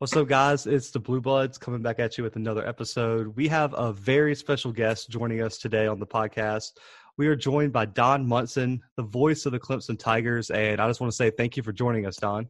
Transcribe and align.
What's 0.00 0.16
up, 0.16 0.28
guys? 0.28 0.68
It's 0.68 0.92
the 0.92 1.00
Blue 1.00 1.20
Bloods 1.20 1.58
coming 1.58 1.82
back 1.82 1.98
at 1.98 2.16
you 2.16 2.22
with 2.22 2.36
another 2.36 2.64
episode. 2.64 3.34
We 3.34 3.48
have 3.48 3.74
a 3.76 3.92
very 3.92 4.32
special 4.36 4.70
guest 4.70 5.10
joining 5.10 5.42
us 5.42 5.58
today 5.58 5.88
on 5.88 5.98
the 5.98 6.06
podcast. 6.06 6.74
We 7.16 7.26
are 7.26 7.34
joined 7.34 7.72
by 7.72 7.86
Don 7.86 8.24
Munson, 8.24 8.80
the 8.94 9.02
voice 9.02 9.44
of 9.44 9.50
the 9.50 9.58
Clemson 9.58 9.98
Tigers, 9.98 10.50
and 10.50 10.80
I 10.80 10.86
just 10.86 11.00
want 11.00 11.10
to 11.10 11.16
say 11.16 11.30
thank 11.30 11.56
you 11.56 11.64
for 11.64 11.72
joining 11.72 12.06
us, 12.06 12.14
Don. 12.14 12.48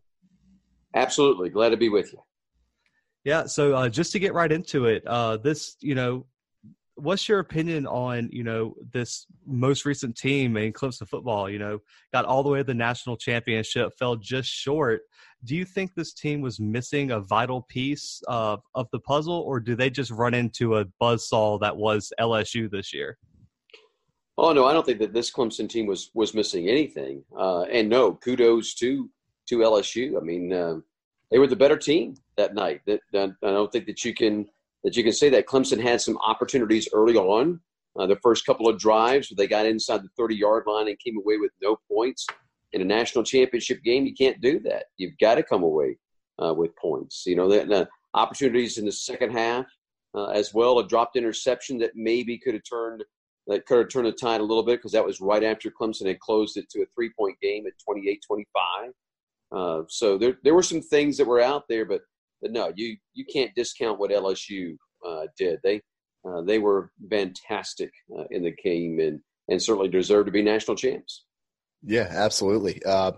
Absolutely, 0.94 1.48
glad 1.48 1.70
to 1.70 1.78
be 1.78 1.88
with 1.88 2.12
you. 2.12 2.22
Yeah, 3.24 3.46
so 3.46 3.74
uh, 3.74 3.88
just 3.88 4.12
to 4.12 4.18
get 4.18 4.34
right 4.34 4.52
into 4.52 4.84
it, 4.84 5.02
uh, 5.06 5.38
this 5.38 5.78
you 5.80 5.94
know, 5.94 6.26
what's 6.98 7.28
your 7.28 7.38
opinion 7.38 7.86
on 7.86 8.28
you 8.32 8.44
know 8.44 8.74
this 8.92 9.26
most 9.46 9.84
recent 9.84 10.16
team 10.16 10.56
in 10.56 10.72
Clemson 10.72 11.08
football? 11.08 11.48
You 11.48 11.58
know, 11.58 11.78
got 12.12 12.24
all 12.24 12.42
the 12.42 12.50
way 12.50 12.58
to 12.58 12.64
the 12.64 12.74
national 12.74 13.16
championship, 13.16 13.92
fell 13.98 14.16
just 14.16 14.48
short 14.50 15.02
do 15.44 15.54
you 15.54 15.64
think 15.64 15.94
this 15.94 16.12
team 16.12 16.40
was 16.40 16.58
missing 16.58 17.12
a 17.12 17.20
vital 17.20 17.62
piece 17.62 18.20
of, 18.26 18.60
of 18.74 18.88
the 18.92 18.98
puzzle, 19.00 19.40
or 19.40 19.60
do 19.60 19.76
they 19.76 19.90
just 19.90 20.10
run 20.10 20.34
into 20.34 20.76
a 20.76 20.84
buzzsaw 21.00 21.60
that 21.60 21.76
was 21.76 22.12
LSU 22.18 22.70
this 22.70 22.92
year? 22.92 23.18
Oh 24.36 24.52
no, 24.52 24.66
I 24.66 24.72
don't 24.72 24.86
think 24.86 25.00
that 25.00 25.12
this 25.12 25.32
Clemson 25.32 25.68
team 25.68 25.86
was 25.86 26.10
was 26.14 26.34
missing 26.34 26.68
anything. 26.68 27.24
Uh, 27.36 27.62
and 27.62 27.88
no, 27.88 28.14
kudos 28.14 28.74
to 28.74 29.10
to 29.48 29.58
LSU. 29.58 30.16
I 30.16 30.20
mean, 30.20 30.52
uh, 30.52 30.76
they 31.30 31.38
were 31.38 31.48
the 31.48 31.56
better 31.56 31.76
team 31.76 32.14
that 32.36 32.54
night. 32.54 32.80
That, 32.86 33.00
I 33.14 33.30
don't 33.42 33.72
think 33.72 33.86
that 33.86 34.04
you 34.04 34.14
can 34.14 34.46
that 34.84 34.96
you 34.96 35.02
can 35.02 35.12
say 35.12 35.28
that 35.30 35.46
Clemson 35.46 35.80
had 35.80 36.00
some 36.00 36.18
opportunities 36.18 36.88
early 36.92 37.16
on. 37.16 37.60
Uh, 37.98 38.06
the 38.06 38.16
first 38.16 38.46
couple 38.46 38.68
of 38.68 38.78
drives, 38.78 39.30
where 39.30 39.36
they 39.36 39.48
got 39.48 39.66
inside 39.66 40.02
the 40.02 40.08
30 40.16 40.36
yard 40.36 40.64
line 40.66 40.88
and 40.88 40.98
came 41.00 41.18
away 41.18 41.36
with 41.36 41.50
no 41.62 41.76
points 41.90 42.26
in 42.72 42.80
a 42.80 42.84
national 42.84 43.24
championship 43.24 43.82
game, 43.82 44.06
you 44.06 44.14
can't 44.14 44.40
do 44.40 44.60
that. 44.60 44.84
You've 44.98 45.18
got 45.20 45.36
to 45.36 45.42
come 45.42 45.62
away 45.62 45.96
uh, 46.42 46.54
with 46.54 46.76
points. 46.76 47.24
You 47.26 47.36
know, 47.36 47.48
the, 47.48 47.88
opportunities 48.14 48.78
in 48.78 48.86
the 48.86 48.92
second 48.92 49.30
half 49.32 49.66
uh, 50.14 50.28
as 50.28 50.54
well. 50.54 50.78
A 50.78 50.86
dropped 50.86 51.16
interception 51.16 51.78
that 51.78 51.92
maybe 51.94 52.38
could 52.38 52.54
have 52.54 52.62
turned 52.68 53.04
that 53.46 53.64
could 53.64 53.78
have 53.78 53.88
turned 53.88 54.06
the 54.06 54.12
tide 54.12 54.40
a 54.40 54.44
little 54.44 54.62
bit 54.62 54.78
because 54.78 54.92
that 54.92 55.04
was 55.04 55.20
right 55.20 55.42
after 55.42 55.70
Clemson 55.70 56.06
had 56.06 56.20
closed 56.20 56.58
it 56.58 56.68
to 56.70 56.82
a 56.82 56.86
three 56.94 57.10
point 57.18 57.38
game 57.40 57.64
at 57.66 57.72
28-25. 57.88 58.44
Uh, 59.50 59.82
so 59.88 60.18
there 60.18 60.36
there 60.44 60.54
were 60.54 60.62
some 60.62 60.82
things 60.82 61.16
that 61.16 61.26
were 61.26 61.40
out 61.40 61.64
there, 61.68 61.84
but, 61.84 62.02
but 62.40 62.52
no, 62.52 62.72
you 62.76 62.96
you 63.14 63.24
can't 63.32 63.54
discount 63.54 63.98
what 63.98 64.10
LSU 64.10 64.76
uh, 65.06 65.26
did. 65.36 65.58
They 65.62 65.80
uh, 66.28 66.42
they 66.42 66.58
were 66.58 66.90
fantastic 67.10 67.90
uh, 68.16 68.24
in 68.30 68.42
the 68.42 68.52
game 68.62 69.00
and 69.00 69.20
and 69.48 69.62
certainly 69.62 69.88
deserve 69.88 70.26
to 70.26 70.32
be 70.32 70.42
national 70.42 70.76
champs. 70.76 71.24
Yeah, 71.82 72.08
absolutely. 72.10 72.82
Uh, 72.84 73.12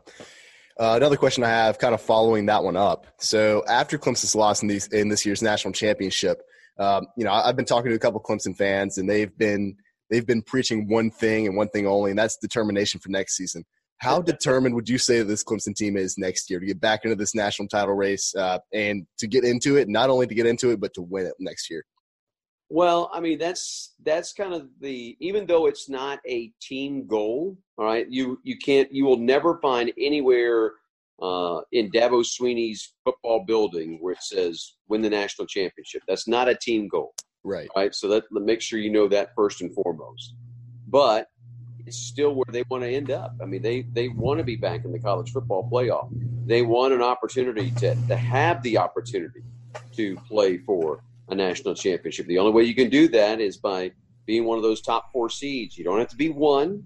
uh, 0.79 0.95
another 0.97 1.17
question 1.17 1.45
I 1.45 1.49
have, 1.49 1.79
kind 1.79 1.95
of 1.95 2.01
following 2.01 2.47
that 2.47 2.63
one 2.63 2.77
up. 2.77 3.07
So 3.19 3.65
after 3.69 3.99
Clemson's 3.99 4.35
loss 4.35 4.63
in 4.63 4.69
these 4.69 4.87
in 4.89 5.09
this 5.09 5.27
year's 5.27 5.43
national 5.43 5.73
championship, 5.73 6.41
um, 6.79 7.07
you 7.17 7.25
know, 7.25 7.33
I've 7.33 7.57
been 7.57 7.67
talking 7.67 7.91
to 7.91 7.97
a 7.97 7.99
couple 7.99 8.21
Clemson 8.21 8.57
fans, 8.57 8.99
and 8.99 9.09
they've 9.09 9.37
been 9.37 9.77
they've 10.09 10.27
been 10.27 10.43
preaching 10.43 10.89
one 10.89 11.11
thing 11.11 11.47
and 11.47 11.57
one 11.57 11.69
thing 11.69 11.87
only, 11.87 12.11
and 12.11 12.19
that's 12.19 12.37
determination 12.37 13.01
for 13.01 13.11
next 13.11 13.37
season. 13.37 13.65
How 14.01 14.23
determined 14.23 14.75
would 14.75 14.89
you 14.89 14.97
say 14.97 15.23
this 15.23 15.45
Clemson 15.45 15.75
team 15.75 15.99
is 15.99 16.17
next 16.17 16.49
year 16.49 16.59
to 16.59 16.65
get 16.65 16.81
back 16.81 17.05
into 17.05 17.17
this 17.17 17.35
national 17.35 17.69
title 17.69 17.95
race 17.95 18.35
uh, 18.35 18.59
and 18.73 19.07
to 19.19 19.27
get 19.27 19.45
into 19.45 19.77
it? 19.77 19.89
Not 19.89 20.09
only 20.09 20.27
to 20.27 20.35
get 20.35 20.47
into 20.47 20.71
it, 20.71 20.81
but 20.81 20.95
to 20.95 21.03
win 21.03 21.27
it 21.27 21.35
next 21.39 21.69
year. 21.71 21.85
Well, 22.71 23.11
I 23.13 23.21
mean 23.21 23.39
that's 23.39 23.95
that's 24.03 24.33
kind 24.33 24.55
of 24.55 24.69
the 24.81 25.17
even 25.21 25.45
though 25.45 25.67
it's 25.67 25.91
not 25.91 26.21
a 26.27 26.51
team 26.63 27.07
goal, 27.07 27.59
all 27.77 27.85
right. 27.85 28.07
You 28.09 28.39
you 28.43 28.57
can't 28.57 28.91
you 28.91 29.05
will 29.05 29.19
never 29.19 29.59
find 29.61 29.93
anywhere 29.99 30.73
uh, 31.21 31.61
in 31.73 31.91
Dabo 31.91 32.25
Swinney's 32.25 32.95
football 33.05 33.45
building 33.45 33.99
where 34.01 34.15
it 34.15 34.23
says 34.23 34.77
win 34.89 35.03
the 35.03 35.11
national 35.11 35.47
championship. 35.47 36.03
That's 36.09 36.27
not 36.27 36.49
a 36.49 36.55
team 36.55 36.89
goal, 36.89 37.13
right? 37.45 37.69
Right. 37.77 37.95
So 37.95 38.09
that 38.09 38.25
let 38.31 38.45
make 38.45 38.63
sure 38.63 38.79
you 38.79 38.91
know 38.91 39.09
that 39.09 39.35
first 39.35 39.61
and 39.61 39.75
foremost. 39.75 40.37
But 40.87 41.27
it's 41.87 41.99
still 41.99 42.35
where 42.35 42.45
they 42.51 42.65
want 42.69 42.83
to 42.83 42.89
end 42.89 43.11
up. 43.11 43.35
I 43.43 43.45
mean, 43.45 43.63
they 43.63 43.83
they 43.83 44.09
want 44.09 44.39
to 44.39 44.45
be 44.45 44.57
back 44.57 44.85
in 44.85 44.93
the 44.93 44.99
college 44.99 45.33
football 45.33 45.69
playoff. 45.71 46.09
They 46.47 46.63
want 46.63 46.93
an 46.93 47.03
opportunity 47.03 47.71
to 47.73 47.95
to 47.95 48.17
have 48.17 48.63
the 48.63 48.79
opportunity 48.79 49.43
to 49.97 50.17
play 50.29 50.59
for 50.59 51.03
a 51.29 51.35
national 51.35 51.75
championship. 51.75 52.27
The 52.27 52.39
only 52.39 52.53
way 52.53 52.65
you 52.65 52.75
can 52.75 52.91
do 52.91 53.09
that 53.09 53.41
is 53.41 53.57
by 53.57 53.93
being 54.27 54.45
one 54.45 54.57
of 54.57 54.63
those 54.63 54.81
top 54.81 55.13
four 55.13 55.31
seeds. 55.31 55.79
You 55.79 55.85
don't 55.85 55.99
have 55.99 56.09
to 56.09 56.17
be 56.17 56.29
one, 56.29 56.83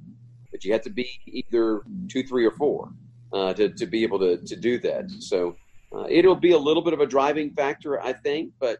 but 0.50 0.64
you 0.64 0.72
have 0.72 0.82
to 0.82 0.90
be 0.90 1.08
either 1.26 1.82
two, 2.08 2.22
three, 2.22 2.44
or 2.44 2.50
four 2.50 2.92
uh, 3.32 3.52
to, 3.54 3.68
to 3.70 3.86
be 3.86 4.02
able 4.02 4.18
to, 4.20 4.36
to 4.38 4.56
do 4.56 4.78
that. 4.80 5.10
So 5.18 5.56
uh, 5.94 6.06
it'll 6.08 6.36
be 6.36 6.52
a 6.52 6.58
little 6.58 6.82
bit 6.82 6.92
of 6.92 7.00
a 7.00 7.06
driving 7.06 7.50
factor, 7.50 8.00
I 8.00 8.12
think, 8.12 8.52
but 8.58 8.78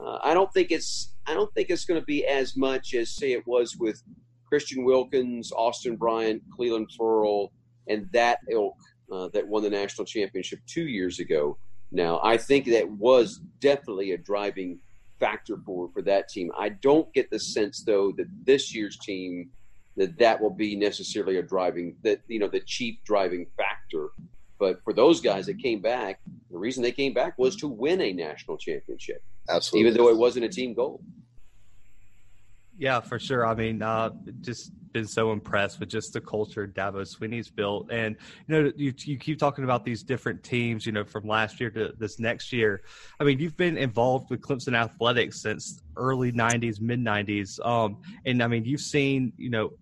uh, 0.00 0.18
I 0.22 0.34
don't 0.34 0.52
think 0.52 0.70
it's 0.70 1.14
I 1.26 1.34
don't 1.34 1.52
think 1.54 1.70
it's 1.70 1.84
going 1.84 2.00
to 2.00 2.06
be 2.06 2.26
as 2.26 2.56
much 2.56 2.94
as 2.94 3.10
say 3.10 3.32
it 3.32 3.46
was 3.46 3.76
with 3.76 4.02
Christian 4.48 4.84
Wilkins, 4.84 5.52
Austin 5.52 5.96
Bryant, 5.96 6.42
Clelin 6.56 6.86
Ferrell, 6.96 7.52
and 7.86 8.08
that 8.12 8.38
ilk 8.50 8.76
uh, 9.12 9.28
that 9.32 9.46
won 9.46 9.62
the 9.62 9.70
national 9.70 10.04
championship 10.04 10.60
two 10.66 10.86
years 10.86 11.18
ago. 11.18 11.56
Now, 11.90 12.20
I 12.22 12.36
think 12.36 12.66
that 12.66 12.88
was 12.90 13.40
definitely 13.60 14.12
a 14.12 14.18
driving 14.18 14.78
factor 15.18 15.56
for 15.64 15.90
for 15.92 16.02
that 16.02 16.28
team. 16.28 16.50
I 16.56 16.70
don't 16.70 17.12
get 17.12 17.30
the 17.30 17.38
sense 17.38 17.82
though 17.82 18.12
that 18.12 18.26
this 18.44 18.74
year's 18.74 18.96
team 18.98 19.50
that 19.96 20.16
that 20.18 20.40
will 20.40 20.50
be 20.50 20.76
necessarily 20.76 21.38
a 21.38 21.42
driving 21.42 21.96
that 22.02 22.20
you 22.28 22.38
know 22.38 22.48
the 22.48 22.60
chief 22.60 22.98
driving 23.04 23.46
factor. 23.56 24.08
But 24.58 24.82
for 24.82 24.92
those 24.92 25.20
guys 25.20 25.46
that 25.46 25.58
came 25.58 25.80
back, 25.80 26.20
the 26.50 26.58
reason 26.58 26.82
they 26.82 26.92
came 26.92 27.14
back 27.14 27.38
was 27.38 27.54
to 27.56 27.68
win 27.68 28.00
a 28.00 28.12
national 28.12 28.56
championship. 28.58 29.22
Absolutely, 29.48 29.88
even 29.88 29.96
though 29.96 30.08
it 30.08 30.16
wasn't 30.16 30.44
a 30.44 30.48
team 30.48 30.74
goal. 30.74 31.00
Yeah, 32.78 33.00
for 33.00 33.18
sure. 33.18 33.44
I 33.44 33.54
mean, 33.56 33.82
uh, 33.82 34.10
just 34.40 34.72
been 34.92 35.06
so 35.06 35.32
impressed 35.32 35.80
with 35.80 35.88
just 35.88 36.12
the 36.12 36.20
culture 36.20 36.66
Dabo 36.66 37.02
Swinney's 37.04 37.50
built, 37.50 37.90
and 37.90 38.16
you 38.46 38.62
know, 38.62 38.72
you 38.76 38.94
you 39.04 39.18
keep 39.18 39.38
talking 39.38 39.64
about 39.64 39.84
these 39.84 40.04
different 40.04 40.44
teams, 40.44 40.86
you 40.86 40.92
know, 40.92 41.04
from 41.04 41.26
last 41.26 41.58
year 41.60 41.70
to 41.70 41.92
this 41.98 42.20
next 42.20 42.52
year. 42.52 42.82
I 43.18 43.24
mean, 43.24 43.40
you've 43.40 43.56
been 43.56 43.76
involved 43.76 44.30
with 44.30 44.40
Clemson 44.42 44.76
athletics 44.76 45.42
since 45.42 45.82
early 45.96 46.30
'90s, 46.30 46.80
mid 46.80 47.00
'90s, 47.00 47.58
um, 47.66 48.00
and 48.24 48.40
I 48.42 48.46
mean, 48.46 48.64
you've 48.64 48.80
seen, 48.80 49.32
you 49.36 49.50
know, 49.50 49.72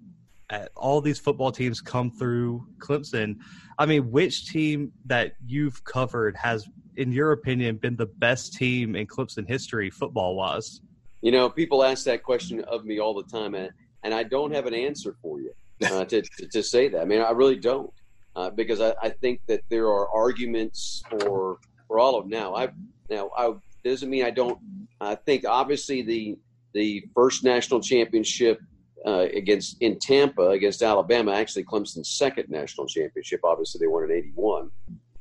all 0.74 1.02
these 1.02 1.18
football 1.18 1.52
teams 1.52 1.82
come 1.82 2.10
through 2.10 2.66
Clemson. 2.78 3.36
I 3.78 3.84
mean, 3.84 4.10
which 4.10 4.46
team 4.46 4.90
that 5.04 5.34
you've 5.46 5.84
covered 5.84 6.34
has, 6.36 6.66
in 6.96 7.12
your 7.12 7.32
opinion, 7.32 7.76
been 7.76 7.96
the 7.96 8.06
best 8.06 8.54
team 8.54 8.96
in 8.96 9.06
Clemson 9.06 9.46
history, 9.46 9.90
football 9.90 10.34
wise? 10.34 10.80
You 11.22 11.32
know, 11.32 11.48
people 11.48 11.82
ask 11.82 12.04
that 12.04 12.22
question 12.22 12.62
of 12.64 12.84
me 12.84 13.00
all 13.00 13.14
the 13.14 13.24
time, 13.24 13.54
and, 13.54 13.70
and 14.02 14.14
I 14.14 14.22
don't 14.22 14.52
have 14.52 14.66
an 14.66 14.74
answer 14.74 15.16
for 15.22 15.40
you 15.40 15.52
uh, 15.84 16.04
to, 16.10 16.22
to, 16.22 16.48
to, 16.48 16.62
say 16.62 16.88
that. 16.88 17.00
I 17.00 17.04
mean, 17.04 17.20
I 17.20 17.30
really 17.30 17.56
don't, 17.56 17.90
uh, 18.34 18.50
because 18.50 18.80
I, 18.80 18.94
I, 19.02 19.08
think 19.08 19.40
that 19.46 19.62
there 19.70 19.86
are 19.86 20.08
arguments 20.10 21.02
for 21.10 21.58
for 21.86 21.98
all 21.98 22.16
of 22.16 22.24
them. 22.24 22.30
Now. 22.30 22.54
I 22.54 22.68
now 23.08 23.30
I 23.36 23.54
doesn't 23.84 24.10
mean 24.10 24.24
I 24.24 24.30
don't. 24.30 24.58
I 25.00 25.14
think 25.14 25.44
obviously 25.46 26.02
the 26.02 26.38
the 26.74 27.04
first 27.14 27.44
national 27.44 27.80
championship 27.80 28.60
uh, 29.06 29.26
against 29.34 29.80
in 29.80 29.98
Tampa 29.98 30.50
against 30.50 30.82
Alabama, 30.82 31.32
actually 31.32 31.64
Clemson's 31.64 32.10
second 32.10 32.48
national 32.48 32.86
championship. 32.86 33.40
Obviously, 33.44 33.78
they 33.78 33.86
won 33.86 34.04
in 34.04 34.10
'81, 34.10 34.70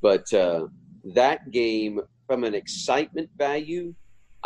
but 0.01 0.31
uh, 0.33 0.67
that 1.13 1.51
game 1.51 2.01
from 2.27 2.43
an 2.43 2.55
excitement 2.55 3.29
value 3.37 3.93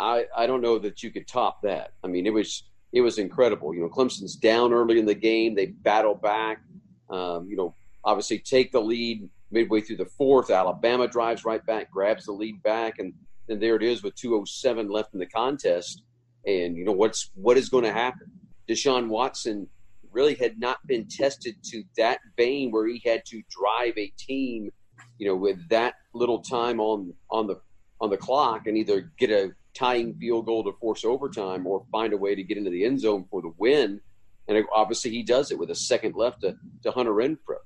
I, 0.00 0.24
I 0.34 0.46
don't 0.46 0.62
know 0.62 0.78
that 0.78 1.02
you 1.02 1.10
could 1.10 1.28
top 1.28 1.60
that. 1.62 1.92
I 2.02 2.06
mean, 2.06 2.26
it 2.26 2.32
was 2.32 2.64
it 2.92 3.02
was 3.02 3.18
incredible. 3.18 3.74
You 3.74 3.82
know, 3.82 3.88
Clemson's 3.88 4.34
down 4.34 4.72
early 4.72 4.98
in 4.98 5.06
the 5.06 5.14
game. 5.14 5.54
They 5.54 5.66
battle 5.66 6.14
back. 6.14 6.62
Um, 7.08 7.46
you 7.48 7.56
know, 7.56 7.74
obviously 8.02 8.38
take 8.38 8.72
the 8.72 8.80
lead 8.80 9.28
midway 9.50 9.80
through 9.80 9.98
the 9.98 10.06
fourth. 10.06 10.50
Alabama 10.50 11.06
drives 11.06 11.44
right 11.44 11.64
back, 11.66 11.90
grabs 11.90 12.24
the 12.24 12.32
lead 12.32 12.62
back, 12.62 12.98
and 12.98 13.12
then 13.46 13.60
there 13.60 13.76
it 13.76 13.82
is 13.82 14.02
with 14.02 14.14
207 14.14 14.88
left 14.88 15.12
in 15.12 15.20
the 15.20 15.26
contest. 15.26 16.02
And 16.46 16.76
you 16.76 16.84
know 16.84 16.92
what's 16.92 17.30
what 17.34 17.58
is 17.58 17.68
going 17.68 17.84
to 17.84 17.92
happen? 17.92 18.30
Deshaun 18.68 19.08
Watson 19.08 19.68
really 20.10 20.34
had 20.34 20.58
not 20.58 20.84
been 20.86 21.06
tested 21.08 21.56
to 21.64 21.84
that 21.96 22.20
vein 22.36 22.70
where 22.70 22.86
he 22.86 23.02
had 23.04 23.24
to 23.26 23.42
drive 23.50 23.96
a 23.98 24.12
team, 24.18 24.70
you 25.18 25.28
know, 25.28 25.36
with 25.36 25.68
that 25.68 25.94
little 26.14 26.40
time 26.40 26.80
on 26.80 27.12
on 27.30 27.46
the 27.46 27.60
on 28.00 28.08
the 28.08 28.16
clock 28.16 28.66
and 28.66 28.78
either 28.78 29.12
get 29.18 29.30
a 29.30 29.50
tying 29.74 30.14
field 30.14 30.46
goal 30.46 30.64
to 30.64 30.72
force 30.80 31.04
overtime 31.04 31.66
or 31.66 31.84
find 31.92 32.12
a 32.12 32.16
way 32.16 32.34
to 32.34 32.42
get 32.42 32.58
into 32.58 32.70
the 32.70 32.84
end 32.84 33.00
zone 33.00 33.26
for 33.30 33.42
the 33.42 33.52
win. 33.58 34.00
And 34.48 34.64
obviously, 34.74 35.10
he 35.10 35.22
does 35.22 35.50
it 35.50 35.58
with 35.58 35.70
a 35.70 35.74
second 35.74 36.14
left 36.16 36.40
to, 36.42 36.56
to 36.82 36.90
Hunter 36.90 37.12
Renfrow. 37.12 37.60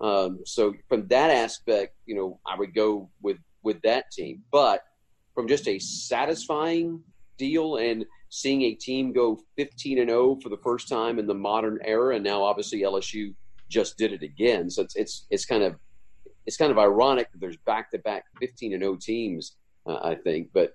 Um, 0.00 0.40
so 0.44 0.74
from 0.88 1.06
that 1.08 1.30
aspect, 1.30 1.94
you 2.04 2.14
know, 2.14 2.40
I 2.46 2.56
would 2.58 2.74
go 2.74 3.10
with 3.22 3.38
with 3.62 3.80
that 3.82 4.10
team. 4.10 4.42
But 4.52 4.82
from 5.34 5.48
just 5.48 5.66
a 5.68 5.78
satisfying 5.78 7.02
deal 7.38 7.76
and 7.76 8.04
seeing 8.28 8.62
a 8.62 8.74
team 8.74 9.12
go 9.12 9.40
15 9.56 9.98
and 9.98 10.10
0 10.10 10.38
for 10.42 10.48
the 10.48 10.58
first 10.58 10.88
time 10.88 11.18
in 11.18 11.26
the 11.26 11.34
modern 11.34 11.78
era, 11.84 12.14
and 12.14 12.24
now 12.24 12.42
obviously 12.42 12.82
LSU 12.82 13.34
just 13.68 13.96
did 13.96 14.12
it 14.12 14.22
again. 14.22 14.68
So 14.68 14.82
it's 14.82 14.96
it's 14.96 15.26
it's 15.30 15.46
kind 15.46 15.62
of 15.62 15.76
it's 16.44 16.56
kind 16.56 16.70
of 16.70 16.78
ironic 16.78 17.32
that 17.32 17.40
there's 17.40 17.56
back 17.56 17.90
to 17.92 17.98
back 17.98 18.24
15 18.40 18.74
and 18.74 18.82
0 18.82 18.96
teams 19.00 19.56
uh, 19.86 19.98
I 20.02 20.14
think. 20.16 20.48
But 20.52 20.72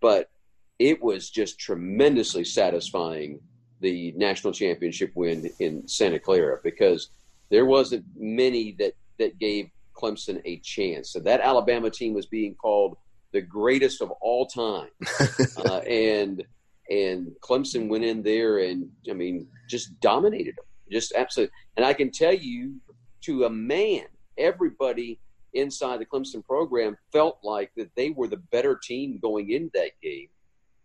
but 0.00 0.30
it 0.78 1.02
was 1.02 1.30
just 1.30 1.58
tremendously 1.58 2.44
satisfying 2.44 3.40
the 3.80 4.12
national 4.16 4.52
championship 4.52 5.12
win 5.14 5.50
in 5.58 5.86
Santa 5.88 6.18
Clara 6.18 6.58
because 6.62 7.10
there 7.50 7.66
wasn't 7.66 8.04
many 8.16 8.76
that 8.78 8.94
that 9.18 9.38
gave 9.38 9.70
Clemson 9.94 10.40
a 10.44 10.58
chance. 10.60 11.12
So 11.12 11.20
that 11.20 11.40
Alabama 11.40 11.90
team 11.90 12.14
was 12.14 12.26
being 12.26 12.54
called 12.54 12.96
the 13.32 13.40
greatest 13.40 14.00
of 14.02 14.10
all 14.20 14.46
time, 14.46 14.90
uh, 15.56 15.78
and 15.78 16.42
and 16.88 17.28
Clemson 17.40 17.88
went 17.88 18.04
in 18.04 18.22
there 18.22 18.58
and 18.58 18.88
I 19.08 19.12
mean 19.12 19.46
just 19.68 19.98
dominated 20.00 20.56
them, 20.56 20.64
just 20.90 21.12
absolutely. 21.14 21.52
And 21.76 21.86
I 21.86 21.92
can 21.92 22.10
tell 22.10 22.34
you, 22.34 22.74
to 23.22 23.44
a 23.44 23.50
man, 23.50 24.04
everybody 24.38 25.20
inside 25.54 26.00
the 26.00 26.06
Clemson 26.06 26.44
program 26.44 26.96
felt 27.12 27.38
like 27.42 27.72
that 27.76 27.90
they 27.96 28.10
were 28.10 28.28
the 28.28 28.36
better 28.36 28.76
team 28.76 29.18
going 29.20 29.50
into 29.50 29.70
that 29.74 29.92
game. 30.02 30.28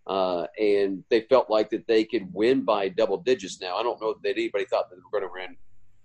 Uh, 0.07 0.45
and 0.59 1.03
they 1.09 1.21
felt 1.21 1.49
like 1.49 1.71
that 1.71 1.87
they 1.87 2.03
could 2.03 2.31
win 2.31 2.61
by 2.61 2.89
double 2.89 3.17
digits. 3.17 3.59
Now, 3.59 3.77
I 3.77 3.83
don't 3.83 3.99
know 3.99 4.15
that 4.23 4.29
anybody 4.29 4.65
thought 4.65 4.89
that 4.89 4.95
they 4.95 5.01
were 5.01 5.19
going 5.19 5.31
to 5.31 5.55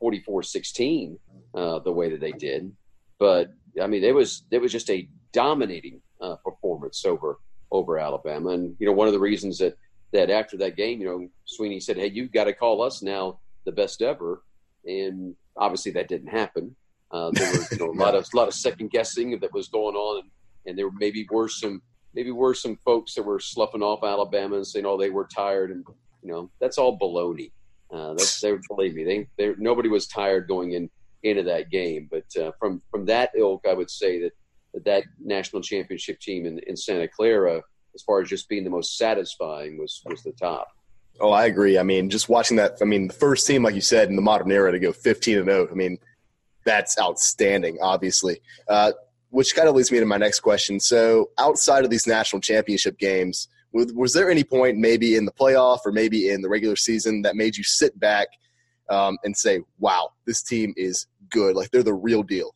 win 0.00 0.22
44-16 0.24 1.18
uh, 1.54 1.78
the 1.80 1.92
way 1.92 2.08
that 2.08 2.20
they 2.20 2.32
did, 2.32 2.72
but 3.18 3.52
I 3.80 3.86
mean, 3.86 4.02
it 4.02 4.14
was 4.14 4.44
it 4.50 4.58
was 4.58 4.72
just 4.72 4.90
a 4.90 5.08
dominating 5.32 6.00
uh, 6.20 6.36
performance 6.36 7.04
over 7.04 7.38
over 7.70 7.98
Alabama. 7.98 8.50
And 8.50 8.74
you 8.78 8.86
know, 8.86 8.92
one 8.92 9.06
of 9.06 9.12
the 9.12 9.20
reasons 9.20 9.58
that 9.58 9.76
that 10.12 10.30
after 10.30 10.56
that 10.58 10.76
game, 10.76 11.00
you 11.00 11.06
know, 11.06 11.28
Swinney 11.46 11.82
said, 11.82 11.96
"Hey, 11.96 12.08
you've 12.08 12.32
got 12.32 12.44
to 12.44 12.52
call 12.52 12.82
us 12.82 13.02
now 13.02 13.38
the 13.64 13.72
best 13.72 14.02
ever," 14.02 14.42
and 14.84 15.34
obviously 15.56 15.92
that 15.92 16.08
didn't 16.08 16.28
happen. 16.28 16.74
Uh, 17.12 17.30
there 17.32 17.52
were 17.52 17.66
you 17.72 17.78
know, 17.78 17.90
a 17.90 17.98
lot 17.98 18.14
of 18.14 18.26
a 18.32 18.36
lot 18.36 18.48
of 18.48 18.54
second 18.54 18.90
guessing 18.90 19.38
that 19.40 19.52
was 19.52 19.68
going 19.68 19.96
on, 19.96 20.22
and, 20.22 20.30
and 20.66 20.78
there 20.78 20.90
maybe 20.92 21.26
were 21.30 21.48
some 21.48 21.82
maybe 22.14 22.30
were 22.30 22.54
some 22.54 22.78
folks 22.84 23.14
that 23.14 23.22
were 23.22 23.40
sloughing 23.40 23.82
off 23.82 24.04
Alabama 24.04 24.56
and 24.56 24.66
saying, 24.66 24.86
"Oh, 24.86 24.96
they 24.96 25.10
were 25.10 25.28
tired," 25.34 25.70
and 25.70 25.84
you 26.22 26.30
know 26.30 26.50
that's 26.60 26.78
all 26.78 26.98
baloney. 26.98 27.52
Uh, 27.92 28.14
that's 28.14 28.40
they 28.40 28.54
believe 28.68 28.94
me. 28.94 29.04
They, 29.04 29.28
they 29.36 29.54
nobody 29.58 29.88
was 29.88 30.06
tired 30.06 30.46
going 30.46 30.72
in 30.72 30.88
into 31.22 31.42
that 31.42 31.70
game, 31.70 32.08
but 32.10 32.24
uh, 32.40 32.52
from 32.58 32.80
from 32.90 33.04
that 33.06 33.30
ilk, 33.36 33.66
I 33.68 33.74
would 33.74 33.90
say 33.90 34.20
that 34.20 34.32
that, 34.74 34.84
that 34.84 35.04
national 35.18 35.62
championship 35.62 36.20
team 36.20 36.46
in, 36.46 36.60
in 36.60 36.76
Santa 36.76 37.08
Clara, 37.08 37.62
as 37.94 38.02
far 38.02 38.20
as 38.20 38.28
just 38.28 38.48
being 38.48 38.64
the 38.64 38.70
most 38.70 38.96
satisfying, 38.96 39.78
was 39.78 40.00
was 40.06 40.22
the 40.22 40.32
top. 40.32 40.68
Oh, 41.20 41.32
I 41.32 41.46
agree. 41.46 41.78
I 41.78 41.82
mean, 41.82 42.08
just 42.08 42.28
watching 42.28 42.56
that. 42.56 42.78
I 42.80 42.84
mean, 42.84 43.08
the 43.08 43.14
first 43.14 43.46
team, 43.46 43.62
like 43.62 43.74
you 43.74 43.80
said, 43.80 44.08
in 44.08 44.16
the 44.16 44.22
modern 44.22 44.50
era 44.50 44.72
to 44.72 44.78
go 44.78 44.92
15 44.92 45.38
and 45.38 45.46
0. 45.46 45.68
I 45.70 45.74
mean, 45.74 45.98
that's 46.64 46.98
outstanding, 46.98 47.78
obviously. 47.82 48.40
Uh, 48.68 48.92
which 49.30 49.54
kind 49.54 49.68
of 49.68 49.76
leads 49.76 49.92
me 49.92 50.00
to 50.00 50.06
my 50.06 50.16
next 50.16 50.40
question. 50.40 50.80
So, 50.80 51.30
outside 51.38 51.84
of 51.84 51.90
these 51.90 52.06
national 52.06 52.40
championship 52.40 52.98
games, 52.98 53.48
was, 53.72 53.92
was, 53.92 54.12
there 54.12 54.28
any 54.28 54.42
point, 54.42 54.76
maybe 54.76 55.14
in 55.14 55.24
the 55.24 55.32
playoff 55.32 55.78
or 55.84 55.92
maybe 55.92 56.30
in 56.30 56.42
the 56.42 56.48
regular 56.48 56.74
season, 56.74 57.22
that 57.22 57.36
made 57.36 57.56
you 57.56 57.62
sit 57.62 57.98
back 58.00 58.26
um, 58.90 59.16
and 59.22 59.36
say, 59.36 59.60
"Wow, 59.78 60.10
this 60.26 60.42
team 60.42 60.74
is 60.76 61.06
good. 61.30 61.54
Like 61.54 61.70
they're 61.70 61.84
the 61.84 61.94
real 61.94 62.24
deal." 62.24 62.54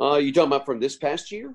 Uh, 0.00 0.16
you 0.16 0.32
talking 0.32 0.46
about 0.46 0.64
from 0.64 0.78
this 0.80 0.96
past 0.96 1.32
year? 1.32 1.54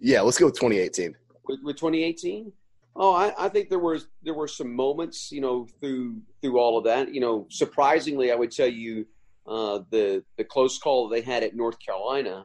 Yeah, 0.00 0.20
let's 0.20 0.38
go 0.38 0.46
with 0.46 0.56
2018. 0.56 1.14
With, 1.46 1.60
with 1.62 1.76
2018, 1.76 2.52
oh, 2.96 3.14
I, 3.14 3.32
I 3.38 3.48
think 3.48 3.70
there 3.70 3.78
was 3.78 4.08
there 4.22 4.34
were 4.34 4.48
some 4.48 4.74
moments, 4.74 5.30
you 5.30 5.40
know, 5.40 5.68
through 5.80 6.20
through 6.42 6.58
all 6.58 6.76
of 6.76 6.84
that. 6.84 7.14
You 7.14 7.20
know, 7.20 7.46
surprisingly, 7.50 8.32
I 8.32 8.34
would 8.34 8.50
tell 8.50 8.68
you 8.68 9.06
uh, 9.48 9.80
the 9.90 10.22
the 10.36 10.44
close 10.44 10.78
call 10.78 11.08
they 11.08 11.22
had 11.22 11.42
at 11.42 11.56
North 11.56 11.78
Carolina, 11.84 12.44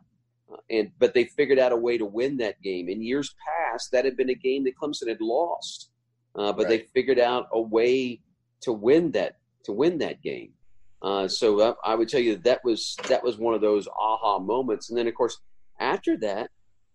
uh, 0.52 0.58
and 0.70 0.92
but 1.00 1.14
they 1.14 1.26
figured 1.26 1.60
out 1.60 1.72
a 1.72 1.78
way 1.78 1.98
to 1.98 2.06
win 2.06 2.38
that 2.38 2.62
game. 2.62 2.88
In 2.88 3.02
years 3.02 3.36
past, 3.46 3.92
that 3.92 4.06
had 4.06 4.16
been 4.16 4.30
a 4.30 4.36
game 4.36 4.64
that 4.64 4.78
Clemson 4.82 5.10
had 5.10 5.22
lost, 5.22 5.90
uh, 6.36 6.54
but 6.54 6.66
right. 6.66 6.70
they 6.70 6.88
figured 6.94 7.20
out 7.20 7.48
a 7.52 7.62
way 7.62 8.22
to 8.62 8.72
win 8.72 9.12
that 9.12 9.38
to 9.66 9.72
win 9.74 9.98
that 10.00 10.22
game. 10.22 10.52
Uh, 11.02 11.28
so 11.28 11.60
uh, 11.60 11.74
I 11.84 11.96
would 11.96 12.08
tell 12.08 12.22
you 12.22 12.36
that, 12.36 12.44
that 12.46 12.62
was 12.64 12.96
that 13.10 13.24
was 13.24 13.38
one 13.38 13.54
of 13.54 13.62
those 13.62 13.88
aha 14.00 14.40
moments. 14.40 14.90
And 14.90 14.98
then 14.98 15.08
of 15.08 15.16
course 15.16 15.38
after 15.80 16.16
that, 16.18 16.50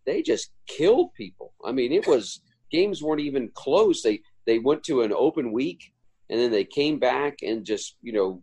they 0.06 0.22
just 0.22 0.50
killed 0.66 1.12
people. 1.14 1.52
I 1.64 1.72
mean, 1.72 1.93
it 1.93 2.06
was 2.06 2.40
games 2.70 3.02
weren't 3.02 3.20
even 3.20 3.50
close. 3.55 4.02
They 4.02 4.20
they 4.46 4.58
went 4.58 4.82
to 4.84 5.02
an 5.02 5.12
open 5.12 5.52
week 5.52 5.93
and 6.31 6.40
then 6.40 6.50
they 6.50 6.64
came 6.64 6.99
back 6.99 7.38
and 7.43 7.64
just 7.64 7.96
you 8.00 8.12
know 8.12 8.43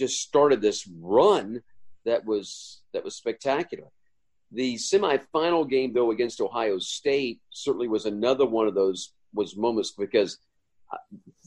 just 0.00 0.22
started 0.22 0.60
this 0.60 0.88
run 1.00 1.62
that 2.06 2.24
was 2.24 2.82
that 2.92 3.04
was 3.04 3.14
spectacular. 3.14 3.88
The 4.50 4.76
semifinal 4.76 5.68
game 5.68 5.92
though 5.92 6.10
against 6.10 6.40
Ohio 6.40 6.78
State 6.78 7.40
certainly 7.50 7.86
was 7.86 8.06
another 8.06 8.46
one 8.46 8.66
of 8.66 8.74
those 8.74 9.12
was 9.34 9.56
moments 9.56 9.92
because 9.92 10.38
uh, 10.92 10.96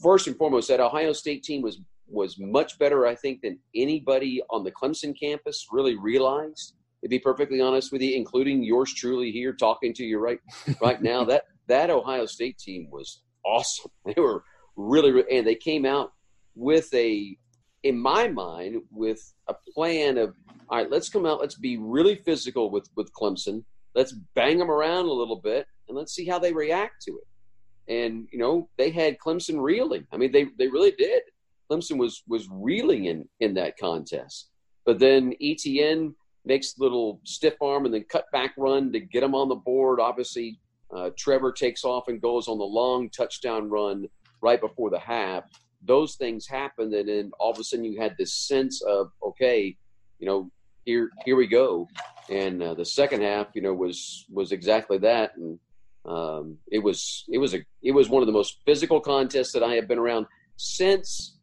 first 0.00 0.28
and 0.28 0.36
foremost 0.36 0.68
that 0.68 0.80
Ohio 0.80 1.12
State 1.12 1.42
team 1.42 1.60
was 1.62 1.80
was 2.06 2.38
much 2.38 2.78
better 2.78 3.06
I 3.06 3.14
think 3.16 3.42
than 3.42 3.58
anybody 3.74 4.40
on 4.50 4.62
the 4.62 4.72
Clemson 4.72 5.18
campus 5.18 5.66
really 5.70 5.96
realized. 5.96 6.74
To 7.02 7.08
be 7.08 7.18
perfectly 7.18 7.60
honest 7.60 7.92
with 7.92 8.00
you, 8.00 8.16
including 8.16 8.62
yours 8.62 8.94
truly 8.94 9.30
here 9.30 9.52
talking 9.52 9.92
to 9.92 10.04
you 10.04 10.18
right 10.18 10.38
right 10.80 11.02
now, 11.02 11.24
that 11.30 11.44
that 11.66 11.90
Ohio 11.90 12.24
State 12.24 12.56
team 12.56 12.88
was 12.90 13.22
awesome. 13.44 13.90
They 14.06 14.20
were 14.20 14.44
really, 14.76 15.10
really 15.12 15.36
and 15.36 15.46
they 15.46 15.56
came 15.56 15.84
out 15.84 16.12
with 16.54 16.92
a 16.94 17.36
in 17.84 17.98
my 17.98 18.26
mind, 18.26 18.82
with 18.90 19.32
a 19.48 19.54
plan 19.72 20.16
of, 20.18 20.34
all 20.68 20.78
right, 20.78 20.90
let's 20.90 21.10
come 21.10 21.26
out, 21.26 21.40
let's 21.40 21.54
be 21.54 21.76
really 21.76 22.16
physical 22.16 22.70
with, 22.70 22.88
with 22.96 23.12
Clemson. 23.12 23.62
Let's 23.94 24.12
bang 24.34 24.58
them 24.58 24.70
around 24.70 25.04
a 25.04 25.12
little 25.12 25.36
bit 25.36 25.66
and 25.86 25.96
let's 25.96 26.14
see 26.14 26.24
how 26.26 26.38
they 26.38 26.52
react 26.52 27.02
to 27.02 27.12
it. 27.12 27.92
And, 27.92 28.26
you 28.32 28.38
know, 28.38 28.70
they 28.78 28.90
had 28.90 29.18
Clemson 29.18 29.62
reeling. 29.62 30.06
I 30.10 30.16
mean, 30.16 30.32
they, 30.32 30.46
they 30.58 30.68
really 30.68 30.92
did. 30.92 31.22
Clemson 31.70 31.98
was, 31.98 32.22
was 32.26 32.48
reeling 32.50 33.04
in, 33.04 33.28
in 33.40 33.52
that 33.54 33.78
contest. 33.78 34.48
But 34.86 34.98
then 34.98 35.34
Etienne 35.40 36.14
makes 36.46 36.78
little 36.78 37.20
stiff 37.24 37.54
arm 37.60 37.84
and 37.84 37.92
then 37.92 38.04
cut 38.08 38.24
back 38.32 38.54
run 38.56 38.92
to 38.92 39.00
get 39.00 39.20
them 39.20 39.34
on 39.34 39.50
the 39.50 39.54
board. 39.56 40.00
Obviously, 40.00 40.58
uh, 40.94 41.10
Trevor 41.18 41.52
takes 41.52 41.84
off 41.84 42.08
and 42.08 42.20
goes 42.20 42.48
on 42.48 42.56
the 42.58 42.64
long 42.64 43.10
touchdown 43.10 43.68
run 43.68 44.08
right 44.40 44.60
before 44.60 44.88
the 44.88 44.98
half 44.98 45.44
those 45.86 46.16
things 46.16 46.46
happened, 46.46 46.92
and 46.94 47.08
then 47.08 47.32
all 47.38 47.52
of 47.52 47.58
a 47.58 47.64
sudden 47.64 47.84
you 47.84 48.00
had 48.00 48.16
this 48.18 48.34
sense 48.34 48.82
of 48.82 49.10
okay, 49.22 49.76
you 50.18 50.26
know, 50.26 50.50
here 50.84 51.10
here 51.24 51.36
we 51.36 51.46
go. 51.46 51.88
And 52.30 52.62
uh, 52.62 52.74
the 52.74 52.84
second 52.84 53.22
half, 53.22 53.48
you 53.54 53.62
know, 53.62 53.74
was 53.74 54.26
was 54.30 54.52
exactly 54.52 54.98
that, 54.98 55.36
and 55.36 55.58
um, 56.06 56.58
it 56.70 56.78
was 56.78 57.24
it 57.28 57.38
was 57.38 57.54
a 57.54 57.64
it 57.82 57.92
was 57.92 58.08
one 58.08 58.22
of 58.22 58.26
the 58.26 58.32
most 58.32 58.58
physical 58.64 59.00
contests 59.00 59.52
that 59.52 59.62
I 59.62 59.74
have 59.74 59.88
been 59.88 59.98
around 59.98 60.26
since 60.56 61.38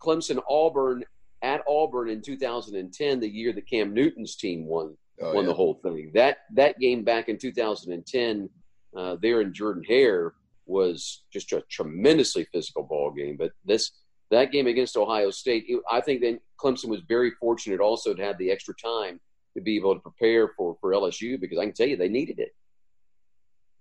Clemson 0.00 0.40
Auburn 0.48 1.04
at 1.42 1.62
Auburn 1.68 2.08
in 2.10 2.20
2010, 2.20 3.20
the 3.20 3.28
year 3.28 3.52
that 3.52 3.68
Cam 3.68 3.94
Newton's 3.94 4.36
team 4.36 4.66
won 4.66 4.96
oh, 5.20 5.34
won 5.34 5.44
yeah. 5.44 5.48
the 5.48 5.54
whole 5.54 5.74
thing. 5.74 6.10
That 6.14 6.38
that 6.54 6.78
game 6.78 7.04
back 7.04 7.28
in 7.28 7.38
2010, 7.38 8.48
uh, 8.96 9.16
there 9.20 9.40
in 9.40 9.52
Jordan 9.52 9.84
Hare 9.84 10.34
was 10.70 11.24
just 11.32 11.52
a 11.52 11.62
tremendously 11.70 12.46
physical 12.52 12.84
ball 12.84 13.10
game. 13.10 13.36
But 13.36 13.52
this 13.64 13.90
that 14.30 14.52
game 14.52 14.68
against 14.68 14.96
Ohio 14.96 15.30
State, 15.30 15.66
I 15.90 16.00
think 16.00 16.20
that 16.20 16.38
Clemson 16.58 16.88
was 16.88 17.00
very 17.00 17.32
fortunate 17.32 17.80
also 17.80 18.14
to 18.14 18.22
have 18.22 18.38
the 18.38 18.50
extra 18.50 18.74
time 18.74 19.20
to 19.54 19.60
be 19.60 19.76
able 19.76 19.94
to 19.94 20.00
prepare 20.00 20.48
for 20.56 20.76
for 20.80 20.92
LSU 20.92 21.40
because 21.40 21.58
I 21.58 21.64
can 21.64 21.74
tell 21.74 21.88
you 21.88 21.96
they 21.96 22.08
needed 22.08 22.38
it. 22.38 22.54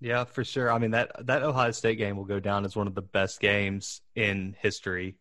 Yeah, 0.01 0.23
for 0.23 0.43
sure. 0.43 0.71
I 0.71 0.79
mean 0.79 0.91
that 0.91 1.11
that 1.27 1.43
Ohio 1.43 1.71
State 1.71 1.97
game 1.97 2.17
will 2.17 2.25
go 2.25 2.39
down 2.39 2.65
as 2.65 2.75
one 2.75 2.87
of 2.87 2.95
the 2.95 3.01
best 3.01 3.39
games 3.39 4.01
in 4.15 4.55
history, 4.59 5.17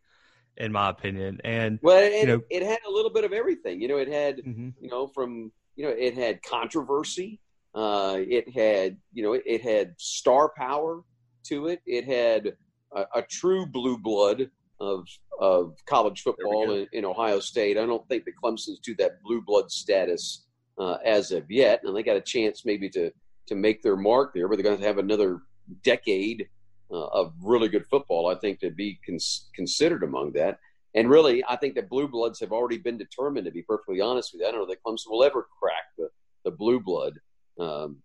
in 0.57 0.73
my 0.73 0.89
opinion. 0.89 1.41
And 1.45 1.79
well, 1.83 2.11
you 2.11 2.27
know, 2.27 2.41
it 2.51 2.63
had 2.63 2.79
a 2.87 2.91
little 2.91 3.13
bit 3.13 3.25
of 3.25 3.33
everything. 3.33 3.81
You 3.81 3.89
know, 3.89 3.99
it 3.99 4.09
had 4.09 4.39
mm-hmm. 4.39 4.71
you 4.81 4.89
know 4.89 5.09
from 5.09 5.53
you 5.77 5.85
know 5.85 5.91
it 5.91 6.15
had 6.15 6.43
controversy. 6.43 7.41
Uh, 7.75 8.19
it 8.19 8.49
had 8.55 8.97
you 9.13 9.23
know 9.23 9.35
it, 9.35 9.43
it 9.45 9.63
had 9.63 9.95
star 9.99 10.53
power 10.57 11.03
to 11.49 11.69
it. 11.69 11.81
It 11.87 12.05
had 12.05 12.55
a, 12.95 13.05
a 13.17 13.23
true 13.23 13.67
blue 13.67 13.99
blood 13.99 14.51
of 14.81 15.07
of 15.41 15.75
college 15.87 16.23
football 16.23 16.73
in, 16.73 16.87
in, 16.93 17.05
Ohio 17.05 17.41
State. 17.41 17.79
I 17.79 17.87
don't 17.87 18.07
think 18.09 18.25
the 18.25 18.33
Clemson's 18.33 18.81
to 18.81 18.95
that 18.97 19.23
blue 19.23 19.41
blood 19.41 19.71
status 19.71 20.47
uh, 20.79 20.99
as 21.05 21.33
of 21.33 21.51
yet, 21.51 21.81
and 21.85 21.97
they 21.97 22.03
got 22.03 22.17
a 22.17 22.21
chance 22.21 22.65
maybe 22.65 22.89
to 22.91 23.11
to 23.47 23.55
make 23.55 23.83
their 23.83 23.97
mark 23.97 24.35
there. 24.35 24.49
But 24.49 24.57
they're 24.57 24.65
going 24.65 24.79
to 24.79 24.87
have 24.87 24.99
another 24.99 25.41
decade 25.83 26.49
uh, 26.91 27.07
of 27.07 27.35
really 27.43 27.69
good 27.69 27.87
football, 27.87 28.29
I 28.29 28.35
think, 28.37 28.61
to 28.61 28.71
be 28.71 28.99
cons- 29.05 29.49
considered 29.55 30.03
among 30.03 30.33
that. 30.33 30.59
And 30.95 31.11
really, 31.11 31.45
I 31.49 31.57
think 31.57 31.75
that 31.75 31.89
blue 31.89 32.09
bloods 32.09 32.41
have 32.41 32.53
already 32.53 32.79
been 32.79 32.97
determined. 32.97 33.45
To 33.45 33.53
be 33.53 33.63
perfectly 33.63 34.01
honest 34.01 34.33
with 34.33 34.41
you, 34.41 34.49
I 34.49 34.53
don't 34.53 34.61
know 34.61 34.67
that 34.67 34.83
Clemson 34.83 35.11
will 35.11 35.25
ever 35.25 35.47
crack 35.61 35.85
the 35.97 36.09
the 36.45 36.51
blue 36.51 36.81
blood. 36.81 37.15
Um, 37.59 37.99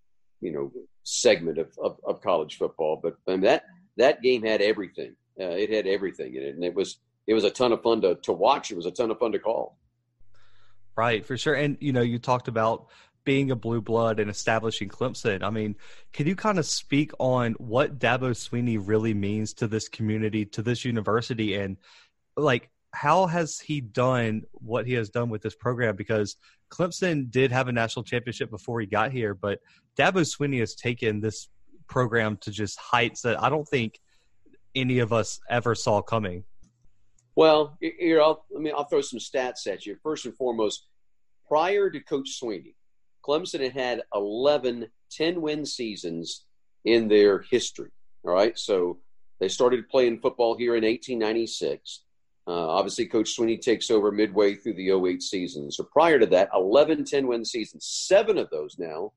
you 0.43 0.51
know 0.51 0.71
segment 1.03 1.57
of, 1.57 1.67
of, 1.81 2.00
of 2.05 2.21
college 2.21 2.57
football. 2.57 3.00
But 3.01 3.15
I 3.27 3.31
mean, 3.31 3.41
that 3.41 3.65
that 3.97 4.21
game 4.21 4.43
had 4.43 4.62
everything. 4.62 5.15
Uh, 5.39 5.45
it 5.45 5.69
had 5.69 5.88
everything 5.88 6.35
in 6.35 6.43
it, 6.43 6.55
and 6.55 6.63
it 6.63 6.73
was 6.73 7.00
it 7.27 7.33
was 7.33 7.43
a 7.43 7.50
ton 7.50 7.71
of 7.71 7.81
fun 7.81 8.01
to 8.01 8.15
to 8.15 8.33
watch. 8.33 8.71
It 8.71 8.75
was 8.75 8.85
a 8.85 8.91
ton 8.91 9.12
of 9.12 9.19
fun 9.19 9.31
to 9.31 9.39
call. 9.39 9.77
Right, 10.95 11.25
for 11.25 11.38
sure. 11.38 11.55
And 11.55 11.77
you 11.79 11.91
know, 11.91 12.01
you 12.01 12.19
talked 12.19 12.47
about 12.47 12.88
being 13.23 13.51
a 13.51 13.55
blue 13.55 13.81
blood 13.81 14.19
and 14.19 14.29
establishing 14.29 14.89
Clemson. 14.89 15.43
I 15.43 15.50
mean, 15.50 15.75
can 16.12 16.27
you 16.27 16.35
kind 16.35 16.59
of 16.59 16.65
speak 16.65 17.12
on 17.19 17.53
what 17.53 17.97
Dabo 17.97 18.31
Swinney 18.31 18.77
really 18.81 19.13
means 19.13 19.53
to 19.55 19.67
this 19.67 19.88
community, 19.88 20.45
to 20.47 20.62
this 20.62 20.83
university, 20.85 21.55
and 21.55 21.77
like 22.35 22.69
how 22.93 23.25
has 23.25 23.59
he 23.59 23.81
done 23.81 24.43
what 24.53 24.85
he 24.85 24.93
has 24.93 25.09
done 25.09 25.29
with 25.29 25.41
this 25.41 25.55
program? 25.55 25.95
Because 25.95 26.38
Clemson 26.71 27.29
did 27.29 27.51
have 27.51 27.67
a 27.67 27.71
national 27.71 28.03
championship 28.03 28.50
before 28.50 28.79
he 28.79 28.85
got 28.85 29.12
here, 29.12 29.33
but 29.33 29.59
Dabo 29.97 30.21
Swinney 30.21 30.59
has 30.59 30.75
taken 30.75 31.19
this 31.19 31.50
program 31.88 32.38
to 32.41 32.51
just 32.51 32.79
heights 32.79 33.21
that 33.21 33.41
I 33.41 33.50
don't 33.50 33.67
think 33.67 34.00
any 34.75 35.00
of 35.00 35.12
us 35.12 35.39
ever 35.50 35.75
saw 35.75 36.01
coming. 36.01 36.43
Well, 37.35 37.77
here 37.81 38.21
I'll 38.21 38.45
let 38.51 38.62
me 38.62 38.71
I'll 38.71 38.85
throw 38.85 39.01
some 39.01 39.19
stats 39.19 39.65
at 39.65 39.85
you. 39.85 39.97
First 40.03 40.25
and 40.25 40.35
foremost, 40.35 40.88
prior 41.47 41.89
to 41.89 42.00
Coach 42.00 42.39
Swinney, 42.41 42.75
Clemson 43.25 43.62
had 43.62 43.73
had 43.73 44.01
11 44.13 44.88
10 45.12 45.41
win 45.41 45.65
seasons 45.65 46.45
in 46.85 47.07
their 47.07 47.41
history. 47.50 47.89
All 48.23 48.33
right, 48.33 48.57
so 48.57 49.00
they 49.39 49.47
started 49.47 49.89
playing 49.89 50.19
football 50.19 50.55
here 50.55 50.75
in 50.75 50.83
1896. 50.83 52.02
Uh, 52.45 52.67
obviously, 52.67 53.05
Coach 53.05 53.38
Swinney 53.38 53.59
takes 53.59 53.89
over 53.89 54.12
midway 54.12 54.55
through 54.55 54.73
the 54.73 54.91
08 54.91 55.23
season. 55.23 55.71
So 55.71 55.83
prior 55.83 56.19
to 56.19 56.25
that, 56.27 56.50
11 56.53 57.05
10 57.05 57.27
win 57.27 57.45
seasons. 57.45 57.85
Seven 57.85 58.38
of 58.38 58.50
those 58.50 58.77
now 58.77 59.13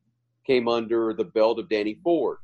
came 0.46 0.68
under 0.68 1.12
the 1.12 1.24
belt 1.24 1.58
of 1.58 1.68
Danny 1.68 1.98
Ford 2.04 2.38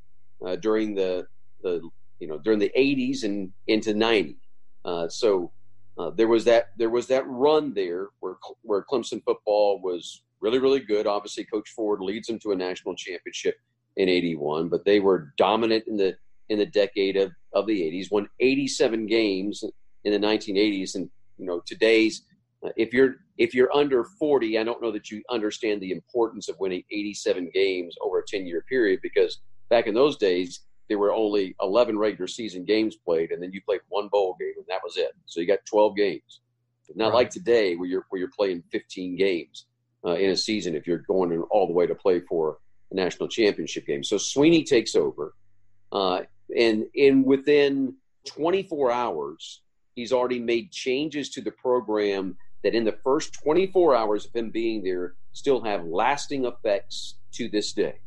uh, 0.44 0.56
during 0.56 0.94
the, 0.94 1.26
the 1.62 1.88
you 2.18 2.26
know 2.26 2.38
during 2.38 2.58
the 2.58 2.72
80s 2.76 3.22
and 3.22 3.52
into 3.68 3.94
90. 3.94 4.36
Uh, 4.84 5.08
so 5.08 5.52
uh, 5.98 6.10
there 6.10 6.28
was 6.28 6.44
that 6.44 6.70
there 6.76 6.90
was 6.90 7.06
that 7.06 7.24
run 7.28 7.72
there 7.74 8.08
where 8.20 8.34
where 8.62 8.84
Clemson 8.90 9.22
football 9.24 9.80
was 9.80 10.22
really 10.40 10.58
really 10.58 10.80
good. 10.80 11.06
Obviously, 11.06 11.44
Coach 11.44 11.70
Ford 11.70 12.00
leads 12.00 12.26
them 12.26 12.40
to 12.40 12.52
a 12.52 12.56
national 12.56 12.96
championship 12.96 13.56
in 13.96 14.08
'81, 14.08 14.68
but 14.68 14.84
they 14.84 14.98
were 14.98 15.32
dominant 15.36 15.84
in 15.86 15.96
the 15.96 16.16
in 16.48 16.58
the 16.58 16.66
decade 16.66 17.16
of, 17.16 17.32
of 17.54 17.66
the 17.66 17.80
80s. 17.80 18.10
Won 18.10 18.28
87 18.40 19.06
games 19.06 19.64
in 20.04 20.12
the 20.12 20.26
1980s, 20.26 20.94
and 20.94 21.09
you 21.38 21.47
know 21.47 21.62
today's 21.66 22.23
uh, 22.64 22.71
if 22.76 22.92
you're 22.92 23.16
if 23.38 23.54
you're 23.54 23.75
under 23.75 24.04
40, 24.04 24.59
I 24.59 24.64
don't 24.64 24.82
know 24.82 24.92
that 24.92 25.11
you 25.11 25.23
understand 25.30 25.80
the 25.80 25.90
importance 25.90 26.49
of 26.49 26.56
winning 26.61 26.85
87 26.90 27.50
games 27.52 27.97
over 28.02 28.21
a 28.21 28.23
10 28.26 28.47
year 28.47 28.64
period 28.68 29.00
because 29.02 29.40
back 29.71 29.87
in 29.87 29.94
those 29.94 30.16
days 30.16 30.61
there 30.88 30.99
were 30.99 31.12
only 31.12 31.56
11 31.62 31.99
regular 31.99 32.26
season 32.26 32.64
games 32.64 32.97
played, 32.97 33.30
and 33.30 33.42
then 33.42 33.52
you 33.52 33.62
played 33.62 33.80
one 33.88 34.09
bowl 34.09 34.37
game, 34.38 34.52
and 34.56 34.66
that 34.68 34.80
was 34.85 34.97
it. 34.97 35.12
So 35.26 35.40
you 35.40 35.47
got 35.47 35.64
12 35.66 35.97
games. 35.97 36.40
Not 36.94 37.06
right. 37.06 37.14
like 37.14 37.30
today, 37.30 37.75
where 37.75 37.88
you're 37.88 38.04
where 38.11 38.18
you're 38.18 38.30
playing 38.37 38.62
15 38.71 39.16
games 39.16 39.66
uh, 40.04 40.16
in 40.16 40.30
a 40.30 40.37
season 40.37 40.75
if 40.75 40.87
you're 40.87 40.99
going 40.99 41.40
all 41.50 41.66
the 41.66 41.73
way 41.73 41.87
to 41.87 41.94
play 41.94 42.21
for 42.21 42.59
a 42.90 42.94
national 42.94 43.28
championship 43.28 43.87
game. 43.87 44.04
So 44.04 44.16
Swinney 44.16 44.66
takes 44.66 44.94
over, 44.94 45.35
uh, 45.90 46.23
and 46.54 46.85
in 46.94 47.25
within 47.25 47.94
24 48.26 48.92
hours, 48.92 49.62
he's 49.94 50.12
already 50.12 50.38
made 50.38 50.70
changes 50.70 51.30
to 51.30 51.40
the 51.40 51.50
program 51.50 52.37
that 52.62 52.75
in 52.75 52.84
the 52.84 52.96
first 53.04 53.34
24 53.42 53.94
hours 53.94 54.26
of 54.26 54.34
him 54.34 54.50
being 54.50 54.82
there 54.82 55.14
still 55.32 55.62
have 55.62 55.84
lasting 55.84 56.44
effects 56.44 57.16
to 57.32 57.49
this 57.49 57.72
day 57.72 57.99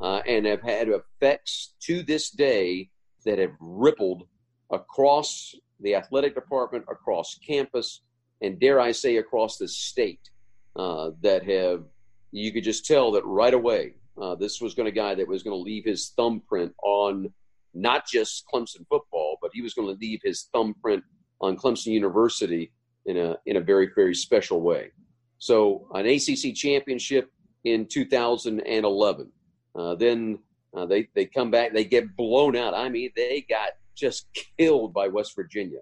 uh, 0.00 0.20
and 0.26 0.46
have 0.46 0.62
had 0.62 0.88
effects 0.88 1.74
to 1.80 2.02
this 2.02 2.30
day 2.30 2.90
that 3.24 3.38
have 3.38 3.54
rippled 3.60 4.24
across 4.70 5.54
the 5.80 5.94
athletic 5.94 6.34
department, 6.34 6.84
across 6.90 7.38
campus, 7.46 8.02
and 8.42 8.60
dare 8.60 8.80
I 8.80 8.92
say, 8.92 9.16
across 9.16 9.58
the 9.58 9.68
state. 9.68 10.30
Uh, 10.76 11.10
that 11.22 11.42
have 11.48 11.82
you 12.30 12.52
could 12.52 12.62
just 12.62 12.86
tell 12.86 13.10
that 13.10 13.24
right 13.24 13.54
away 13.54 13.94
uh, 14.20 14.34
this 14.36 14.60
was 14.60 14.74
going 14.74 14.86
to 14.86 14.92
guy 14.92 15.14
that 15.14 15.26
was 15.26 15.42
going 15.42 15.56
to 15.56 15.62
leave 15.62 15.84
his 15.84 16.10
thumbprint 16.16 16.72
on 16.82 17.32
not 17.74 18.06
just 18.06 18.44
Clemson 18.52 18.86
football, 18.88 19.38
but 19.40 19.50
he 19.54 19.62
was 19.62 19.74
going 19.74 19.88
to 19.88 19.98
leave 20.00 20.20
his 20.22 20.48
thumbprint 20.52 21.02
on 21.40 21.56
Clemson 21.56 21.92
University 21.92 22.72
in 23.06 23.16
a 23.16 23.36
in 23.46 23.56
a 23.56 23.60
very 23.60 23.90
very 23.94 24.14
special 24.14 24.60
way. 24.60 24.90
So 25.38 25.88
an 25.94 26.06
ACC 26.06 26.54
championship 26.54 27.30
in 27.64 27.86
2011. 27.86 29.32
Uh, 29.74 29.94
then 29.94 30.38
uh, 30.76 30.86
they 30.86 31.08
they 31.14 31.26
come 31.26 31.50
back, 31.50 31.72
they 31.72 31.84
get 31.84 32.16
blown 32.16 32.56
out. 32.56 32.74
I 32.74 32.88
mean, 32.88 33.10
they 33.16 33.44
got 33.48 33.70
just 33.96 34.26
killed 34.58 34.92
by 34.92 35.08
West 35.08 35.34
Virginia, 35.34 35.78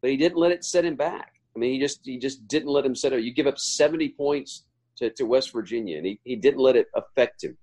but 0.00 0.10
he 0.10 0.16
didn't 0.16 0.38
let 0.38 0.52
it 0.52 0.64
set 0.64 0.84
him 0.84 0.96
back. 0.96 1.32
I 1.54 1.58
mean, 1.58 1.72
he 1.72 1.78
just 1.78 2.00
he 2.04 2.18
just 2.18 2.46
didn't 2.48 2.70
let 2.70 2.86
him 2.86 2.94
set 2.94 3.12
it. 3.12 3.22
You 3.22 3.32
give 3.32 3.46
up 3.46 3.58
70 3.58 4.10
points 4.10 4.64
to, 4.96 5.10
to 5.10 5.24
West 5.24 5.52
Virginia, 5.52 5.98
and 5.98 6.06
he, 6.06 6.20
he 6.24 6.36
didn't 6.36 6.60
let 6.60 6.76
it 6.76 6.86
affect 6.94 7.44
him. 7.44 7.56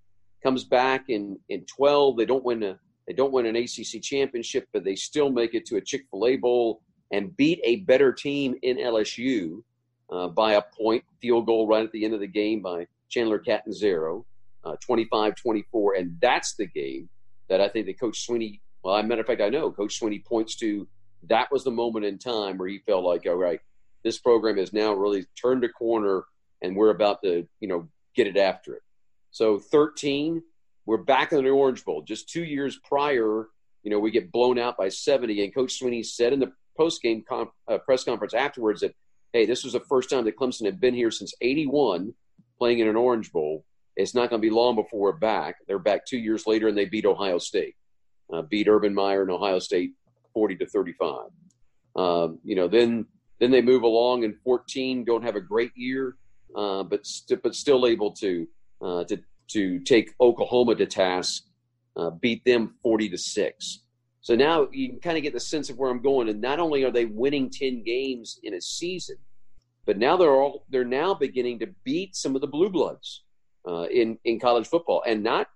Comes 0.43 0.63
back 0.63 1.05
in 1.09 1.37
in 1.49 1.65
12. 1.65 2.17
They 2.17 2.25
don't 2.25 2.43
win 2.43 2.63
a 2.63 2.79
they 3.09 3.15
don't 3.15 3.33
win 3.33 3.47
an 3.47 3.55
ACC 3.55 4.03
championship, 4.03 4.67
but 4.71 4.83
they 4.83 4.93
still 4.93 5.31
make 5.31 5.55
it 5.55 5.65
to 5.65 5.77
a 5.77 5.81
Chick 5.81 6.05
Fil 6.11 6.27
A 6.27 6.35
bowl 6.35 6.83
and 7.11 7.35
beat 7.35 7.59
a 7.63 7.77
better 7.77 8.13
team 8.13 8.53
in 8.61 8.77
LSU 8.77 9.63
uh, 10.11 10.27
by 10.27 10.53
a 10.53 10.61
point, 10.61 11.03
field 11.19 11.47
goal 11.47 11.67
right 11.67 11.83
at 11.83 11.91
the 11.91 12.05
end 12.05 12.13
of 12.13 12.19
the 12.19 12.27
game 12.27 12.61
by 12.61 12.85
Chandler 13.09 13.39
Catanzaro 13.39 14.27
uh, 14.63 14.75
25 14.79 15.33
24. 15.35 15.95
And 15.95 16.17
that's 16.21 16.53
the 16.53 16.67
game 16.67 17.09
that 17.47 17.59
I 17.59 17.67
think 17.67 17.87
that 17.87 17.99
Coach 17.99 18.27
Swinney, 18.27 18.59
well, 18.83 18.95
as 18.97 19.03
a 19.03 19.07
matter 19.07 19.21
of 19.21 19.27
fact, 19.27 19.41
I 19.41 19.49
know 19.49 19.71
Coach 19.71 19.99
Swinney 19.99 20.23
points 20.23 20.55
to 20.57 20.87
that 21.29 21.51
was 21.51 21.63
the 21.63 21.71
moment 21.71 22.05
in 22.05 22.19
time 22.19 22.59
where 22.59 22.69
he 22.69 22.77
felt 22.85 23.03
like, 23.03 23.25
all 23.25 23.33
right, 23.33 23.59
this 24.03 24.19
program 24.19 24.57
has 24.57 24.71
now 24.71 24.93
really 24.93 25.25
turned 25.35 25.63
a 25.63 25.69
corner 25.69 26.25
and 26.61 26.75
we're 26.75 26.91
about 26.91 27.23
to, 27.23 27.47
you 27.59 27.67
know, 27.67 27.89
get 28.15 28.27
it 28.27 28.37
after 28.37 28.75
it. 28.75 28.83
So 29.31 29.57
13, 29.57 30.43
we're 30.89 30.97
back 30.97 31.31
in 31.31 31.43
the 31.43 31.49
Orange 31.51 31.85
Bowl. 31.85 32.01
Just 32.01 32.29
two 32.29 32.43
years 32.43 32.79
prior, 32.83 33.49
you 33.83 33.91
know, 33.91 33.99
we 33.99 34.09
get 34.09 34.31
blown 34.31 34.57
out 34.57 34.75
by 34.75 34.89
70. 34.89 35.43
And 35.43 35.53
Coach 35.53 35.79
Swinney 35.79 36.03
said 36.03 36.33
in 36.33 36.39
the 36.39 36.51
post 36.75 37.03
game 37.03 37.23
com- 37.29 37.51
uh, 37.67 37.77
press 37.77 38.03
conference 38.03 38.33
afterwards 38.33 38.81
that, 38.81 38.95
hey, 39.31 39.45
this 39.45 39.63
was 39.63 39.73
the 39.73 39.81
first 39.81 40.09
time 40.09 40.25
that 40.25 40.35
Clemson 40.35 40.65
had 40.65 40.81
been 40.81 40.95
here 40.95 41.11
since 41.11 41.31
81 41.41 42.15
playing 42.57 42.79
in 42.79 42.87
an 42.87 42.95
Orange 42.95 43.31
Bowl. 43.31 43.63
It's 43.97 44.15
not 44.15 44.31
going 44.31 44.41
to 44.41 44.47
be 44.47 44.49
long 44.49 44.75
before 44.75 44.99
we're 44.99 45.11
back. 45.11 45.57
They're 45.67 45.77
back 45.77 46.07
two 46.07 46.17
years 46.17 46.47
later, 46.47 46.67
and 46.67 46.75
they 46.75 46.85
beat 46.85 47.05
Ohio 47.05 47.37
State, 47.37 47.75
uh, 48.33 48.41
beat 48.41 48.67
Urban 48.67 48.95
Meyer 48.95 49.21
and 49.21 49.29
Ohio 49.29 49.59
State 49.59 49.91
forty 50.33 50.55
to 50.55 50.65
thirty-five. 50.65 51.29
Um, 51.95 52.39
you 52.43 52.55
know, 52.55 52.67
then 52.67 53.05
then 53.39 53.51
they 53.51 53.61
move 53.61 53.83
along 53.83 54.23
in 54.23 54.33
fourteen, 54.43 55.03
don't 55.03 55.23
have 55.23 55.35
a 55.35 55.41
great 55.41 55.71
year, 55.75 56.15
uh, 56.55 56.81
but 56.81 57.05
st- 57.05 57.43
but 57.43 57.55
still 57.55 57.85
able 57.85 58.11
to 58.13 58.47
uh, 58.81 59.03
to 59.03 59.19
to 59.49 59.79
take 59.79 60.13
Oklahoma 60.19 60.75
to 60.75 60.85
task, 60.85 61.43
uh, 61.95 62.09
beat 62.09 62.43
them 62.45 62.75
forty 62.81 63.09
to 63.09 63.17
six. 63.17 63.83
So 64.21 64.35
now 64.35 64.67
you 64.71 64.89
can 64.89 64.99
kind 64.99 65.17
of 65.17 65.23
get 65.23 65.33
the 65.33 65.39
sense 65.39 65.69
of 65.69 65.77
where 65.77 65.89
I'm 65.89 66.01
going. 66.01 66.29
And 66.29 66.41
not 66.41 66.59
only 66.59 66.83
are 66.83 66.91
they 66.91 67.05
winning 67.05 67.49
ten 67.49 67.83
games 67.83 68.39
in 68.43 68.53
a 68.53 68.61
season, 68.61 69.17
but 69.85 69.97
now 69.97 70.17
they're 70.17 70.29
all 70.29 70.65
they're 70.69 70.85
now 70.85 71.13
beginning 71.13 71.59
to 71.59 71.67
beat 71.83 72.15
some 72.15 72.35
of 72.35 72.41
the 72.41 72.47
blue 72.47 72.69
bloods 72.69 73.23
uh, 73.67 73.83
in 73.83 74.17
in 74.25 74.39
college 74.39 74.67
football, 74.67 75.03
and 75.05 75.23
not 75.23 75.47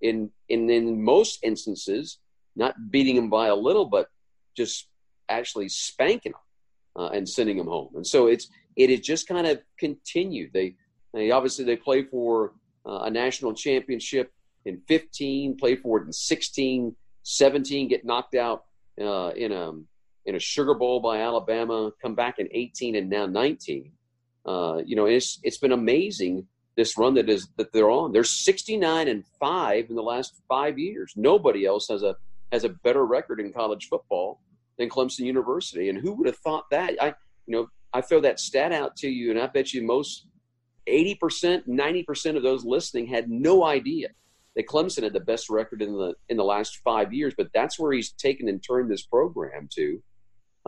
in 0.00 0.30
in 0.48 0.70
in 0.70 1.02
most 1.02 1.40
instances 1.42 2.18
not 2.54 2.74
beating 2.90 3.16
them 3.16 3.30
by 3.30 3.48
a 3.48 3.54
little, 3.54 3.86
but 3.86 4.08
just 4.56 4.88
actually 5.28 5.68
spanking 5.68 6.32
them 6.32 6.40
uh, 6.96 7.08
and 7.08 7.28
sending 7.28 7.56
them 7.56 7.66
home. 7.66 7.90
And 7.94 8.06
so 8.06 8.26
it's 8.26 8.48
it 8.76 8.90
is 8.90 9.00
just 9.00 9.26
kind 9.26 9.46
of 9.46 9.60
continued. 9.78 10.52
They 10.52 10.76
they 11.12 11.30
obviously 11.30 11.64
they 11.64 11.76
play 11.76 12.04
for 12.04 12.52
a 12.84 13.10
national 13.10 13.54
championship 13.54 14.32
in 14.64 14.80
15, 14.88 15.56
play 15.56 15.76
for 15.76 16.00
it 16.00 16.06
in 16.06 16.12
16, 16.12 16.94
17, 17.22 17.88
get 17.88 18.04
knocked 18.04 18.34
out 18.34 18.64
uh, 19.00 19.30
in 19.30 19.52
a 19.52 19.72
in 20.24 20.36
a 20.36 20.38
Sugar 20.38 20.74
Bowl 20.74 21.00
by 21.00 21.20
Alabama, 21.20 21.90
come 22.00 22.14
back 22.14 22.38
in 22.38 22.48
18 22.52 22.94
and 22.94 23.10
now 23.10 23.26
19. 23.26 23.90
Uh, 24.46 24.80
you 24.84 24.96
know, 24.96 25.06
it's 25.06 25.40
it's 25.42 25.58
been 25.58 25.72
amazing 25.72 26.46
this 26.76 26.96
run 26.96 27.14
that 27.14 27.28
is 27.28 27.48
that 27.56 27.72
they're 27.72 27.90
on. 27.90 28.12
They're 28.12 28.24
69 28.24 29.08
and 29.08 29.24
5 29.38 29.90
in 29.90 29.96
the 29.96 30.02
last 30.02 30.40
5 30.48 30.78
years. 30.78 31.12
Nobody 31.16 31.66
else 31.66 31.88
has 31.88 32.02
a 32.02 32.16
has 32.50 32.64
a 32.64 32.68
better 32.68 33.04
record 33.04 33.40
in 33.40 33.52
college 33.52 33.88
football 33.88 34.40
than 34.78 34.88
Clemson 34.88 35.20
University. 35.20 35.88
And 35.88 35.98
who 35.98 36.12
would 36.14 36.26
have 36.26 36.38
thought 36.38 36.64
that? 36.70 36.94
I 37.00 37.14
you 37.46 37.56
know, 37.56 37.68
I 37.92 38.00
throw 38.00 38.20
that 38.20 38.40
stat 38.40 38.72
out 38.72 38.96
to 38.96 39.08
you 39.08 39.30
and 39.30 39.40
I 39.40 39.46
bet 39.46 39.72
you 39.72 39.82
most 39.82 40.26
80%, 40.88 41.68
90% 41.68 42.36
of 42.36 42.42
those 42.42 42.64
listening 42.64 43.06
had 43.06 43.30
no 43.30 43.64
idea 43.64 44.08
that 44.56 44.66
Clemson 44.66 45.02
had 45.02 45.12
the 45.12 45.20
best 45.20 45.48
record 45.48 45.80
in 45.80 45.92
the 45.92 46.14
in 46.28 46.36
the 46.36 46.44
last 46.44 46.78
5 46.84 47.12
years, 47.12 47.34
but 47.36 47.48
that's 47.54 47.78
where 47.78 47.92
he's 47.92 48.12
taken 48.12 48.48
and 48.48 48.62
turned 48.62 48.90
this 48.90 49.06
program 49.06 49.68
to. 49.74 50.02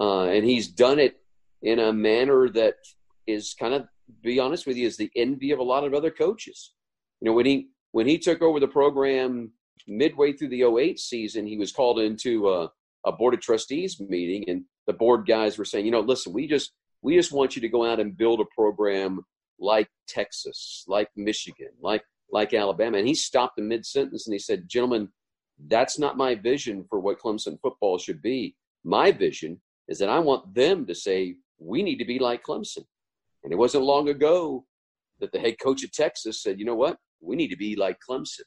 Uh, 0.01 0.25
and 0.25 0.45
he's 0.45 0.69
done 0.69 0.99
it 0.99 1.21
in 1.63 1.79
a 1.79 1.93
manner 1.93 2.49
that 2.49 2.75
is 3.27 3.55
kind 3.59 3.75
of 3.75 3.87
be 4.23 4.39
honest 4.39 4.67
with 4.67 4.77
you, 4.77 4.87
is 4.87 4.97
the 4.97 5.11
envy 5.17 5.51
of 5.51 5.59
a 5.59 5.63
lot 5.63 5.85
of 5.85 5.95
other 5.95 6.11
coaches. 6.11 6.73
You 7.21 7.27
know, 7.27 7.35
when 7.35 7.47
he 7.47 7.69
when 7.93 8.07
he 8.07 8.19
took 8.19 8.43
over 8.43 8.61
the 8.61 8.69
program 8.69 9.53
midway 9.87 10.33
through 10.33 10.49
the 10.49 10.65
08 10.65 10.99
season, 10.99 11.47
he 11.47 11.57
was 11.57 11.73
called 11.73 12.01
into 12.01 12.51
a, 12.51 12.71
a 13.07 13.13
board 13.13 13.35
of 13.35 13.41
trustees 13.41 14.01
meeting, 14.01 14.45
and 14.49 14.65
the 14.87 14.93
board 14.93 15.27
guys 15.27 15.57
were 15.59 15.65
saying, 15.65 15.85
you 15.85 15.93
know, 15.93 16.01
listen, 16.01 16.33
we 16.33 16.47
just 16.47 16.73
we 17.03 17.17
just 17.17 17.33
want 17.33 17.55
you 17.55 17.63
to 17.63 17.69
go 17.69 17.85
out 17.85 18.01
and 18.01 18.17
build 18.17 18.41
a 18.41 18.55
program 18.55 19.21
like 19.59 19.89
Texas, 20.09 20.85
like 20.89 21.09
Michigan, 21.17 21.71
like 21.81 22.05
like 22.31 22.55
Alabama. 22.55 22.99
And 22.99 23.07
he 23.07 23.15
stopped 23.15 23.59
in 23.59 23.69
mid 23.69 23.87
sentence 23.87 24.27
and 24.27 24.33
he 24.33 24.39
said, 24.39 24.69
Gentlemen, 24.69 25.09
that's 25.69 25.99
not 25.99 26.17
my 26.17 26.35
vision 26.35 26.85
for 26.89 27.01
what 27.01 27.21
Clemson 27.21 27.61
football 27.61 27.99
should 27.99 28.21
be. 28.23 28.57
My 28.85 29.13
vision 29.13 29.61
is 29.89 29.99
that 29.99 30.09
I 30.09 30.19
want 30.19 30.55
them 30.55 30.87
to 30.87 30.95
say, 30.95 31.37
we 31.59 31.83
need 31.83 31.99
to 31.99 32.05
be 32.05 32.19
like 32.19 32.43
Clemson. 32.43 32.85
And 33.43 33.53
it 33.53 33.57
wasn't 33.57 33.85
long 33.85 34.09
ago 34.09 34.65
that 35.21 35.33
the 35.33 35.39
head 35.39 35.57
coach 35.63 35.85
of 35.85 35.93
Texas 35.93 36.43
said, 36.43 36.59
you 36.59 36.65
know 36.65 36.75
what? 36.75 36.99
We 37.21 37.37
need 37.37 37.49
to 37.49 37.57
be 37.57 37.77
like 37.77 37.99
Clemson. 38.07 38.41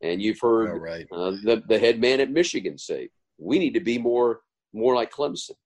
And 0.00 0.22
you've 0.22 0.40
heard 0.40 0.70
oh, 0.70 0.78
right. 0.78 1.06
uh, 1.12 1.30
the, 1.30 1.62
the 1.68 1.78
head 1.78 2.00
man 2.00 2.20
at 2.20 2.30
Michigan 2.30 2.78
say, 2.78 3.10
we 3.36 3.58
need 3.58 3.74
to 3.74 3.80
be 3.80 3.98
more 3.98 4.40
more 4.72 4.94
like 4.94 5.12
Clemson. 5.12 5.56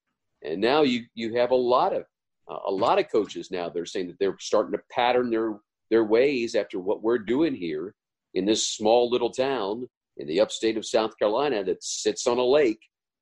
And 0.43 0.61
now 0.61 0.83
you 0.83 1.05
you 1.15 1.35
have 1.37 1.51
a 1.51 1.57
lot 1.57 1.95
of 1.95 2.05
uh, 2.51 2.59
a 2.67 2.71
lot 2.71 2.99
of 2.99 3.11
coaches 3.11 3.51
now 3.51 3.69
they're 3.69 3.87
saying 3.87 4.07
that 4.07 4.19
they're 4.19 4.37
starting 4.41 4.73
to 4.73 4.83
pattern 4.91 5.31
their 5.31 5.59
their 5.91 6.05
ways 6.05 6.55
after 6.55 6.81
what 6.81 7.03
we're 7.03 7.19
doing 7.19 7.55
here 7.55 7.95
in 8.35 8.47
this 8.47 8.67
small 8.67 9.11
little 9.11 9.31
town 9.31 9.87
in 10.17 10.27
the 10.27 10.41
upstate 10.41 10.77
of 10.77 10.87
South 10.87 11.19
Carolina 11.19 11.65
that 11.65 11.83
sits 11.83 12.27
on 12.27 12.39
a 12.39 12.45
lake. 12.45 12.81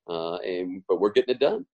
Uh, 0.09 0.37
and 0.37 0.83
but 0.89 1.00
we're 1.00 1.11
getting 1.11 1.35
it 1.35 1.41
done. 1.41 1.67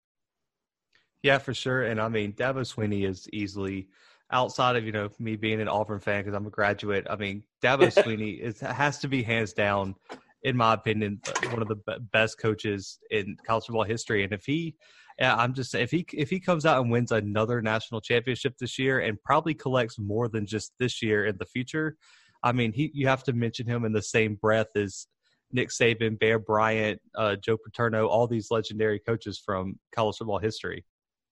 Yeah, 1.23 1.39
for 1.39 1.55
sure. 1.55 1.85
And 1.85 2.01
I 2.01 2.09
mean, 2.09 2.33
Dabo 2.33 2.61
Swinney 2.61 3.09
is 3.09 3.29
easily 3.33 3.89
outside 4.33 4.77
of 4.77 4.85
you 4.85 4.93
know 4.93 5.09
me 5.19 5.37
being 5.37 5.61
an 5.61 5.69
Auburn 5.69 6.01
fan 6.01 6.23
because 6.23 6.35
I'm 6.35 6.47
a 6.47 6.51
graduate. 6.51 7.07
I 7.09 7.17
mean, 7.17 7.43
Dabo 7.63 7.93
Swinney 8.03 8.41
is 8.41 8.61
has 8.61 8.99
to 9.01 9.09
be 9.09 9.23
hands 9.23 9.53
down, 9.53 9.95
in 10.43 10.57
my 10.57 10.75
opinion, 10.75 11.21
one 11.51 11.63
of 11.63 11.69
the 11.69 11.99
best 12.13 12.39
coaches 12.39 12.99
in 13.11 13.37
college 13.47 13.65
football 13.67 13.85
history. 13.85 14.25
And 14.25 14.33
if 14.33 14.45
he, 14.45 14.77
I'm 15.21 15.55
just 15.55 15.75
if 15.75 15.91
he 15.91 16.07
if 16.13 16.29
he 16.29 16.41
comes 16.41 16.67
out 16.67 16.83
and 16.83 16.91
wins 16.91 17.11
another 17.11 17.63
national 17.63 18.01
championship 18.01 18.55
this 18.59 18.79
year 18.79 19.01
and 19.01 19.23
probably 19.23 19.55
collects 19.55 19.99
more 19.99 20.29
than 20.29 20.47
just 20.47 20.73
this 20.79 21.03
year 21.03 21.25
in 21.25 21.37
the 21.39 21.47
future, 21.47 21.97
I 22.43 22.53
mean, 22.53 22.73
he 22.73 22.91
you 22.93 23.09
have 23.09 23.25
to 23.25 23.33
mention 23.33 23.67
him 23.67 23.85
in 23.85 23.93
the 23.93 24.03
same 24.03 24.35
breath 24.35 24.77
as 24.77 25.07
Nick 25.53 25.71
Saban, 25.71 26.19
Bear 26.19 26.39
Bryant, 26.39 27.01
uh, 27.15 27.37
Joe 27.37 27.57
Paterno, 27.57 28.07
all 28.07 28.27
these 28.27 28.51
legendary 28.51 28.99
coaches 28.99 29.41
from 29.43 29.79
college 29.95 30.17
football 30.17 30.39
history. 30.39 30.85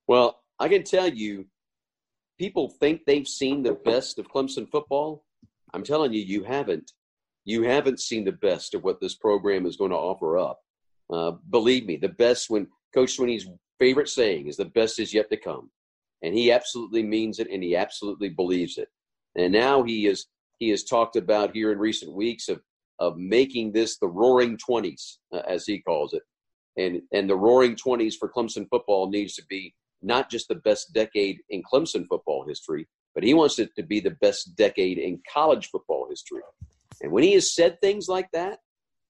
Well, 0.06 0.40
I 0.58 0.68
can 0.68 0.84
tell 0.84 1.08
you, 1.08 1.46
people 2.38 2.68
think 2.68 3.02
they've 3.04 3.28
seen 3.28 3.62
the 3.62 3.74
best 3.74 4.18
of 4.18 4.28
Clemson 4.28 4.70
football. 4.70 5.24
I'm 5.72 5.82
telling 5.82 6.12
you, 6.12 6.20
you 6.20 6.44
haven't. 6.44 6.92
You 7.44 7.62
haven't 7.62 8.00
seen 8.00 8.24
the 8.24 8.32
best 8.32 8.74
of 8.74 8.84
what 8.84 9.00
this 9.00 9.14
program 9.14 9.66
is 9.66 9.76
going 9.76 9.90
to 9.90 9.96
offer 9.96 10.38
up. 10.38 10.60
Uh, 11.12 11.32
believe 11.50 11.84
me, 11.84 11.96
the 11.96 12.08
best 12.08 12.48
when 12.48 12.68
Coach 12.94 13.18
Swinney's 13.18 13.46
favorite 13.78 14.08
saying 14.08 14.46
is 14.46 14.56
the 14.56 14.64
best 14.64 14.98
is 14.98 15.14
yet 15.14 15.30
to 15.30 15.36
come. 15.36 15.70
And 16.22 16.34
he 16.34 16.50
absolutely 16.50 17.02
means 17.02 17.38
it 17.38 17.48
and 17.50 17.62
he 17.62 17.76
absolutely 17.76 18.30
believes 18.30 18.78
it. 18.78 18.88
And 19.36 19.52
now 19.52 19.82
he 19.82 20.06
is 20.06 20.26
he 20.58 20.70
has 20.70 20.84
talked 20.84 21.16
about 21.16 21.54
here 21.54 21.72
in 21.72 21.78
recent 21.78 22.14
weeks 22.14 22.48
of 22.48 22.60
of 23.00 23.16
making 23.16 23.72
this 23.72 23.98
the 23.98 24.08
roaring 24.08 24.56
20s 24.56 25.16
uh, 25.32 25.42
as 25.48 25.66
he 25.66 25.80
calls 25.80 26.14
it. 26.14 26.22
And 26.76 27.02
and 27.12 27.28
the 27.28 27.36
roaring 27.36 27.76
20s 27.76 28.14
for 28.18 28.30
Clemson 28.30 28.66
football 28.70 29.10
needs 29.10 29.34
to 29.34 29.44
be 29.48 29.74
not 30.02 30.30
just 30.30 30.48
the 30.48 30.56
best 30.56 30.92
decade 30.92 31.38
in 31.50 31.62
Clemson 31.62 32.06
football 32.08 32.46
history, 32.46 32.86
but 33.14 33.24
he 33.24 33.34
wants 33.34 33.58
it 33.58 33.70
to 33.76 33.82
be 33.82 34.00
the 34.00 34.16
best 34.20 34.54
decade 34.56 34.98
in 34.98 35.20
college 35.32 35.68
football 35.70 36.06
history. 36.08 36.42
And 37.02 37.10
when 37.10 37.24
he 37.24 37.32
has 37.34 37.54
said 37.54 37.80
things 37.80 38.08
like 38.08 38.30
that, 38.32 38.58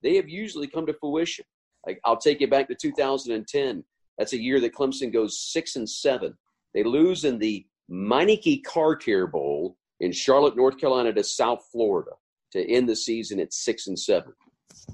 they 0.02 0.16
have 0.16 0.28
usually 0.28 0.66
come 0.66 0.86
to 0.86 0.94
fruition. 0.94 1.44
Like 1.86 2.00
I'll 2.04 2.16
take 2.16 2.40
you 2.40 2.48
back 2.48 2.68
to 2.68 2.74
2010. 2.74 3.84
That's 4.18 4.32
a 4.32 4.40
year 4.40 4.60
that 4.60 4.74
Clemson 4.74 5.12
goes 5.12 5.40
six 5.40 5.76
and 5.76 5.88
seven. 5.88 6.34
They 6.72 6.84
lose 6.84 7.24
in 7.24 7.38
the 7.38 7.66
Meineke 7.90 8.64
Car 8.64 8.96
Care 8.96 9.26
Bowl 9.26 9.76
in 10.00 10.12
Charlotte, 10.12 10.56
North 10.56 10.78
Carolina, 10.78 11.12
to 11.12 11.24
South 11.24 11.66
Florida 11.70 12.12
to 12.52 12.70
end 12.70 12.88
the 12.88 12.96
season 12.96 13.40
at 13.40 13.52
six 13.52 13.86
and 13.86 13.98
seven. 13.98 14.32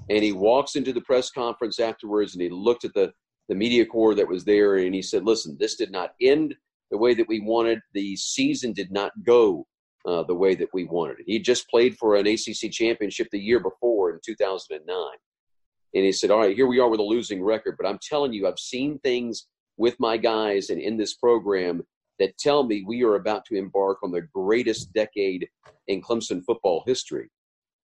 And 0.09 0.23
he 0.23 0.31
walks 0.31 0.75
into 0.75 0.93
the 0.93 1.01
press 1.01 1.29
conference 1.29 1.79
afterwards 1.79 2.33
and 2.33 2.41
he 2.41 2.49
looked 2.49 2.85
at 2.85 2.93
the 2.93 3.13
the 3.49 3.55
media 3.55 3.85
corps 3.85 4.15
that 4.15 4.29
was 4.29 4.45
there, 4.45 4.77
and 4.77 4.95
he 4.95 5.01
said, 5.01 5.25
"Listen, 5.25 5.57
this 5.59 5.75
did 5.75 5.91
not 5.91 6.13
end 6.21 6.55
the 6.89 6.97
way 6.97 7.13
that 7.13 7.27
we 7.27 7.41
wanted. 7.41 7.79
The 7.93 8.15
season 8.15 8.71
did 8.71 8.91
not 8.91 9.11
go 9.25 9.67
uh, 10.05 10.23
the 10.23 10.35
way 10.35 10.55
that 10.55 10.69
we 10.73 10.85
wanted 10.85 11.19
it. 11.19 11.25
He 11.27 11.39
just 11.39 11.69
played 11.69 11.97
for 11.97 12.15
an 12.15 12.27
ACC 12.27 12.71
championship 12.71 13.27
the 13.31 13.39
year 13.39 13.59
before 13.59 14.11
in 14.11 14.19
2009, 14.25 14.95
and 15.93 16.05
he 16.05 16.11
said, 16.11 16.31
"All 16.31 16.39
right, 16.39 16.55
here 16.55 16.67
we 16.67 16.79
are 16.79 16.89
with 16.89 16.99
a 16.99 17.03
losing 17.03 17.43
record, 17.43 17.75
but 17.77 17.87
I'm 17.87 17.99
telling 18.01 18.33
you, 18.33 18.47
I've 18.47 18.59
seen 18.59 18.99
things 18.99 19.47
with 19.77 19.99
my 19.99 20.17
guys 20.17 20.69
and 20.69 20.81
in 20.81 20.97
this 20.97 21.15
program." 21.15 21.83
That 22.19 22.37
tell 22.37 22.63
me 22.63 22.83
we 22.85 23.03
are 23.03 23.15
about 23.15 23.45
to 23.45 23.55
embark 23.55 24.03
on 24.03 24.11
the 24.11 24.21
greatest 24.21 24.93
decade 24.93 25.49
in 25.87 26.03
Clemson 26.03 26.43
football 26.45 26.83
history. 26.85 27.31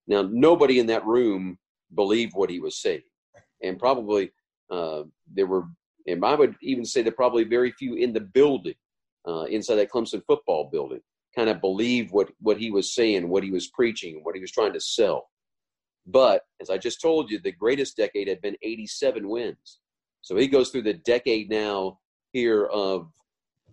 Now, 0.06 0.22
nobody 0.22 0.78
in 0.78 0.86
that 0.86 1.04
room 1.04 1.58
believed 1.96 2.34
what 2.36 2.48
he 2.48 2.60
was 2.60 2.80
saying, 2.80 3.02
and 3.64 3.80
probably 3.80 4.30
uh, 4.70 5.02
there 5.34 5.46
were, 5.46 5.64
and 6.06 6.24
I 6.24 6.34
would 6.34 6.54
even 6.62 6.84
say 6.84 7.02
there 7.02 7.12
probably 7.12 7.44
very 7.44 7.72
few 7.72 7.94
in 7.94 8.12
the 8.12 8.20
building, 8.20 8.74
uh, 9.26 9.44
inside 9.44 9.76
that 9.76 9.90
Clemson 9.90 10.22
football 10.26 10.68
building, 10.70 11.00
kind 11.34 11.48
of 11.50 11.60
believed 11.60 12.10
what 12.12 12.30
what 12.40 12.58
he 12.58 12.70
was 12.70 12.94
saying, 12.94 13.28
what 13.28 13.42
he 13.42 13.50
was 13.50 13.68
preaching, 13.68 14.20
what 14.22 14.34
he 14.34 14.40
was 14.40 14.52
trying 14.52 14.72
to 14.72 14.80
sell. 14.80 15.28
But 16.08 16.42
as 16.60 16.70
I 16.70 16.78
just 16.78 17.00
told 17.00 17.30
you, 17.30 17.38
the 17.38 17.52
greatest 17.52 17.96
decade 17.96 18.28
had 18.28 18.40
been 18.40 18.56
87 18.62 19.28
wins. 19.28 19.78
So 20.22 20.36
he 20.36 20.48
goes 20.48 20.70
through 20.70 20.82
the 20.82 20.94
decade 20.94 21.50
now 21.50 21.98
here 22.32 22.64
of 22.66 23.10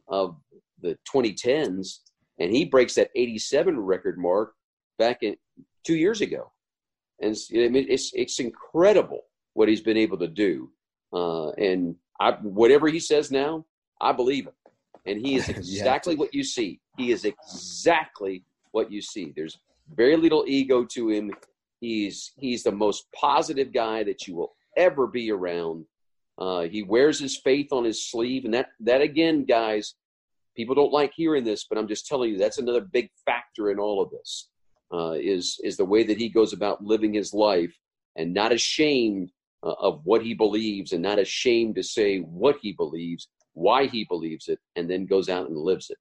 of 0.08 0.36
the 0.82 0.98
2010s, 1.12 2.00
and 2.40 2.52
he 2.52 2.66
breaks 2.66 2.94
that 2.96 3.10
87 3.16 3.80
record 3.80 4.20
mark 4.20 4.54
back 5.00 5.24
in 5.24 5.36
two 5.84 5.96
years 5.96 6.22
ago. 6.22 6.52
And 7.22 7.36
I 7.54 7.70
mean, 7.70 7.88
it's 7.90 8.12
it's 8.14 8.40
incredible 8.40 9.22
what 9.54 9.70
he's 9.70 9.82
been 9.82 9.98
able 9.98 10.18
to 10.18 10.28
do. 10.28 10.70
Uh, 11.14 11.52
and 11.52 11.96
I, 12.20 12.32
whatever 12.42 12.88
he 12.90 13.00
says 13.00 13.32
now, 13.32 13.66
I 14.02 14.12
believe 14.12 14.46
him. 14.46 14.54
And 15.06 15.26
he 15.26 15.36
is 15.36 15.48
exactly 15.50 16.16
what 16.16 16.34
you 16.34 16.44
see. 16.44 16.82
He 16.98 17.12
is 17.12 17.24
exactly 17.24 18.44
what 18.72 18.92
you 18.92 19.02
see. 19.02 19.32
There's 19.36 19.58
very 19.96 20.18
little 20.18 20.44
ego 20.48 20.84
to 20.84 21.10
him. 21.10 21.32
He's 21.80 22.32
he's 22.38 22.64
the 22.64 22.72
most 22.72 23.06
positive 23.14 23.74
guy 23.74 24.04
that 24.04 24.28
you 24.28 24.36
will 24.36 24.56
ever 24.78 25.08
be 25.08 25.32
around. 25.32 25.86
Uh, 26.38 26.64
he 26.64 26.84
wears 26.84 27.20
his 27.20 27.38
faith 27.38 27.72
on 27.72 27.84
his 27.84 28.10
sleeve, 28.10 28.46
and 28.46 28.54
that 28.54 28.70
that 28.82 29.02
again, 29.02 29.46
guys, 29.46 29.96
people 30.56 30.76
don't 30.76 30.92
like 30.92 31.12
hearing 31.16 31.44
this, 31.44 31.66
but 31.68 31.78
I'm 31.78 31.88
just 31.88 32.08
telling 32.08 32.32
you 32.32 32.38
that's 32.38 32.58
another 32.58 32.82
big 32.82 33.10
factor 33.26 33.72
in 33.72 33.80
all 33.80 34.02
of 34.02 34.10
this. 34.12 34.50
Uh, 34.94 35.14
is 35.14 35.60
is 35.64 35.78
the 35.78 35.86
way 35.86 36.04
that 36.04 36.18
he 36.18 36.30
goes 36.30 36.54
about 36.54 36.84
living 36.84 37.14
his 37.14 37.34
life, 37.34 37.76
and 38.16 38.34
not 38.34 38.52
ashamed 38.52 39.32
uh, 39.64 39.74
of 39.80 40.02
what 40.04 40.22
he 40.22 40.34
believes 40.34 40.92
and 40.92 41.02
not 41.02 41.20
ashamed 41.20 41.76
to 41.76 41.84
say 41.84 42.20
what 42.20 42.58
he 42.62 42.72
believes, 42.74 43.28
why 43.54 43.88
he 43.88 44.06
believes 44.06 44.48
it, 44.48 44.60
and 44.76 44.90
then 44.90 45.06
goes 45.06 45.28
out 45.28 45.50
and 45.50 45.58
lives 45.58 45.90
it. 45.90 45.98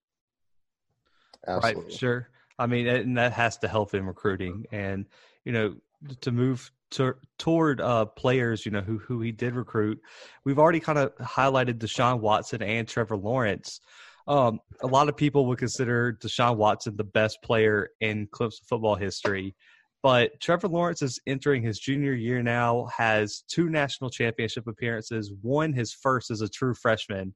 Absolutely. 1.46 1.84
Right, 1.84 1.92
sure. 1.92 2.28
I 2.58 2.66
mean, 2.66 2.86
and 2.86 3.18
that 3.18 3.32
has 3.32 3.56
to 3.58 3.68
help 3.68 3.94
in 3.94 4.06
recruiting, 4.06 4.66
and 4.70 5.06
you 5.44 5.52
know, 5.52 5.74
to 6.20 6.32
move 6.32 6.70
to, 6.92 7.14
toward 7.38 7.80
uh, 7.80 8.04
players, 8.06 8.64
you 8.64 8.72
know, 8.72 8.80
who 8.80 8.98
who 8.98 9.20
he 9.20 9.32
did 9.32 9.54
recruit. 9.54 10.00
We've 10.44 10.58
already 10.58 10.80
kind 10.80 10.98
of 10.98 11.14
highlighted 11.16 11.78
Deshaun 11.78 12.20
Watson 12.20 12.62
and 12.62 12.86
Trevor 12.86 13.16
Lawrence. 13.16 13.80
Um, 14.26 14.60
a 14.82 14.86
lot 14.86 15.08
of 15.08 15.16
people 15.16 15.46
would 15.46 15.58
consider 15.58 16.16
Deshaun 16.22 16.56
Watson 16.56 16.96
the 16.96 17.04
best 17.04 17.38
player 17.42 17.90
in 18.00 18.26
Clemson 18.28 18.64
football 18.68 18.94
history. 18.94 19.54
But 20.02 20.38
Trevor 20.40 20.68
Lawrence 20.68 21.00
is 21.00 21.18
entering 21.26 21.62
his 21.62 21.78
junior 21.78 22.12
year 22.12 22.42
now, 22.42 22.88
has 22.94 23.42
two 23.48 23.70
national 23.70 24.10
championship 24.10 24.66
appearances, 24.66 25.32
one 25.40 25.72
his 25.72 25.94
first 25.94 26.30
as 26.30 26.42
a 26.42 26.48
true 26.48 26.74
freshman 26.74 27.34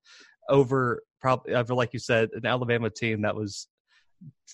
over 0.51 1.03
probably 1.21 1.55
over 1.55 1.75
like 1.75 1.93
you 1.93 1.99
said, 1.99 2.29
an 2.33 2.47
Alabama 2.47 2.91
team 2.91 3.23
that 3.23 3.35
was 3.35 3.69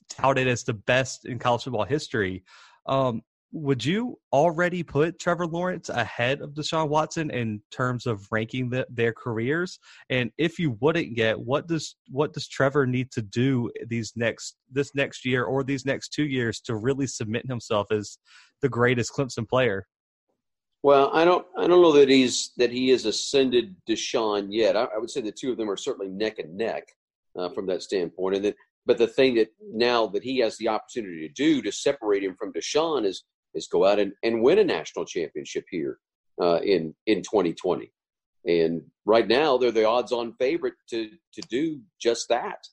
touted 0.09 0.49
as 0.49 0.65
the 0.65 0.75
best 0.75 1.27
in 1.27 1.39
college 1.39 1.65
football 1.65 1.85
history. 1.85 2.45
Um, 2.87 3.23
would 3.55 3.85
you 3.85 4.19
already 4.33 4.83
put 4.83 5.21
Trevor 5.21 5.47
Lawrence 5.47 5.89
ahead 5.89 6.41
of 6.41 6.51
Deshaun 6.55 6.89
Watson 6.89 7.31
in 7.31 7.63
terms 7.71 8.05
of 8.05 8.27
ranking 8.33 8.69
the, 8.69 8.85
their 8.91 9.13
careers? 9.13 9.79
And 10.11 10.33
if 10.39 10.59
you 10.59 10.77
wouldn't 10.81 11.15
get, 11.15 11.39
what 11.39 11.69
does 11.69 11.95
what 12.11 12.33
does 12.33 12.49
Trevor 12.49 12.85
need 12.85 13.13
to 13.13 13.23
do 13.23 13.71
these 13.87 14.13
next 14.17 14.57
this 14.73 14.93
next 14.97 15.25
year 15.25 15.45
or 15.45 15.63
these 15.63 15.87
next 15.87 16.09
two 16.09 16.27
years 16.27 16.61
to 16.63 16.75
really 16.75 17.07
submit 17.07 17.47
himself 17.47 17.93
as 17.93 18.19
the 18.61 18.69
greatest 18.69 19.13
Clemson 19.13 19.49
player? 19.49 19.87
Well, 20.83 21.11
I 21.15 21.25
don't 21.25 21.47
I 21.57 21.69
don't 21.69 21.81
know 21.81 21.93
that 21.93 22.09
he's 22.09 22.51
that 22.57 22.73
he 22.73 22.89
has 22.89 23.07
ascended 23.07 23.77
Deshaun 23.89 24.49
yet. 24.51 24.77
I, 24.77 24.87
I 24.97 24.99
would 24.99 25.11
say 25.11 25.21
the 25.21 25.31
two 25.31 25.53
of 25.53 25.59
them 25.59 25.71
are 25.71 25.77
certainly 25.77 26.11
neck 26.11 26.41
and 26.41 26.57
neck 26.57 26.89
uh, 27.39 27.51
from 27.51 27.67
that 27.67 27.85
standpoint. 27.85 28.35
And 28.35 28.45
then, 28.47 28.55
but 28.85 28.99
the 28.99 29.07
thing 29.07 29.37
that 29.37 29.51
now 29.73 30.09
that 30.09 30.25
he 30.25 30.41
has 30.41 30.59
the 30.59 30.69
opportunity 30.69 31.29
to 31.29 31.33
do 31.33 31.63
to 31.63 31.71
separate 31.71 32.25
him 32.25 32.35
from 32.37 32.53
Deshaun 32.53 33.05
is 33.05 33.23
is 33.55 33.69
go 33.69 33.85
out 33.85 33.99
and, 33.99 34.13
and 34.23 34.43
win 34.43 34.59
a 34.59 34.65
national 34.65 35.05
championship 35.05 35.65
here 35.71 35.99
uh, 36.41 36.61
in 36.61 36.95
in 37.07 37.23
2020. 37.23 37.91
And 38.47 38.83
right 39.07 39.27
now, 39.27 39.57
they're 39.57 39.71
the 39.71 39.89
odds-on 39.89 40.35
favorite 40.35 40.75
to 40.91 41.09
to 41.09 41.43
do 41.49 41.81
just 42.01 42.29
that. 42.29 42.67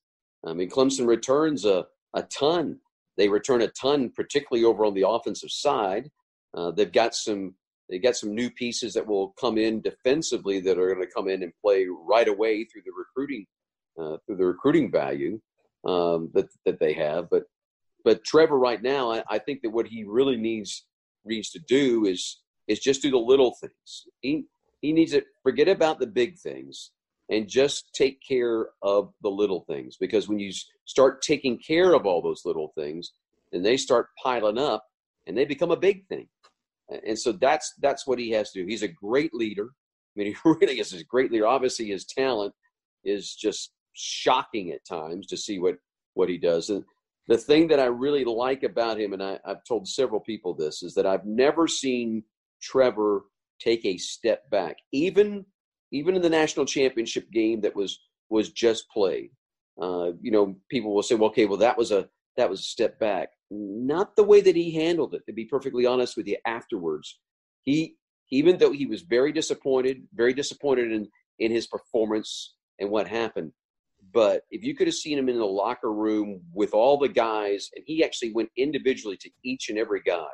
I 0.45 0.53
mean, 0.53 0.69
Clemson 0.69 1.07
returns 1.07 1.65
a 1.65 1.85
a 2.13 2.23
ton 2.23 2.79
they 3.17 3.29
return 3.29 3.61
a 3.61 3.67
ton, 3.67 4.09
particularly 4.09 4.65
over 4.65 4.85
on 4.85 4.93
the 4.93 5.07
offensive 5.07 5.51
side. 5.51 6.09
Uh, 6.53 6.71
they've 6.71 6.91
got 6.91 7.13
some 7.15 7.55
they 7.89 7.99
got 7.99 8.15
some 8.15 8.33
new 8.33 8.49
pieces 8.49 8.93
that 8.93 9.05
will 9.05 9.33
come 9.39 9.57
in 9.57 9.81
defensively 9.81 10.61
that 10.61 10.79
are 10.79 10.87
going 10.93 11.05
to 11.05 11.13
come 11.13 11.27
in 11.27 11.43
and 11.43 11.51
play 11.61 11.85
right 11.87 12.29
away 12.29 12.63
through 12.63 12.83
the 12.85 12.91
recruiting 12.97 13.45
uh, 13.99 14.17
through 14.25 14.37
the 14.37 14.45
recruiting 14.45 14.91
value 14.91 15.39
um, 15.85 16.29
that 16.33 16.47
that 16.65 16.79
they 16.79 16.93
have. 16.93 17.29
But 17.29 17.43
but 18.03 18.23
Trevor 18.23 18.57
right 18.57 18.81
now, 18.81 19.11
I, 19.11 19.23
I, 19.29 19.39
think 19.39 19.61
that 19.61 19.69
what 19.69 19.87
he 19.87 20.03
really 20.03 20.37
needs 20.37 20.85
needs 21.25 21.49
to 21.51 21.59
do 21.67 22.05
is 22.05 22.41
is 22.67 22.79
just 22.79 23.01
do 23.01 23.11
the 23.11 23.17
little 23.17 23.55
things. 23.59 24.07
He 24.21 24.45
he 24.81 24.93
needs 24.93 25.11
to 25.11 25.23
forget 25.43 25.67
about 25.67 25.99
the 25.99 26.07
big 26.07 26.37
things 26.39 26.91
and 27.29 27.47
just 27.47 27.93
take 27.93 28.19
care 28.27 28.67
of 28.81 29.13
the 29.21 29.29
little 29.29 29.61
things 29.67 29.97
because 29.97 30.27
when 30.27 30.39
you 30.39 30.51
start 30.85 31.21
taking 31.21 31.57
care 31.57 31.93
of 31.93 32.05
all 32.05 32.21
those 32.21 32.41
little 32.45 32.73
things, 32.75 33.13
then 33.51 33.63
they 33.63 33.77
start 33.77 34.07
piling 34.21 34.57
up 34.57 34.85
and 35.27 35.37
they 35.37 35.45
become 35.45 35.71
a 35.71 35.77
big 35.77 36.05
thing. 36.07 36.27
And 37.05 37.17
so 37.17 37.31
that's 37.31 37.73
that's 37.79 38.05
what 38.05 38.19
he 38.19 38.31
has 38.31 38.51
to 38.51 38.61
do. 38.61 38.67
He's 38.67 38.83
a 38.83 38.87
great 38.87 39.33
leader. 39.33 39.69
I 40.15 40.19
mean, 40.19 40.27
he 40.43 40.49
really 40.49 40.79
is 40.79 40.93
a 40.93 41.03
great 41.05 41.31
leader. 41.31 41.47
Obviously, 41.47 41.87
his 41.87 42.05
talent 42.05 42.53
is 43.03 43.33
just 43.33 43.71
shocking 43.93 44.71
at 44.71 44.85
times 44.85 45.27
to 45.27 45.37
see 45.37 45.59
what 45.59 45.75
what 46.13 46.29
he 46.29 46.37
does. 46.37 46.69
And 46.69 46.83
the 47.27 47.37
thing 47.37 47.67
that 47.67 47.79
I 47.79 47.85
really 47.85 48.25
like 48.25 48.63
about 48.63 48.99
him, 48.99 49.13
and 49.13 49.21
I, 49.21 49.39
I've 49.45 49.63
told 49.63 49.87
several 49.87 50.19
people 50.19 50.53
this, 50.53 50.83
is 50.83 50.93
that 50.95 51.05
I've 51.05 51.25
never 51.25 51.67
seen 51.67 52.23
Trevor 52.61 53.23
take 53.59 53.85
a 53.85 53.97
step 53.97 54.49
back, 54.49 54.77
even 54.91 55.45
even 55.93 56.15
in 56.15 56.21
the 56.21 56.29
national 56.29 56.65
championship 56.65 57.29
game 57.31 57.61
that 57.61 57.75
was 57.75 57.99
was 58.29 58.49
just 58.51 58.89
played. 58.89 59.29
Uh, 59.81 60.11
you 60.21 60.31
know, 60.31 60.55
people 60.69 60.93
will 60.93 61.03
say, 61.03 61.15
"Well, 61.15 61.29
okay, 61.29 61.45
well 61.45 61.57
that 61.57 61.77
was 61.77 61.91
a 61.91 62.09
that 62.37 62.49
was 62.49 62.61
a 62.61 62.63
step 62.63 62.99
back." 62.99 63.29
Not 63.49 64.15
the 64.15 64.23
way 64.23 64.41
that 64.41 64.55
he 64.55 64.73
handled 64.73 65.13
it. 65.13 65.23
To 65.27 65.33
be 65.33 65.45
perfectly 65.45 65.85
honest 65.85 66.17
with 66.17 66.27
you, 66.27 66.37
afterwards, 66.45 67.19
he 67.63 67.95
even 68.31 68.57
though 68.57 68.71
he 68.71 68.85
was 68.85 69.01
very 69.01 69.31
disappointed, 69.31 70.03
very 70.13 70.33
disappointed 70.33 70.91
in 70.91 71.07
in 71.39 71.51
his 71.51 71.67
performance 71.67 72.55
and 72.79 72.89
what 72.89 73.07
happened, 73.07 73.51
but 74.13 74.43
if 74.51 74.63
you 74.63 74.75
could 74.75 74.87
have 74.87 74.95
seen 74.95 75.17
him 75.17 75.29
in 75.29 75.37
the 75.37 75.45
locker 75.45 75.91
room 75.91 76.41
with 76.53 76.73
all 76.73 76.97
the 76.97 77.09
guys, 77.09 77.69
and 77.75 77.83
he 77.85 78.03
actually 78.03 78.33
went 78.33 78.49
individually 78.57 79.17
to 79.17 79.29
each 79.43 79.69
and 79.69 79.77
every 79.77 80.01
guy 80.01 80.27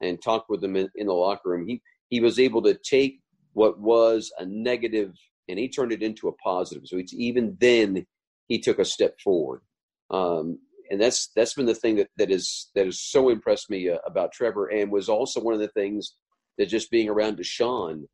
and 0.00 0.22
talked 0.22 0.48
with 0.48 0.60
them 0.60 0.76
in, 0.76 0.88
in 0.94 1.06
the 1.06 1.12
locker 1.12 1.50
room, 1.50 1.66
he, 1.66 1.82
he 2.08 2.20
was 2.20 2.38
able 2.38 2.62
to 2.62 2.74
take 2.74 3.20
what 3.52 3.78
was 3.80 4.32
a 4.38 4.46
negative 4.46 5.14
and 5.48 5.58
he 5.58 5.68
turned 5.68 5.92
it 5.92 6.02
into 6.02 6.28
a 6.28 6.32
positive. 6.34 6.86
So 6.86 6.98
it's 6.98 7.14
even 7.14 7.56
then 7.58 8.06
he 8.46 8.60
took 8.60 8.78
a 8.78 8.84
step 8.84 9.18
forward. 9.20 9.62
Um, 10.10 10.58
and 10.90 11.00
that's 11.00 11.28
that's 11.34 11.54
been 11.54 11.66
the 11.66 11.74
thing 11.74 11.96
that, 11.96 12.08
that 12.16 12.30
is 12.30 12.70
that 12.74 12.86
has 12.86 13.00
so 13.00 13.28
impressed 13.28 13.68
me 13.68 13.90
uh, 13.90 13.98
about 14.06 14.32
Trevor, 14.32 14.68
and 14.68 14.90
was 14.90 15.08
also 15.08 15.40
one 15.40 15.52
of 15.52 15.60
the 15.60 15.68
things 15.68 16.14
that 16.56 16.66
just 16.66 16.90
being 16.90 17.08
around 17.10 17.36
Deshaun 17.36 18.04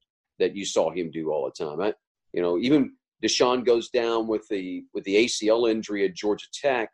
that 0.40 0.56
you 0.56 0.64
saw 0.64 0.90
him 0.90 1.10
do 1.12 1.30
all 1.30 1.44
the 1.44 1.64
time. 1.64 1.80
I, 1.80 1.94
you 2.32 2.42
know, 2.42 2.58
even 2.58 2.94
Deshaun 3.24 3.64
goes 3.64 3.88
down 3.88 4.26
with 4.26 4.46
the 4.48 4.84
with 4.92 5.04
the 5.04 5.24
ACL 5.24 5.70
injury 5.70 6.04
at 6.04 6.14
Georgia 6.14 6.46
Tech, 6.52 6.90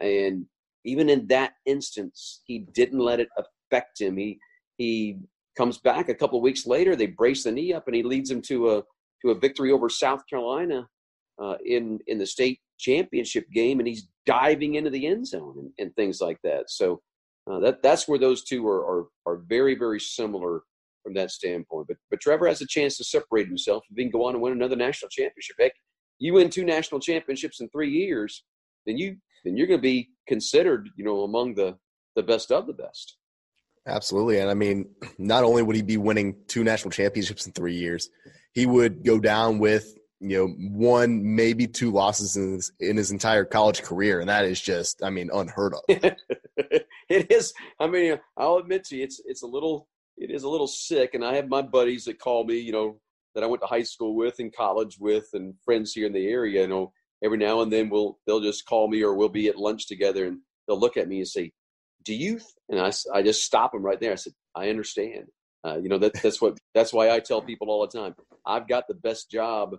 and 0.00 0.46
even 0.84 1.08
in 1.08 1.26
that 1.26 1.54
instance, 1.66 2.42
he 2.44 2.60
didn't 2.60 3.00
let 3.00 3.20
it 3.20 3.28
affect 3.36 4.00
him. 4.00 4.16
He 4.16 4.38
he 4.76 5.18
comes 5.56 5.78
back 5.78 6.08
a 6.08 6.14
couple 6.14 6.40
weeks 6.40 6.66
later. 6.66 6.94
They 6.94 7.06
brace 7.06 7.44
the 7.44 7.52
knee 7.52 7.72
up, 7.72 7.86
and 7.86 7.96
he 7.96 8.02
leads 8.02 8.28
them 8.30 8.42
to 8.42 8.76
a 8.76 8.82
to 9.22 9.30
a 9.30 9.38
victory 9.38 9.72
over 9.72 9.88
South 9.88 10.22
Carolina 10.30 10.88
uh, 11.42 11.56
in 11.64 11.98
in 12.06 12.18
the 12.18 12.26
state 12.26 12.60
championship 12.78 13.46
game, 13.52 13.80
and 13.80 13.88
he's 13.88 14.08
diving 14.26 14.76
into 14.76 14.90
the 14.90 15.06
end 15.06 15.26
zone 15.26 15.56
and, 15.58 15.70
and 15.78 15.96
things 15.96 16.20
like 16.20 16.38
that. 16.44 16.70
So 16.70 17.00
uh, 17.50 17.58
that 17.60 17.82
that's 17.82 18.06
where 18.06 18.18
those 18.18 18.44
two 18.44 18.66
are, 18.68 18.86
are 18.86 19.06
are 19.26 19.36
very 19.48 19.74
very 19.74 19.98
similar 19.98 20.62
from 21.08 21.14
that 21.14 21.30
standpoint. 21.30 21.88
But 21.88 21.96
but 22.10 22.20
Trevor 22.20 22.46
has 22.46 22.60
a 22.60 22.66
chance 22.66 22.98
to 22.98 23.04
separate 23.04 23.48
himself 23.48 23.84
and 23.88 23.96
then 23.96 24.10
go 24.10 24.26
on 24.26 24.34
and 24.34 24.42
win 24.42 24.52
another 24.52 24.76
national 24.76 25.08
championship. 25.08 25.56
Heck, 25.58 25.72
you 26.18 26.34
win 26.34 26.50
two 26.50 26.64
national 26.64 27.00
championships 27.00 27.60
in 27.60 27.68
three 27.70 27.90
years, 27.90 28.44
then 28.86 28.98
you 28.98 29.16
then 29.44 29.56
you're 29.56 29.66
going 29.66 29.78
to 29.78 29.82
be 29.82 30.10
considered, 30.26 30.90
you 30.96 31.04
know, 31.04 31.22
among 31.22 31.54
the 31.54 31.76
the 32.14 32.22
best 32.22 32.52
of 32.52 32.66
the 32.66 32.74
best. 32.74 33.16
Absolutely, 33.86 34.38
and 34.40 34.50
I 34.50 34.54
mean, 34.54 34.90
not 35.16 35.44
only 35.44 35.62
would 35.62 35.76
he 35.76 35.82
be 35.82 35.96
winning 35.96 36.36
two 36.46 36.62
national 36.62 36.90
championships 36.90 37.46
in 37.46 37.52
three 37.52 37.74
years, 37.74 38.10
he 38.52 38.66
would 38.66 39.02
go 39.02 39.18
down 39.18 39.58
with 39.58 39.94
you 40.20 40.36
know 40.36 40.48
one 40.76 41.36
maybe 41.36 41.66
two 41.66 41.90
losses 41.90 42.36
in 42.36 42.54
his, 42.54 42.72
in 42.80 42.96
his 42.96 43.12
entire 43.12 43.44
college 43.44 43.82
career 43.82 44.18
and 44.18 44.28
that 44.28 44.44
is 44.44 44.60
just 44.60 45.00
i 45.04 45.08
mean 45.08 45.30
unheard 45.32 45.74
of 45.74 45.80
it 46.58 47.30
is 47.30 47.54
i 47.78 47.86
mean 47.86 48.18
i'll 48.36 48.56
admit 48.56 48.82
to 48.82 48.96
you 48.96 49.04
it's 49.04 49.22
it's 49.26 49.44
a 49.44 49.46
little 49.46 49.86
it 50.20 50.30
is 50.30 50.42
a 50.42 50.48
little 50.48 50.66
sick. 50.66 51.14
And 51.14 51.24
I 51.24 51.34
have 51.34 51.48
my 51.48 51.62
buddies 51.62 52.04
that 52.04 52.18
call 52.18 52.44
me, 52.44 52.58
you 52.58 52.72
know, 52.72 53.00
that 53.34 53.44
I 53.44 53.46
went 53.46 53.62
to 53.62 53.66
high 53.66 53.82
school 53.82 54.16
with 54.16 54.38
and 54.38 54.54
college 54.54 54.98
with, 54.98 55.28
and 55.34 55.54
friends 55.64 55.92
here 55.92 56.06
in 56.06 56.12
the 56.12 56.26
area. 56.26 56.62
You 56.62 56.68
know, 56.68 56.92
every 57.22 57.38
now 57.38 57.60
and 57.60 57.72
then 57.72 57.88
we'll 57.88 58.18
they'll 58.26 58.40
just 58.40 58.66
call 58.66 58.88
me 58.88 59.02
or 59.02 59.14
we'll 59.14 59.28
be 59.28 59.48
at 59.48 59.56
lunch 59.56 59.86
together, 59.86 60.26
and 60.26 60.38
they'll 60.66 60.80
look 60.80 60.96
at 60.96 61.08
me 61.08 61.18
and 61.18 61.28
say, 61.28 61.52
"Do 62.04 62.14
you?" 62.14 62.40
And 62.68 62.80
I 62.80 62.92
I 63.14 63.22
just 63.22 63.44
stop 63.44 63.72
them 63.72 63.82
right 63.82 64.00
there. 64.00 64.12
I 64.12 64.16
said, 64.16 64.34
"I 64.54 64.70
understand." 64.70 65.26
Uh, 65.64 65.76
you 65.76 65.88
know 65.88 65.98
that 65.98 66.14
that's 66.22 66.40
what 66.40 66.58
that's 66.74 66.92
why 66.92 67.10
I 67.10 67.20
tell 67.20 67.42
people 67.42 67.70
all 67.70 67.86
the 67.86 67.98
time. 67.98 68.14
I've 68.46 68.68
got 68.68 68.88
the 68.88 68.94
best 68.94 69.30
job 69.30 69.76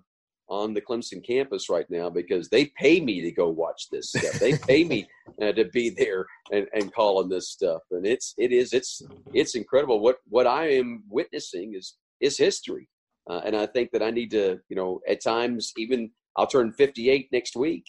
on 0.50 0.74
the 0.74 0.82
Clemson 0.82 1.26
campus 1.26 1.70
right 1.70 1.86
now 1.90 2.10
because 2.10 2.50
they 2.50 2.66
pay 2.78 3.00
me 3.00 3.22
to 3.22 3.32
go 3.32 3.50
watch 3.50 3.88
this 3.92 4.10
stuff. 4.10 4.40
They 4.40 4.58
pay 4.58 4.84
me 4.84 5.08
uh, 5.42 5.52
to 5.54 5.66
be 5.66 5.90
there 5.90 6.26
and, 6.52 6.68
and 6.74 6.94
call 6.94 7.20
on 7.20 7.30
this 7.30 7.50
stuff, 7.50 7.82
and 7.92 8.06
it's 8.06 8.34
it 8.38 8.52
is 8.52 8.74
it's 8.74 9.02
it's 9.34 9.56
incredible. 9.56 10.00
What 10.00 10.18
what 10.28 10.48
I 10.48 10.70
am 10.72 11.04
witnessing 11.10 11.76
is 11.76 11.96
is 12.20 12.38
history, 12.38 12.90
uh, 13.30 13.42
and 13.46 13.56
I 13.56 13.68
think 13.68 13.92
that 13.92 14.04
I 14.04 14.10
need 14.10 14.32
to 14.32 14.60
you 14.70 14.76
know 14.76 15.02
at 15.08 15.24
times 15.24 15.72
even 15.78 16.12
I'll 16.36 16.48
turn 16.48 16.74
58 16.74 17.30
next 17.32 17.56
week, 17.56 17.86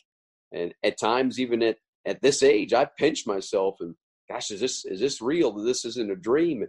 and 0.53 0.75
at 0.85 0.99
times 0.99 1.41
even 1.41 1.63
at 1.63 1.77
at 2.07 2.23
this 2.23 2.43
age 2.43 2.73
I 2.73 2.87
pinch 2.99 3.27
myself 3.27 3.77
and 3.81 3.95
gosh 4.31 4.51
is 4.51 4.61
this 4.61 4.85
is 4.85 5.01
this 5.01 5.21
real? 5.23 5.53
This 5.53 5.85
isn't 5.85 6.11
a 6.11 6.17
dream, 6.17 6.67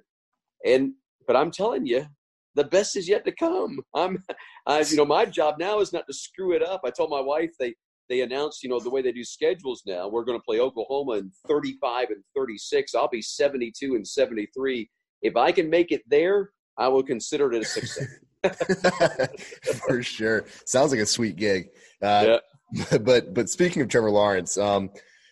and 0.65 0.93
but 1.27 1.35
I'm 1.35 1.51
telling 1.51 1.85
you 1.85 2.05
the 2.55 2.65
best 2.65 2.95
is 2.95 3.07
yet 3.07 3.25
to 3.25 3.31
come. 3.31 3.79
I'm, 3.95 4.23
I, 4.65 4.79
you 4.81 4.97
know, 4.97 5.05
my 5.05 5.25
job 5.25 5.55
now 5.59 5.79
is 5.79 5.93
not 5.93 6.07
to 6.07 6.13
screw 6.13 6.53
it 6.53 6.63
up. 6.63 6.81
I 6.85 6.89
told 6.89 7.09
my 7.09 7.21
wife 7.21 7.51
they 7.59 7.73
they 8.09 8.21
announced, 8.21 8.61
you 8.61 8.69
know, 8.69 8.79
the 8.79 8.89
way 8.89 9.01
they 9.01 9.13
do 9.13 9.23
schedules 9.23 9.83
now. 9.85 10.09
We're 10.09 10.25
going 10.25 10.37
to 10.37 10.43
play 10.43 10.59
Oklahoma 10.59 11.13
in 11.13 11.31
35 11.47 12.09
and 12.09 12.21
36. 12.35 12.93
I'll 12.93 13.07
be 13.07 13.21
72 13.21 13.95
and 13.95 14.05
73. 14.05 14.89
If 15.21 15.37
I 15.37 15.53
can 15.53 15.69
make 15.69 15.93
it 15.93 16.01
there, 16.09 16.49
I 16.77 16.89
will 16.89 17.03
consider 17.03 17.53
it 17.53 17.61
a 17.61 17.65
success. 17.65 18.07
For 19.87 20.01
sure, 20.03 20.45
sounds 20.65 20.91
like 20.91 20.99
a 20.99 21.05
sweet 21.05 21.35
gig. 21.35 21.69
Uh, 22.01 22.39
yeah. 22.73 22.97
But 22.97 23.33
but 23.33 23.49
speaking 23.49 23.81
of 23.81 23.87
Trevor 23.87 24.11
Lawrence, 24.11 24.57
um, 24.57 24.89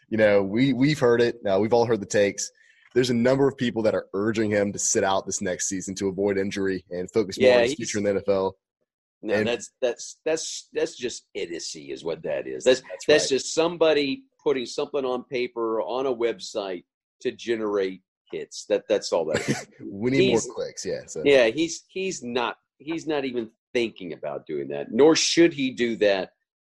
you 0.10 0.18
know, 0.18 0.44
we 0.44 0.74
we've 0.74 1.00
heard 1.00 1.22
it. 1.22 1.38
Uh, 1.46 1.58
we've 1.60 1.74
all 1.74 1.86
heard 1.86 2.02
the 2.02 2.06
takes 2.06 2.52
there's 2.94 3.10
a 3.10 3.16
number 3.16 3.48
of 3.48 3.58
people 3.58 3.82
that 3.84 3.96
are 3.96 4.08
urging 4.14 4.50
him 4.50 4.74
to 4.74 4.80
sit 4.80 5.04
out 5.04 5.26
this 5.26 5.42
next 5.42 5.68
season 5.68 5.96
to 5.96 6.08
avoid 6.08 6.38
injury 6.38 6.84
and 6.90 7.10
focus 7.12 7.40
more 7.40 7.56
on 7.56 7.64
his 7.64 7.76
future 7.76 8.00
in 8.00 8.04
the 8.04 8.22
NFL. 8.22 8.54
No, 9.22 9.34
and, 9.34 9.48
that's 9.48 9.72
that's 9.82 10.18
that's 10.24 10.70
that's 10.74 10.96
just 10.96 11.26
idiocy, 11.34 11.92
is 11.92 12.06
what 12.06 12.24
that 12.24 12.48
is. 12.48 12.64
That's 12.64 12.82
that's, 12.82 13.06
that's 13.06 13.24
right. 13.26 13.30
just 13.38 13.54
somebody 13.54 14.24
putting 14.42 14.66
something 14.66 15.04
on 15.04 15.24
paper 15.26 15.82
on 15.82 16.06
a 16.06 16.16
website 16.16 16.86
to 17.22 17.32
generate 17.32 18.02
hits. 18.32 18.66
That 18.70 18.84
that's 18.88 19.12
all 19.12 19.26
that 19.26 19.48
is. 19.48 19.68
we 19.86 20.12
need 20.12 20.30
he's, 20.30 20.48
more 20.48 20.56
clicks, 20.56 20.86
yeah. 20.86 21.02
So. 21.06 21.22
Yeah, 21.26 21.48
he's 21.48 21.84
he's 21.90 22.24
not 22.24 22.58
he's 22.78 23.08
not 23.08 23.26
even 23.26 23.50
thinking 23.74 24.14
about 24.14 24.46
doing 24.46 24.70
that. 24.70 24.92
Nor 24.92 25.16
should 25.18 25.54
he 25.54 25.72
do 25.72 25.98
that. 25.98 26.32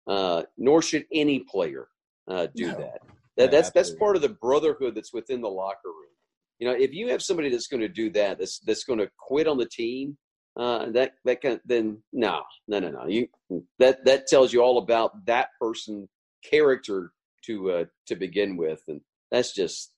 Uh, 0.07 0.43
nor 0.59 0.83
should 0.83 1.07
any 1.13 1.39
player 1.39 1.89
uh, 2.29 2.47
do 2.55 2.67
no. 2.67 2.79
that. 2.79 3.01
That, 3.37 3.51
that's 3.51 3.71
that's 3.71 3.95
part 3.95 4.17
of 4.17 4.23
the 4.23 4.29
brotherhood 4.29 4.95
that's 4.95 5.13
within 5.13 5.41
the 5.41 5.49
locker 5.49 5.87
room. 5.87 6.13
You 6.61 6.69
know, 6.69 6.75
if 6.75 6.93
you 6.93 7.09
have 7.09 7.23
somebody 7.23 7.51
that's 7.51 7.67
going 7.67 7.81
to 7.81 7.89
do 7.89 8.11
that, 8.11 8.39
that's 8.39 8.61
that's 8.61 8.85
going 8.85 9.01
to 9.01 9.11
quit 9.19 9.49
on 9.49 9.59
the 9.59 9.67
team, 9.67 10.17
uh, 10.59 10.91
that 10.91 11.15
that 11.25 11.41
can 11.41 11.61
then 11.65 12.03
no, 12.13 12.43
no, 12.69 12.79
no, 12.79 12.91
no. 12.91 13.07
You 13.07 13.29
that 13.79 14.05
that 14.05 14.29
tells 14.29 14.53
you 14.53 14.63
all 14.63 14.79
about 14.79 15.27
that 15.27 15.49
person 15.61 16.09
character 16.49 17.13
to 17.47 17.71
uh, 17.71 17.85
to 18.07 18.15
begin 18.15 18.57
with, 18.57 18.83
and 18.87 19.01
that's 19.33 19.53
just 19.53 19.93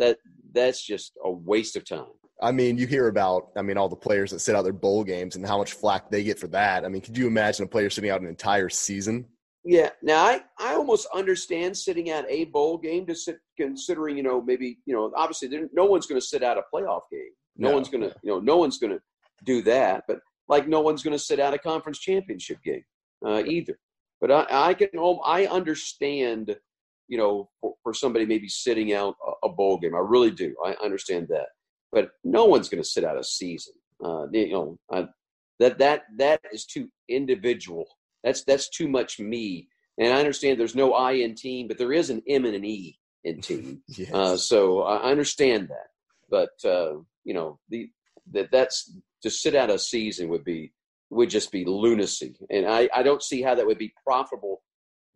that 0.00 0.18
that's 0.52 0.84
just 0.84 1.12
a 1.24 1.30
waste 1.30 1.76
of 1.76 1.88
time. 1.88 2.12
I 2.42 2.52
mean, 2.52 2.78
you 2.78 2.86
hear 2.86 3.08
about, 3.08 3.50
I 3.54 3.60
mean, 3.60 3.76
all 3.76 3.90
the 3.90 3.96
players 3.96 4.30
that 4.30 4.38
sit 4.38 4.56
out 4.56 4.62
their 4.62 4.72
bowl 4.72 5.04
games 5.04 5.36
and 5.36 5.46
how 5.46 5.58
much 5.58 5.74
flack 5.74 6.10
they 6.10 6.24
get 6.24 6.38
for 6.38 6.48
that. 6.48 6.86
I 6.86 6.88
mean, 6.88 7.02
could 7.02 7.18
you 7.18 7.26
imagine 7.26 7.66
a 7.66 7.68
player 7.68 7.90
sitting 7.90 8.08
out 8.10 8.22
an 8.22 8.26
entire 8.26 8.70
season 8.70 9.26
yeah. 9.64 9.90
Now 10.02 10.24
I, 10.24 10.40
I 10.58 10.74
almost 10.74 11.06
understand 11.14 11.76
sitting 11.76 12.10
out 12.10 12.24
a 12.28 12.44
bowl 12.46 12.78
game 12.78 13.06
to 13.06 13.14
sit 13.14 13.38
considering, 13.56 14.16
you 14.16 14.22
know, 14.22 14.40
maybe, 14.40 14.78
you 14.86 14.94
know, 14.94 15.12
obviously 15.16 15.48
there, 15.48 15.68
no 15.72 15.84
one's 15.84 16.06
going 16.06 16.20
to 16.20 16.26
sit 16.26 16.42
out 16.42 16.58
a 16.58 16.62
playoff 16.74 17.02
game. 17.10 17.30
No, 17.56 17.68
no. 17.68 17.74
one's 17.74 17.88
going 17.88 18.02
to, 18.02 18.14
you 18.22 18.30
know, 18.30 18.40
no 18.40 18.56
one's 18.56 18.78
going 18.78 18.92
to 18.92 19.00
do 19.44 19.62
that. 19.62 20.04
But 20.08 20.20
like 20.48 20.68
no 20.68 20.80
one's 20.80 21.02
going 21.02 21.16
to 21.16 21.22
sit 21.22 21.40
out 21.40 21.54
a 21.54 21.58
conference 21.58 21.98
championship 21.98 22.58
game 22.64 22.84
uh, 23.24 23.42
either. 23.44 23.78
But 24.20 24.30
I, 24.30 24.46
I 24.50 24.74
can, 24.74 24.88
I 25.24 25.46
understand 25.46 26.56
you 27.10 27.18
know, 27.18 27.50
for, 27.60 27.74
for 27.82 27.92
somebody 27.92 28.24
maybe 28.24 28.48
sitting 28.48 28.94
out 28.94 29.16
a, 29.26 29.48
a, 29.48 29.52
bowl 29.52 29.76
game. 29.76 29.94
I 29.94 29.98
really 29.98 30.30
do. 30.30 30.54
I 30.64 30.74
understand 30.82 31.26
that, 31.28 31.48
but 31.92 32.12
no 32.24 32.46
one's 32.46 32.68
going 32.68 32.82
to 32.82 32.88
sit 32.88 33.04
out 33.04 33.18
a 33.18 33.24
season. 33.24 33.74
Uh, 34.02 34.26
you 34.32 34.52
know, 34.52 34.78
I, 34.90 35.08
that 35.58 35.76
that 35.78 36.04
that 36.16 36.40
is 36.52 36.64
too 36.64 36.88
individual. 37.08 37.84
That's 38.24 38.44
that's 38.44 38.68
too 38.68 38.88
much 38.88 39.18
me. 39.18 39.68
And 39.98 40.12
I 40.12 40.18
understand 40.18 40.58
there's 40.58 40.74
no 40.74 40.94
I 40.94 41.12
in 41.12 41.34
team, 41.34 41.68
but 41.68 41.78
there 41.78 41.92
is 41.92 42.10
an 42.10 42.22
M 42.28 42.44
and 42.44 42.54
an 42.54 42.64
E 42.64 42.98
in 43.24 43.40
team. 43.42 43.82
yes. 43.88 44.12
uh, 44.12 44.36
so 44.36 44.82
I 44.82 45.10
understand 45.10 45.68
that. 45.68 45.88
But 46.30 46.68
uh, 46.68 47.00
you 47.24 47.34
know, 47.34 47.58
the 47.68 47.90
that 48.32 48.50
that's 48.50 48.92
to 49.22 49.30
sit 49.30 49.54
out 49.54 49.70
a 49.70 49.78
season 49.78 50.28
would 50.28 50.44
be 50.44 50.72
would 51.10 51.30
just 51.30 51.50
be 51.50 51.64
lunacy, 51.64 52.36
and 52.50 52.66
I 52.66 52.88
I 52.94 53.02
don't 53.02 53.22
see 53.22 53.42
how 53.42 53.54
that 53.54 53.66
would 53.66 53.78
be 53.78 53.92
profitable 54.04 54.62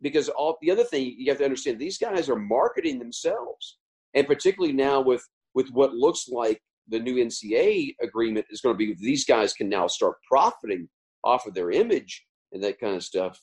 because 0.01 0.29
all 0.29 0.57
the 0.61 0.71
other 0.71 0.83
thing 0.83 1.15
you 1.17 1.31
have 1.31 1.37
to 1.37 1.45
understand 1.45 1.79
these 1.79 1.97
guys 1.97 2.29
are 2.29 2.35
marketing 2.35 2.99
themselves, 2.99 3.77
and 4.13 4.27
particularly 4.27 4.73
now 4.73 5.01
with 5.01 5.23
with 5.53 5.69
what 5.69 5.93
looks 5.93 6.27
like 6.27 6.61
the 6.87 6.99
new 6.99 7.15
NCAA 7.15 7.95
agreement 8.01 8.45
is 8.49 8.61
going 8.61 8.75
to 8.75 8.77
be 8.77 8.93
these 8.99 9.25
guys 9.25 9.53
can 9.53 9.69
now 9.69 9.87
start 9.87 10.17
profiting 10.29 10.87
off 11.23 11.47
of 11.47 11.53
their 11.53 11.71
image 11.71 12.23
and 12.55 12.63
that 12.63 12.79
kind 12.79 12.95
of 12.95 13.03
stuff. 13.03 13.39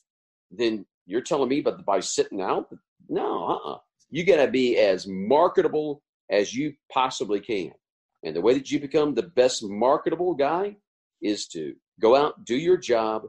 Then 0.50 0.84
you're 1.06 1.20
telling 1.20 1.48
me, 1.48 1.60
but 1.60 1.84
by 1.84 2.00
sitting 2.00 2.40
out, 2.40 2.66
no, 3.08 3.46
uh-uh. 3.46 3.78
You 4.10 4.24
got 4.24 4.44
to 4.44 4.50
be 4.50 4.78
as 4.78 5.06
marketable 5.06 6.02
as 6.30 6.54
you 6.54 6.74
possibly 6.92 7.40
can. 7.40 7.72
And 8.24 8.34
the 8.34 8.40
way 8.40 8.54
that 8.54 8.70
you 8.70 8.80
become 8.80 9.14
the 9.14 9.22
best 9.22 9.62
marketable 9.62 10.34
guy 10.34 10.76
is 11.22 11.46
to 11.48 11.74
go 12.00 12.16
out, 12.16 12.44
do 12.44 12.56
your 12.56 12.76
job, 12.76 13.22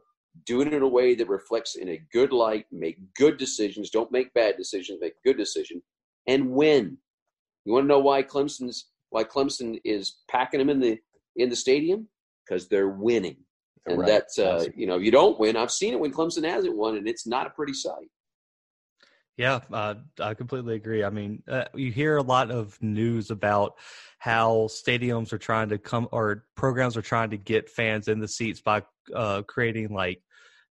do 0.46 0.62
it 0.62 0.74
in 0.74 0.82
a 0.82 0.88
way 0.88 1.16
that 1.16 1.30
reflects 1.30 1.76
in 1.76 1.90
a 1.90 2.02
good 2.12 2.32
light, 2.32 2.66
make 2.72 2.98
good 3.16 3.38
decisions, 3.38 3.90
don't 3.90 4.12
make 4.12 4.34
bad 4.34 4.58
decisions, 4.58 5.00
make 5.02 5.14
good 5.24 5.38
decisions, 5.38 5.84
and 6.28 6.50
win. 6.50 6.98
You 7.66 7.74
want 7.74 7.84
to 7.84 7.88
know 7.88 8.00
why 8.00 8.24
Clemson's 8.24 8.88
why 9.10 9.24
Clemson 9.24 9.80
is 9.86 10.18
packing 10.30 10.58
them 10.58 10.70
in 10.70 10.80
the 10.80 10.98
in 11.36 11.50
the 11.50 11.56
stadium? 11.56 12.08
Because 12.46 12.68
they're 12.68 12.90
winning. 12.90 13.38
And 13.86 14.00
right. 14.00 14.08
that's 14.08 14.40
uh, 14.40 14.66
you 14.76 14.88
know, 14.88 14.98
you 14.98 15.12
don't 15.12 15.40
win. 15.40 15.58
I've 15.58 15.72
seen 15.72 15.94
it 15.94 16.00
when 16.00 16.14
Clemson 16.14 16.48
hasn't 16.48 16.76
won, 16.76 16.96
and 16.96 17.08
it's 17.08 17.28
not 17.28 17.48
a 17.48 17.50
pretty 17.50 17.74
sight. 17.74 18.08
Yeah, 19.36 19.62
uh, 19.72 19.96
I 20.20 20.36
completely 20.36 20.76
agree. 20.76 21.04
I 21.04 21.10
mean, 21.10 21.42
uh, 21.48 21.66
you 21.74 21.92
hear 21.92 22.18
a 22.18 22.22
lot 22.22 22.52
of 22.52 22.78
news 22.82 23.32
about 23.32 23.74
how 24.20 24.68
stadiums 24.70 25.34
are 25.34 25.40
trying 25.40 25.70
to 25.70 25.80
come 25.80 26.08
or 26.12 26.46
programs 26.56 26.96
are 26.96 27.02
trying 27.02 27.32
to 27.32 27.38
get 27.38 27.70
fans 27.70 28.08
in 28.08 28.20
the 28.20 28.28
seats 28.28 28.62
by 28.62 28.84
uh, 29.14 29.42
creating 29.42 29.92
like 29.92 30.22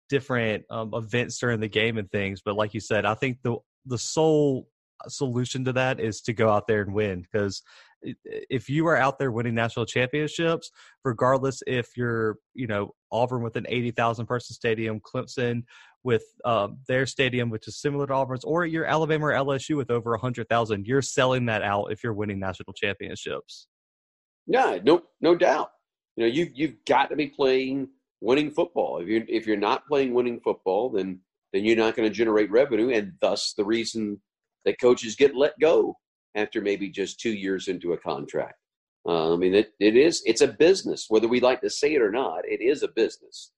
different 0.09 0.65
um, 0.71 0.95
events 0.95 1.39
during 1.39 1.59
the 1.59 1.69
game 1.69 1.99
and 1.99 2.11
things. 2.11 2.41
But 2.41 2.55
like 2.55 2.73
you 2.73 2.81
said, 2.81 3.05
I 3.05 3.15
think 3.15 3.39
the 3.43 3.57
the 3.85 3.99
sole 3.99 4.69
solution 5.09 5.65
to 5.65 5.73
that 5.73 5.99
is 5.99 6.21
to 6.23 6.33
go 6.33 6.49
out 6.49 6.69
there 6.69 6.83
and 6.83 6.95
win 6.95 7.23
because 7.23 7.63
if 8.25 8.69
you 8.69 8.87
are 8.87 8.97
out 8.97 9.19
there 9.19 9.31
winning 9.31 9.55
national 9.55 9.87
championships, 9.87 10.71
regardless 11.05 11.63
if 11.67 11.89
you're, 11.97 12.37
you 12.55 12.67
know, 12.67 12.95
Auburn 13.11 13.43
with 13.43 13.57
an 13.57 13.67
80,000 13.69 14.27
person 14.27 14.55
stadium, 14.55 15.01
Clemson 15.01 15.63
with 16.05 16.25
um, 16.45 16.79
their 16.89 17.07
stadium, 17.07 17.51
which 17.51 17.69
is 17.69 17.81
similar 17.81 18.07
to 18.07 18.13
Auburn's, 18.13 18.45
or 18.45 18.67
you're 18.67 18.85
Alabama 18.85 19.27
or 19.27 19.33
LSU 19.33 19.77
with 19.77 19.91
over 19.91 20.11
100,000, 20.13 20.87
you're 20.87 21.03
selling 21.03 21.47
that 21.47 21.63
out 21.63 21.87
if 21.93 22.03
you're 22.03 22.15
winning 22.15 22.41
national 22.41 22.73
championships. 22.73 23.69
Yeah, 24.47 24.79
no, 24.83 25.03
no 25.21 25.37
doubt. 25.37 25.71
You 26.17 26.25
know, 26.25 26.33
you 26.33 26.51
you've 26.53 26.85
got 26.87 27.11
to 27.11 27.17
be 27.17 27.29
playing 27.29 27.89
winning 28.21 28.51
football. 28.51 28.99
If 28.99 29.09
you 29.09 29.25
if 29.29 29.47
you're 29.47 29.57
not 29.57 29.87
playing 29.87 30.13
winning 30.13 30.41
football, 30.41 30.91
then 30.91 31.21
then 31.53 31.65
you're 31.65 31.77
not 31.77 31.95
going 31.97 32.09
to 32.09 32.15
generate 32.15 32.51
revenue, 32.51 32.91
and 32.91 33.13
thus 33.21 33.55
the 33.57 33.65
reason 33.65 34.21
that 34.65 34.81
coaches 34.81 35.17
get 35.17 35.35
let 35.35 35.59
go 35.61 35.97
after 36.35 36.61
maybe 36.61 36.89
just 36.89 37.21
two 37.21 37.33
years 37.33 37.69
into 37.69 37.93
a 37.93 37.99
contract. 37.99 38.55
Uh, 39.07 39.35
I 39.35 39.37
mean, 39.37 39.55
it, 39.55 39.73
it 39.81 39.97
is 39.97 40.23
it's 40.25 40.43
a 40.43 40.49
business, 40.49 41.07
whether 41.09 41.27
we 41.29 41.41
like 41.41 41.61
to 41.63 41.71
say 41.71 41.95
it 41.95 42.03
or 42.03 42.11
not. 42.11 42.43
It 42.45 42.61
is 42.61 42.83
a 42.83 42.89
business, 42.89 43.51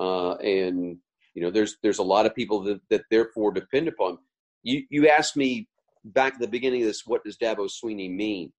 uh, 0.00 0.34
and 0.36 0.98
you 1.34 1.42
know, 1.42 1.50
there's 1.50 1.76
there's 1.82 2.00
a 2.00 2.02
lot 2.02 2.26
of 2.26 2.34
people 2.34 2.60
that, 2.64 2.80
that 2.90 3.02
therefore 3.10 3.52
depend 3.52 3.86
upon. 3.86 4.18
You 4.64 4.82
you 4.90 5.08
asked 5.08 5.36
me 5.36 5.68
back 6.04 6.34
at 6.34 6.40
the 6.40 6.48
beginning 6.48 6.82
of 6.82 6.88
this, 6.88 7.06
what 7.06 7.22
does 7.22 7.36
Dabo 7.36 7.70
Swinney 7.70 8.10
mean? 8.10 8.52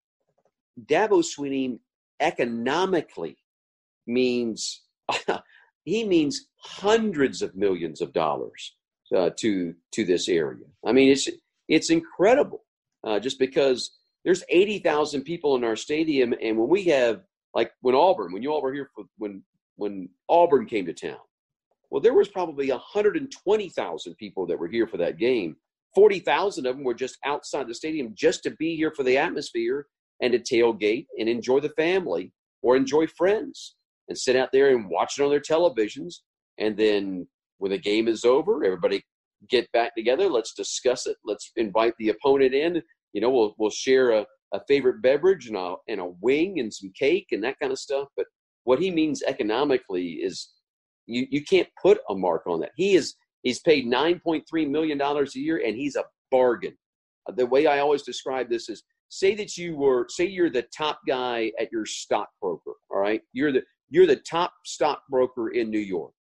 Dabo 0.86 1.24
Swinney 1.24 1.80
economically 2.22 3.38
means 4.08 4.84
he 5.84 6.06
means 6.06 6.48
hundreds 6.58 7.42
of 7.42 7.56
millions 7.56 8.00
of 8.00 8.14
dollars 8.14 8.76
uh, 9.14 9.32
to 9.38 9.76
to 9.92 10.06
this 10.06 10.30
area. 10.30 10.66
I 10.86 10.94
mean, 10.94 11.10
it's 11.12 11.28
it's 11.68 11.90
incredible 11.90 12.64
uh, 13.06 13.20
just 13.20 13.40
because 13.40 13.92
there's 14.26 14.44
80,000 14.50 15.24
people 15.24 15.56
in 15.56 15.64
our 15.64 15.76
stadium. 15.76 16.34
And 16.42 16.58
when 16.58 16.70
we 16.70 16.84
have, 16.86 17.22
like 17.54 17.72
when 17.82 17.96
Auburn, 17.96 18.34
when 18.34 18.44
you 18.44 18.52
all 18.52 18.62
were 18.62 18.74
here 18.74 18.90
for, 18.96 19.06
when, 19.18 19.44
when 19.76 20.10
Auburn 20.28 20.66
came 20.66 20.86
to 20.86 20.94
town, 20.94 21.20
well, 21.90 22.02
there 22.02 22.14
was 22.14 22.28
probably 22.28 22.70
120,000 22.70 24.16
people 24.16 24.46
that 24.46 24.60
were 24.60 24.68
here 24.68 24.88
for 24.88 24.98
that 24.98 25.18
game. 25.18 25.56
40,000 25.96 26.66
of 26.66 26.76
them 26.76 26.84
were 26.84 26.94
just 26.94 27.18
outside 27.26 27.68
the 27.68 27.74
stadium 27.74 28.14
just 28.14 28.44
to 28.44 28.52
be 28.52 28.76
here 28.76 28.92
for 28.92 29.04
the 29.04 29.18
atmosphere 29.18 29.88
and 30.22 30.34
to 30.34 30.40
tailgate 30.40 31.08
and 31.18 31.28
enjoy 31.28 31.60
the 31.60 31.70
family 31.70 32.32
or 32.62 32.76
enjoy 32.76 33.08
friends 33.08 33.76
and 34.08 34.18
sit 34.18 34.36
out 34.36 34.52
there 34.52 34.70
and 34.70 34.90
watch 34.90 35.18
it 35.18 35.24
on 35.24 35.30
their 35.30 35.40
televisions. 35.40 36.16
And 36.58 36.78
then 36.78 37.28
when 37.58 37.72
the 37.72 37.78
game 37.78 38.08
is 38.08 38.24
over, 38.24 38.64
everybody 38.64 39.04
get 39.50 39.72
back 39.72 39.96
together. 39.96 40.28
Let's 40.28 40.54
discuss 40.54 41.08
it. 41.08 41.18
Let's 41.24 41.52
invite 41.56 41.94
the 42.00 42.10
opponent 42.10 42.54
in. 42.54 42.82
You 43.14 43.22
know, 43.22 43.30
we'll 43.30 43.56
we'll 43.58 43.70
share 43.70 44.12
a, 44.12 44.26
a 44.54 44.62
favorite 44.68 45.02
beverage 45.02 45.48
and 45.48 45.58
a 45.58 45.76
and 45.88 46.02
a 46.02 46.12
wing 46.22 46.60
and 46.60 46.74
some 46.74 46.92
cake 46.98 47.28
and 47.32 47.44
that 47.44 47.60
kind 47.60 47.72
of 47.72 47.80
stuff. 47.80 48.08
But 48.18 48.26
what 48.64 48.80
he 48.80 48.92
means 48.92 49.24
economically 49.24 50.20
is 50.22 50.50
you 51.06 51.28
you 51.30 51.44
can't 51.44 51.68
put 51.82 52.00
a 52.10 52.16
mark 52.16 52.44
on 52.48 52.60
that. 52.62 52.72
He 52.76 52.96
is 52.96 53.16
he's 53.44 53.60
paid 53.60 53.88
nine 53.88 54.20
point 54.20 54.44
three 54.50 54.66
million 54.66 54.98
dollars 54.98 55.36
a 55.36 55.40
year 55.40 55.62
and 55.66 55.76
he's 55.76 55.96
a 55.96 56.04
bargain. 56.32 56.78
Uh, 57.28 57.34
the 57.34 57.46
way 57.46 57.68
I 57.68 57.80
always 57.80 58.04
describe 58.04 58.50
this 58.50 58.70
is 58.70 58.84
say 59.10 59.36
that 59.36 59.58
you 59.58 59.76
were 59.76 60.06
say 60.10 60.26
you're 60.26 60.50
the 60.50 60.68
top 60.76 61.00
guy 61.08 61.52
at 61.60 61.72
your 61.72 61.86
stockbroker. 61.86 62.74
All 62.92 63.00
right, 63.00 63.22
you're 63.34 63.52
the 63.52 63.64
you're 63.90 64.08
the 64.08 64.18
top 64.18 64.54
stockbroker 64.66 65.50
in 65.50 65.70
New 65.70 65.80
York. 65.80 66.12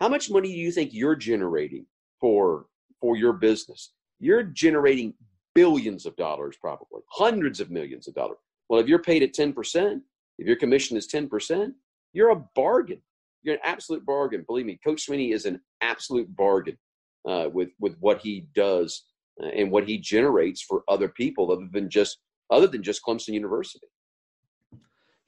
How 0.00 0.08
much 0.08 0.30
money 0.30 0.52
do 0.52 0.58
you 0.58 0.70
think 0.70 0.90
you're 0.92 1.16
generating 1.16 1.86
for 2.20 2.66
for 3.00 3.16
your 3.16 3.32
business. 3.32 3.92
You're 4.18 4.42
generating 4.42 5.14
billions 5.54 6.06
of 6.06 6.16
dollars, 6.16 6.56
probably 6.60 7.00
hundreds 7.10 7.60
of 7.60 7.70
millions 7.70 8.08
of 8.08 8.14
dollars. 8.14 8.38
Well, 8.68 8.80
if 8.80 8.88
you're 8.88 9.02
paid 9.02 9.22
at 9.22 9.32
10%, 9.32 10.00
if 10.38 10.46
your 10.46 10.56
commission 10.56 10.96
is 10.96 11.08
10%, 11.08 11.72
you're 12.12 12.30
a 12.30 12.44
bargain. 12.54 13.00
You're 13.42 13.54
an 13.54 13.60
absolute 13.64 14.04
bargain. 14.04 14.44
Believe 14.46 14.66
me, 14.66 14.78
Coach 14.84 15.06
Swinney 15.06 15.32
is 15.32 15.46
an 15.46 15.60
absolute 15.80 16.34
bargain 16.34 16.76
uh, 17.28 17.48
with 17.52 17.70
with 17.78 17.96
what 18.00 18.20
he 18.20 18.48
does 18.54 19.04
uh, 19.42 19.48
and 19.48 19.70
what 19.70 19.86
he 19.86 19.98
generates 19.98 20.62
for 20.62 20.82
other 20.88 21.08
people, 21.08 21.52
other 21.52 21.68
than 21.72 21.88
just 21.88 22.18
other 22.50 22.66
than 22.66 22.82
just 22.82 23.02
Clemson 23.06 23.34
University. 23.34 23.86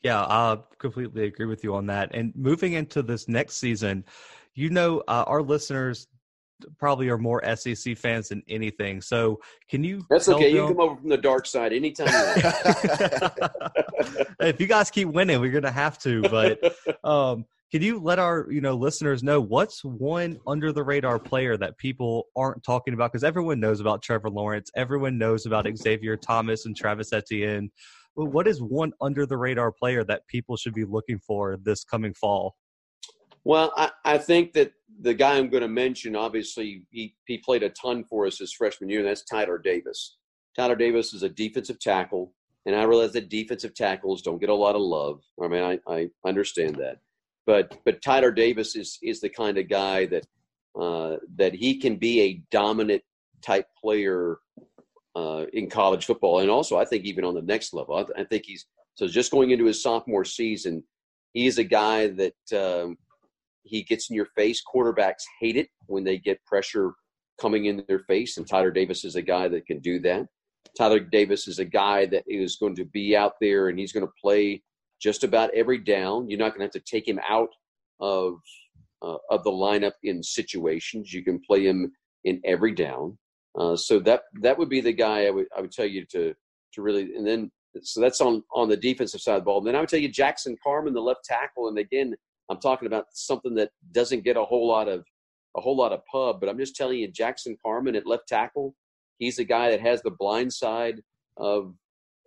Yeah, 0.03 0.22
I 0.22 0.59
completely 0.79 1.24
agree 1.24 1.46
with 1.46 1.64
you 1.64 1.74
on 1.74 1.87
that. 1.87 2.14
And 2.14 2.33
moving 2.37 2.74
into 2.74 3.03
this 3.03 3.29
next 3.29 3.57
season, 3.57 4.05
you 4.55 4.70
know, 4.70 5.03
uh, 5.09 5.24
our 5.27 5.42
listeners 5.42 6.07
probably 6.78 7.08
are 7.08 7.18
more 7.18 7.42
SEC 7.56 7.96
fans 7.96 8.28
than 8.28 8.42
anything. 8.48 9.00
So 9.00 9.40
can 9.68 9.84
you? 9.84 10.04
That's 10.10 10.28
okay. 10.28 10.52
Them... 10.52 10.54
You 10.54 10.66
can 10.66 10.76
come 10.76 10.80
over 10.80 11.00
from 11.00 11.08
the 11.08 11.16
dark 11.16 11.46
side 11.46 11.72
anytime. 11.72 12.08
if 14.40 14.60
you 14.60 14.66
guys 14.66 14.90
keep 14.90 15.08
winning, 15.08 15.40
we're 15.40 15.52
gonna 15.52 15.70
have 15.70 15.98
to. 16.00 16.22
But 16.22 16.60
um, 17.04 17.44
can 17.70 17.82
you 17.82 17.98
let 17.98 18.18
our 18.18 18.46
you 18.50 18.60
know 18.60 18.74
listeners 18.74 19.22
know 19.22 19.40
what's 19.40 19.84
one 19.84 20.38
under 20.46 20.72
the 20.72 20.82
radar 20.82 21.18
player 21.18 21.56
that 21.56 21.78
people 21.78 22.26
aren't 22.36 22.62
talking 22.64 22.94
about? 22.94 23.12
Because 23.12 23.24
everyone 23.24 23.60
knows 23.60 23.80
about 23.80 24.02
Trevor 24.02 24.30
Lawrence, 24.30 24.70
everyone 24.76 25.18
knows 25.18 25.46
about 25.46 25.66
Xavier 25.76 26.16
Thomas 26.16 26.66
and 26.66 26.76
Travis 26.76 27.12
Etienne. 27.12 27.70
But 28.16 28.26
what 28.26 28.48
is 28.48 28.60
one 28.60 28.92
under 29.00 29.26
the 29.26 29.36
radar 29.36 29.70
player 29.70 30.02
that 30.04 30.26
people 30.26 30.56
should 30.56 30.74
be 30.74 30.84
looking 30.84 31.20
for 31.20 31.56
this 31.62 31.84
coming 31.84 32.14
fall? 32.14 32.56
Well, 33.44 33.72
I, 33.77 33.90
I 34.05 34.18
think 34.18 34.53
that 34.55 34.72
the 35.01 35.14
guy 35.14 35.37
I'm 35.37 35.48
going 35.48 35.62
to 35.62 35.68
mention, 35.68 36.16
obviously, 36.16 36.85
he, 36.90 37.14
he 37.27 37.38
played 37.38 37.62
a 37.62 37.70
ton 37.70 38.05
for 38.05 38.27
us 38.27 38.38
his 38.38 38.53
freshman 38.53 38.90
year, 38.90 39.01
and 39.01 39.09
that's 39.09 39.24
Tyler 39.24 39.59
Davis. 39.59 40.16
Tyler 40.57 40.77
Davis 40.77 41.14
is 41.14 41.22
a 41.22 41.29
defensive 41.29 41.79
tackle, 41.79 42.35
and 42.66 42.74
I 42.74 42.83
realize 42.83 43.12
that 43.12 43.29
defensive 43.29 43.74
tackles 43.74 44.22
don't 44.22 44.40
get 44.40 44.48
a 44.48 44.55
lot 44.55 44.74
of 44.74 44.83
love. 44.83 45.22
I 45.42 45.48
mean, 45.48 45.62
I, 45.62 45.79
I 45.88 46.09
understand 46.27 46.77
that. 46.77 46.98
But 47.46 47.79
but 47.85 48.03
Tyler 48.03 48.31
Davis 48.31 48.77
is 48.77 48.98
is 49.03 49.20
the 49.20 49.31
kind 49.31 49.57
of 49.57 49.70
guy 49.70 50.05
that 50.07 50.27
uh, 50.79 51.16
that 51.37 51.55
he 51.55 51.79
can 51.79 51.96
be 51.96 52.20
a 52.20 52.42
dominant 52.51 53.03
type 53.40 53.66
player 53.81 54.38
uh, 55.16 55.46
in 55.53 55.70
college 55.70 56.05
football, 56.05 56.40
and 56.40 56.51
also 56.51 56.77
I 56.77 56.85
think 56.85 57.05
even 57.05 57.24
on 57.24 57.35
the 57.35 57.42
next 57.42 57.72
level. 57.72 57.94
I, 57.94 58.20
I 58.20 58.24
think 58.24 58.44
he's 58.44 58.66
so 58.96 59.07
just 59.07 59.31
going 59.31 59.51
into 59.51 59.64
his 59.64 59.83
sophomore 59.83 60.24
season. 60.24 60.83
He's 61.33 61.59
a 61.59 61.64
guy 61.64 62.09
that 62.09 62.35
um, 62.53 62.98
he 63.62 63.82
gets 63.82 64.10
in 64.10 64.16
your 64.16 64.28
face. 64.36 64.62
Quarterbacks 64.62 65.24
hate 65.40 65.56
it 65.56 65.68
when 65.86 66.04
they 66.04 66.18
get 66.18 66.44
pressure 66.44 66.92
coming 67.40 67.66
in 67.66 67.84
their 67.88 68.00
face, 68.00 68.36
and 68.36 68.46
Tyler 68.46 68.70
Davis 68.70 69.04
is 69.04 69.14
a 69.14 69.22
guy 69.22 69.48
that 69.48 69.66
can 69.66 69.78
do 69.78 70.00
that. 70.00 70.26
Tyler 70.76 71.00
Davis 71.00 71.48
is 71.48 71.58
a 71.58 71.64
guy 71.64 72.06
that 72.06 72.24
is 72.26 72.56
going 72.56 72.74
to 72.76 72.84
be 72.84 73.16
out 73.16 73.34
there 73.40 73.68
and 73.68 73.78
he's 73.78 73.92
going 73.92 74.06
to 74.06 74.12
play 74.20 74.62
just 75.00 75.24
about 75.24 75.50
every 75.54 75.78
down. 75.78 76.28
You're 76.28 76.38
not 76.38 76.50
going 76.50 76.60
to 76.60 76.64
have 76.64 76.84
to 76.84 76.90
take 76.90 77.06
him 77.06 77.20
out 77.28 77.50
of 78.00 78.34
uh, 79.02 79.16
of 79.30 79.44
the 79.44 79.50
lineup 79.50 79.92
in 80.02 80.22
situations. 80.22 81.12
You 81.12 81.22
can 81.22 81.40
play 81.40 81.64
him 81.64 81.92
in 82.24 82.40
every 82.44 82.72
down. 82.72 83.16
Uh, 83.58 83.76
so 83.76 83.98
that 84.00 84.22
that 84.42 84.58
would 84.58 84.68
be 84.68 84.80
the 84.80 84.92
guy 84.92 85.26
I 85.26 85.30
would 85.30 85.46
I 85.56 85.60
would 85.60 85.72
tell 85.72 85.86
you 85.86 86.04
to 86.12 86.34
to 86.74 86.82
really 86.82 87.14
and 87.16 87.26
then 87.26 87.50
so 87.82 88.00
that's 88.00 88.20
on 88.20 88.42
on 88.52 88.68
the 88.68 88.76
defensive 88.76 89.20
side 89.20 89.36
of 89.36 89.42
the 89.42 89.44
ball. 89.46 89.58
And 89.58 89.66
then 89.66 89.76
I 89.76 89.80
would 89.80 89.88
tell 89.88 90.00
you 90.00 90.08
Jackson 90.08 90.56
Carman, 90.62 90.94
the 90.94 91.00
left 91.00 91.24
tackle, 91.24 91.68
and 91.68 91.78
again 91.78 92.14
I'm 92.48 92.61
talking 92.61 92.87
about 92.87 93.06
something 93.12 93.54
that 93.56 93.70
doesn't 93.92 94.24
get 94.24 94.37
a 94.37 94.44
whole 94.44 94.66
lot 94.66 94.88
of 94.88 95.04
a 95.56 95.61
whole 95.61 95.76
lot 95.76 95.92
of 95.92 96.04
pub, 96.06 96.40
but 96.40 96.48
I'm 96.48 96.58
just 96.58 96.76
telling 96.76 96.98
you 96.98 97.08
Jackson 97.08 97.56
Carman 97.64 97.96
at 97.96 98.06
left 98.06 98.28
tackle. 98.28 98.74
He's 99.18 99.37
the 99.37 99.44
guy 99.44 99.70
that 99.70 99.80
has 99.80 100.02
the 100.02 100.14
blind 100.18 100.52
side 100.52 101.02
of 101.37 101.74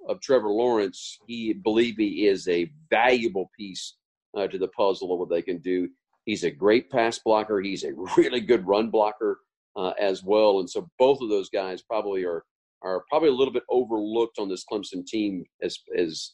of 0.07 0.19
Trevor 0.21 0.49
Lawrence. 0.49 1.17
He 1.27 1.53
believe 1.53 1.95
he 1.97 2.27
is 2.27 2.47
a 2.47 2.71
valuable 2.89 3.49
piece 3.57 3.95
uh, 4.35 4.47
to 4.47 4.57
the 4.57 4.67
puzzle 4.69 5.13
of 5.13 5.19
what 5.19 5.29
they 5.29 5.41
can 5.41 5.59
do. 5.59 5.89
He's 6.25 6.43
a 6.43 6.51
great 6.51 6.89
pass 6.89 7.19
blocker. 7.19 7.61
He's 7.61 7.83
a 7.83 7.93
really 8.17 8.41
good 8.41 8.67
run 8.67 8.89
blocker 8.89 9.39
uh, 9.75 9.93
as 9.99 10.23
well. 10.23 10.59
And 10.59 10.69
so 10.69 10.89
both 10.99 11.21
of 11.21 11.29
those 11.29 11.49
guys 11.49 11.81
probably 11.81 12.25
are 12.25 12.43
are 12.83 13.03
probably 13.09 13.29
a 13.29 13.33
little 13.33 13.53
bit 13.53 13.63
overlooked 13.69 14.39
on 14.39 14.49
this 14.49 14.65
Clemson 14.71 15.05
team 15.05 15.43
as 15.61 15.77
as 15.97 16.31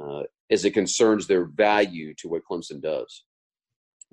uh, 0.00 0.22
as 0.50 0.64
it 0.64 0.72
concerns 0.72 1.26
their 1.26 1.44
value 1.44 2.14
to 2.18 2.28
what 2.28 2.42
Clemson 2.48 2.80
does. 2.80 3.24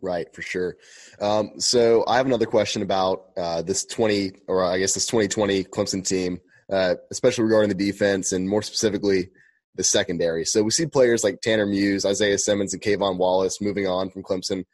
Right, 0.02 0.34
for 0.34 0.42
sure. 0.42 0.78
Um, 1.20 1.52
so 1.60 2.06
I 2.08 2.18
have 2.18 2.26
another 2.26 2.46
question 2.46 2.82
about 2.82 3.32
uh, 3.38 3.62
this 3.62 3.86
20, 3.86 4.32
or 4.48 4.64
I 4.64 4.80
guess 4.80 4.94
this 4.94 5.06
2020 5.06 5.66
Clemson 5.66 6.06
team, 6.06 6.40
uh, 6.72 6.96
especially 7.12 7.44
regarding 7.44 7.70
the 7.70 7.76
defense 7.92 8.32
and 8.32 8.48
more 8.48 8.62
specifically 8.62 9.30
the 9.76 9.84
secondary. 9.84 10.46
So 10.46 10.64
we 10.64 10.72
see 10.72 10.86
players 10.86 11.24
like 11.24 11.42
Tanner 11.42 11.66
Muse, 11.66 12.06
Isaiah 12.06 12.38
Simmons, 12.38 12.74
and 12.74 12.82
K'Von 12.82 13.18
Wallace 13.18 13.62
moving 13.62 13.88
on 13.88 14.10
from 14.10 14.24
Clemson, 14.24 14.66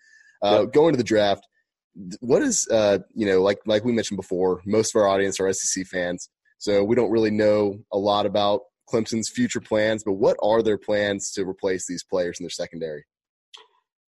uh, 0.44 0.62
yep. 0.62 0.74
going 0.74 0.94
to 0.94 0.98
the 0.98 1.04
draft. 1.04 1.46
What 2.20 2.42
is, 2.42 2.68
uh, 2.70 3.00
you 3.14 3.26
know, 3.26 3.42
like 3.42 3.60
like 3.66 3.86
we 3.86 3.94
mentioned 3.94 4.18
before, 4.18 4.62
most 4.66 4.94
of 4.94 5.02
our 5.02 5.08
audience 5.08 5.40
are 5.40 5.52
SEC 5.54 5.86
fans, 5.88 6.30
so 6.58 6.84
we 6.84 6.96
don't 6.96 7.12
really 7.12 7.32
know 7.32 7.80
a 7.94 7.98
lot 7.98 8.26
about 8.26 8.62
Clemson's 8.90 9.30
future 9.30 9.62
plans. 9.62 10.04
But 10.04 10.14
what 10.14 10.38
are 10.42 10.62
their 10.62 10.78
plans 10.78 11.32
to 11.32 11.48
replace 11.48 11.86
these 11.88 12.04
players 12.04 12.40
in 12.40 12.44
their 12.44 12.50
secondary? 12.50 13.04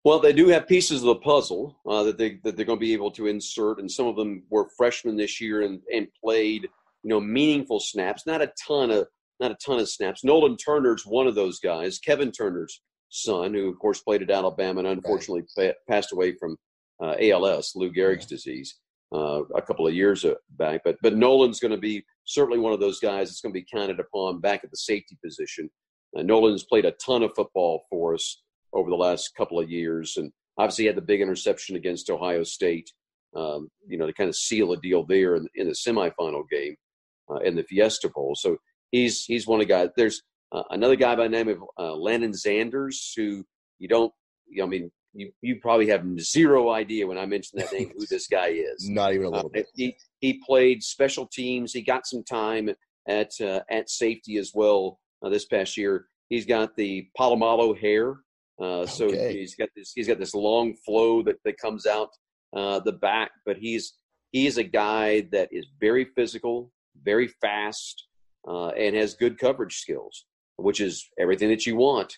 Well, 0.04 0.20
they 0.20 0.34
do 0.34 0.48
have 0.50 0.68
pieces 0.68 1.02
of 1.02 1.08
the 1.08 1.16
puzzle 1.16 1.76
uh, 1.90 2.04
that 2.04 2.18
they 2.18 2.40
that 2.44 2.56
they're 2.56 2.66
going 2.66 2.78
to 2.78 2.86
be 2.86 2.94
able 2.94 3.12
to 3.12 3.26
insert, 3.28 3.80
and 3.80 3.92
some 3.92 4.06
of 4.06 4.16
them 4.16 4.44
were 4.52 4.70
freshmen 4.78 5.18
this 5.18 5.42
year 5.42 5.64
and, 5.64 5.82
and 5.92 6.08
played 6.24 6.64
you 7.04 7.10
know 7.10 7.20
meaningful 7.20 7.80
snaps. 7.80 8.28
Not 8.28 8.42
a 8.42 8.52
ton 8.68 8.92
of 8.92 9.08
not 9.40 9.52
a 9.52 9.58
ton 9.66 9.80
of 9.80 9.90
snaps. 9.90 10.24
Nolan 10.24 10.58
Turner's 10.58 11.06
one 11.06 11.26
of 11.26 11.36
those 11.36 11.60
guys. 11.60 11.98
Kevin 11.98 12.32
Turner's 12.32 12.82
son, 13.10 13.54
who 13.54 13.70
of 13.70 13.80
course 13.80 14.02
played 14.02 14.22
at 14.22 14.30
Alabama 14.30 14.80
and 14.80 14.88
unfortunately 14.88 15.44
right. 15.58 15.74
passed 15.90 16.12
away 16.14 16.34
from 16.34 16.56
uh, 17.02 17.16
ALS, 17.20 17.74
Lou 17.76 17.92
Gehrig's 17.92 18.26
yeah. 18.26 18.36
disease, 18.36 18.76
uh, 19.15 19.43
a 19.56 19.62
couple 19.62 19.88
of 19.88 19.93
years 19.93 20.25
back. 20.58 20.82
But 20.84 20.97
but 21.01 21.15
Nolan's 21.15 21.60
going 21.60 21.71
to 21.71 21.78
be 21.78 22.04
certainly 22.25 22.60
one 22.60 22.73
of 22.73 22.80
those 22.80 22.99
guys 22.99 23.30
that's 23.30 23.41
going 23.41 23.54
to 23.54 23.60
be 23.60 23.65
counted 23.71 23.99
upon 23.99 24.41
back 24.41 24.63
at 24.63 24.71
the 24.71 24.78
safety 24.78 25.17
position. 25.23 25.69
Uh, 26.17 26.23
Nolan's 26.23 26.65
played 26.65 26.86
a 26.86 26.93
ton 27.06 27.23
of 27.23 27.32
football 27.36 27.84
for 27.89 28.13
us 28.13 28.41
over 28.73 28.89
the 28.89 28.95
last 28.95 29.32
couple 29.38 29.60
of 29.60 29.69
years, 29.69 30.17
and 30.17 30.32
obviously 30.58 30.86
had 30.86 30.97
the 30.97 31.01
big 31.01 31.21
interception 31.21 31.75
against 31.75 32.10
Ohio 32.10 32.43
State. 32.43 32.91
Um, 33.36 33.67
you 33.86 33.97
know, 33.97 34.06
to 34.08 34.13
kind 34.13 34.30
of 34.30 34.36
seal 34.36 34.71
a 34.71 34.78
deal 34.78 35.06
there 35.06 35.36
in, 35.36 35.45
in 35.56 35.67
the 35.67 35.73
semifinal 35.73 36.43
game 36.49 36.75
uh, 37.30 37.39
in 37.39 37.56
the 37.56 37.63
Fiesta 37.63 38.10
Bowl. 38.10 38.34
So 38.34 38.58
he's 38.91 39.25
he's 39.25 39.45
one 39.47 39.60
of 39.60 39.67
the 39.67 39.73
guys. 39.73 39.89
There's 39.97 40.21
uh, 40.51 40.63
another 40.69 40.95
guy 40.95 41.15
by 41.15 41.23
the 41.23 41.30
name 41.30 41.49
of 41.49 41.58
uh, 41.78 41.95
Lannden 41.95 42.34
Zanders 42.34 42.95
who 43.15 43.43
you 43.80 43.88
don't. 43.88 44.13
You 44.47 44.60
know, 44.60 44.65
I 44.65 44.69
mean, 44.69 44.91
you, 45.15 45.32
you 45.41 45.60
probably 45.62 45.88
have 45.88 46.06
zero 46.19 46.71
idea 46.71 47.08
when 47.08 47.17
I 47.17 47.25
mention 47.25 47.60
that 47.60 47.71
name 47.71 47.91
who 47.95 48.06
this 48.10 48.28
guy 48.28 48.47
is. 48.47 48.88
Not 48.89 49.13
even 49.13 49.28
a 49.28 49.30
little 49.30 49.47
uh, 49.47 49.54
bit. 49.54 49.67
He 49.75 49.95
he 50.19 50.41
played 50.45 50.84
special 50.84 51.25
teams. 51.25 51.73
He 51.73 51.82
got 51.82 52.06
some 52.06 52.23
time 52.23 52.69
at 53.08 53.32
uh, 53.41 53.62
at 53.69 53.89
safety 53.89 54.38
as 54.38 54.51
well 54.54 54.99
uh, 55.23 55.30
this 55.30 55.45
past 55.45 55.78
year. 55.78 56.08
He's 56.30 56.45
got 56.45 56.75
the 56.75 57.08
Polamalu 57.17 57.80
hair, 57.80 58.17
uh, 58.62 58.86
so 58.86 59.10
he's 59.10 59.56
got 59.56 59.69
this 59.75 59.93
he's 59.95 60.08
got 60.08 60.19
this 60.19 60.36
long 60.36 60.75
flow 60.86 61.23
that 61.23 61.38
that 61.45 61.58
comes 61.58 61.86
out 61.86 62.10
uh, 62.56 62.80
the 62.80 62.93
back. 62.93 63.32
But 63.45 63.58
he's 63.58 63.93
he's 64.32 64.58
a 64.58 64.63
guy 64.63 65.28
that 65.32 65.49
is 65.51 65.65
very 65.80 66.06
physical, 66.15 66.71
very 67.04 67.30
fast, 67.41 68.08
uh, 68.47 68.69
and 68.69 68.95
has 68.95 69.13
good 69.13 69.38
coverage 69.39 69.78
skills, 69.78 70.25
which 70.58 70.82
is 70.82 71.10
everything 71.19 71.49
that 71.49 71.65
you 71.65 71.78
want 71.78 72.17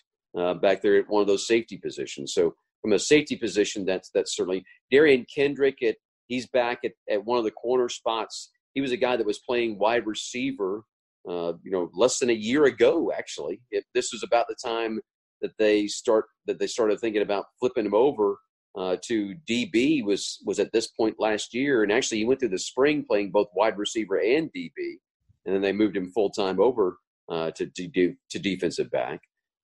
back 0.62 0.82
there 0.82 0.96
at 0.96 1.08
one 1.08 1.20
of 1.20 1.26
those 1.26 1.46
safety 1.46 1.76
positions. 1.76 2.32
So 2.32 2.54
from 2.82 2.92
a 2.92 2.98
safety 2.98 3.36
position, 3.36 3.84
that's 3.84 4.10
that's 4.14 4.34
certainly 4.36 4.64
Derion 4.92 5.26
Kendrick. 5.32 5.82
At 5.82 5.96
he's 6.28 6.46
back 6.48 6.80
at, 6.84 6.92
at 7.10 7.24
one 7.24 7.38
of 7.38 7.44
the 7.44 7.50
corner 7.50 7.88
spots. 7.88 8.50
He 8.74 8.80
was 8.80 8.92
a 8.92 8.96
guy 8.96 9.16
that 9.16 9.26
was 9.26 9.40
playing 9.40 9.78
wide 9.78 10.06
receiver, 10.06 10.84
uh, 11.28 11.54
you 11.62 11.70
know, 11.70 11.90
less 11.94 12.18
than 12.18 12.30
a 12.30 12.34
year 12.34 12.64
ago. 12.64 13.12
Actually, 13.16 13.60
if 13.70 13.84
this 13.94 14.12
was 14.12 14.22
about 14.22 14.46
the 14.48 14.56
time 14.64 15.00
that 15.40 15.52
they 15.58 15.86
start 15.86 16.26
that 16.46 16.58
they 16.58 16.66
started 16.66 17.00
thinking 17.00 17.22
about 17.22 17.46
flipping 17.60 17.86
him 17.86 17.94
over 17.94 18.38
uh, 18.76 18.96
to 19.02 19.34
DB 19.48 20.04
was 20.04 20.38
was 20.44 20.58
at 20.58 20.72
this 20.72 20.86
point 20.88 21.16
last 21.18 21.54
year, 21.54 21.82
and 21.82 21.92
actually 21.92 22.18
he 22.18 22.24
went 22.24 22.40
through 22.40 22.48
the 22.50 22.58
spring 22.58 23.04
playing 23.08 23.30
both 23.30 23.48
wide 23.54 23.78
receiver 23.78 24.16
and 24.16 24.50
DB, 24.56 24.98
and 25.46 25.54
then 25.54 25.62
they 25.62 25.72
moved 25.72 25.96
him 25.96 26.10
full 26.12 26.30
time 26.30 26.60
over 26.60 26.98
uh, 27.30 27.50
to 27.52 27.66
to, 27.66 28.14
to 28.30 28.38
defensive 28.38 28.90
back. 28.90 29.20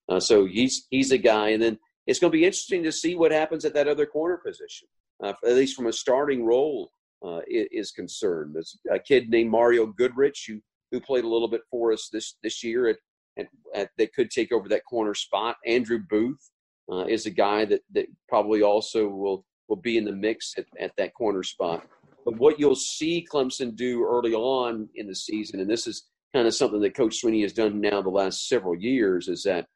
Uh, 0.08 0.20
so 0.20 0.46
he's 0.46 0.86
he's 0.90 1.12
a 1.12 1.18
guy, 1.18 1.50
and 1.50 1.62
then 1.62 1.78
it's 2.06 2.18
going 2.18 2.30
to 2.30 2.36
be 2.38 2.44
interesting 2.44 2.82
to 2.84 2.92
see 2.92 3.14
what 3.14 3.32
happens 3.32 3.64
at 3.64 3.74
that 3.74 3.88
other 3.88 4.06
corner 4.06 4.36
position, 4.36 4.88
uh, 5.22 5.32
at 5.44 5.54
least 5.54 5.76
from 5.76 5.86
a 5.86 5.92
starting 5.92 6.44
role 6.44 6.90
uh, 7.24 7.40
is 7.48 7.90
concerned. 7.90 8.54
There's 8.54 8.78
a 8.90 8.98
kid 8.98 9.30
named 9.30 9.50
Mario 9.50 9.86
Goodrich 9.86 10.44
who 10.48 10.60
who 10.90 11.00
played 11.00 11.24
a 11.24 11.28
little 11.28 11.48
bit 11.48 11.62
for 11.70 11.92
us 11.92 12.08
this 12.12 12.36
this 12.42 12.62
year 12.62 12.88
at, 12.88 12.96
at, 13.38 13.46
at 13.74 13.90
that 13.98 14.14
could 14.14 14.30
take 14.30 14.52
over 14.52 14.68
that 14.68 14.84
corner 14.84 15.14
spot. 15.14 15.56
Andrew 15.66 15.98
Booth 16.08 16.50
uh, 16.92 17.04
is 17.06 17.26
a 17.26 17.30
guy 17.30 17.64
that 17.64 17.80
that 17.92 18.06
probably 18.28 18.62
also 18.62 19.08
will 19.08 19.44
will 19.68 19.76
be 19.76 19.96
in 19.96 20.04
the 20.04 20.12
mix 20.12 20.54
at, 20.58 20.66
at 20.78 20.92
that 20.98 21.14
corner 21.14 21.42
spot. 21.42 21.86
But 22.24 22.36
what 22.36 22.58
you'll 22.58 22.74
see 22.74 23.26
Clemson 23.30 23.74
do 23.74 24.04
early 24.04 24.34
on 24.34 24.88
in 24.94 25.06
the 25.06 25.14
season, 25.14 25.60
and 25.60 25.68
this 25.68 25.86
is 25.86 26.06
kind 26.34 26.46
of 26.46 26.54
something 26.54 26.80
that 26.80 26.96
Coach 26.96 27.22
Swinney 27.22 27.42
has 27.42 27.52
done 27.52 27.80
now 27.80 28.02
the 28.02 28.10
last 28.10 28.48
several 28.48 28.74
years, 28.74 29.28
is 29.28 29.42
that 29.44 29.66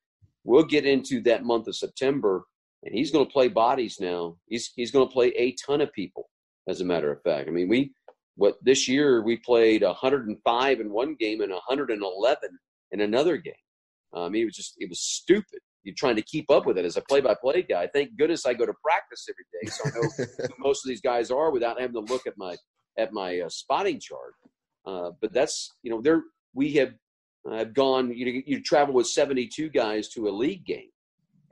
we'll 0.48 0.64
get 0.64 0.86
into 0.86 1.20
that 1.20 1.44
month 1.44 1.68
of 1.68 1.76
September, 1.76 2.44
and 2.82 2.94
he's 2.94 3.10
going 3.10 3.26
to 3.26 3.32
play 3.32 3.48
bodies 3.48 3.98
now. 4.00 4.36
He's 4.48 4.72
he's 4.74 4.90
going 4.90 5.06
to 5.06 5.12
play 5.12 5.28
a 5.36 5.54
ton 5.64 5.80
of 5.80 5.92
people. 5.92 6.28
As 6.66 6.80
a 6.80 6.84
matter 6.84 7.12
of 7.12 7.22
fact, 7.22 7.48
I 7.48 7.52
mean 7.52 7.68
we 7.68 7.92
what 8.36 8.56
this 8.62 8.88
year 8.88 9.22
we 9.22 9.36
played 9.36 9.82
105 9.82 10.80
in 10.80 10.92
one 10.92 11.16
game 11.18 11.40
and 11.40 11.52
111 11.52 12.58
in 12.92 13.00
another 13.00 13.36
game. 13.36 13.54
I 14.14 14.28
mean, 14.28 14.42
it 14.42 14.46
was 14.46 14.56
just 14.56 14.74
it 14.78 14.88
was 14.88 15.00
stupid. 15.00 15.60
You're 15.84 15.94
trying 15.96 16.16
to 16.16 16.22
keep 16.22 16.50
up 16.50 16.66
with 16.66 16.76
it 16.76 16.84
as 16.84 16.96
a 16.96 17.02
play-by-play 17.02 17.62
guy. 17.62 17.88
Thank 17.92 18.16
goodness 18.18 18.44
I 18.46 18.52
go 18.52 18.66
to 18.66 18.74
practice 18.82 19.26
every 19.28 19.46
day, 19.52 19.70
so 19.70 19.84
I 19.86 19.90
know 19.94 20.44
who 20.48 20.54
most 20.58 20.84
of 20.84 20.88
these 20.88 21.00
guys 21.00 21.30
are 21.30 21.50
without 21.50 21.80
having 21.80 21.94
to 21.94 22.12
look 22.12 22.26
at 22.26 22.34
my 22.36 22.56
at 22.98 23.12
my 23.12 23.40
uh, 23.40 23.48
spotting 23.48 24.00
chart. 24.00 24.34
Uh, 24.86 25.10
but 25.20 25.32
that's 25.32 25.74
you 25.82 25.90
know 25.90 26.00
there 26.00 26.22
we 26.54 26.72
have 26.72 26.92
I've 27.52 27.74
gone, 27.74 28.12
you, 28.12 28.42
you 28.46 28.62
travel 28.62 28.94
with 28.94 29.06
72 29.06 29.70
guys 29.70 30.08
to 30.10 30.28
a 30.28 30.30
league 30.30 30.64
game. 30.64 30.90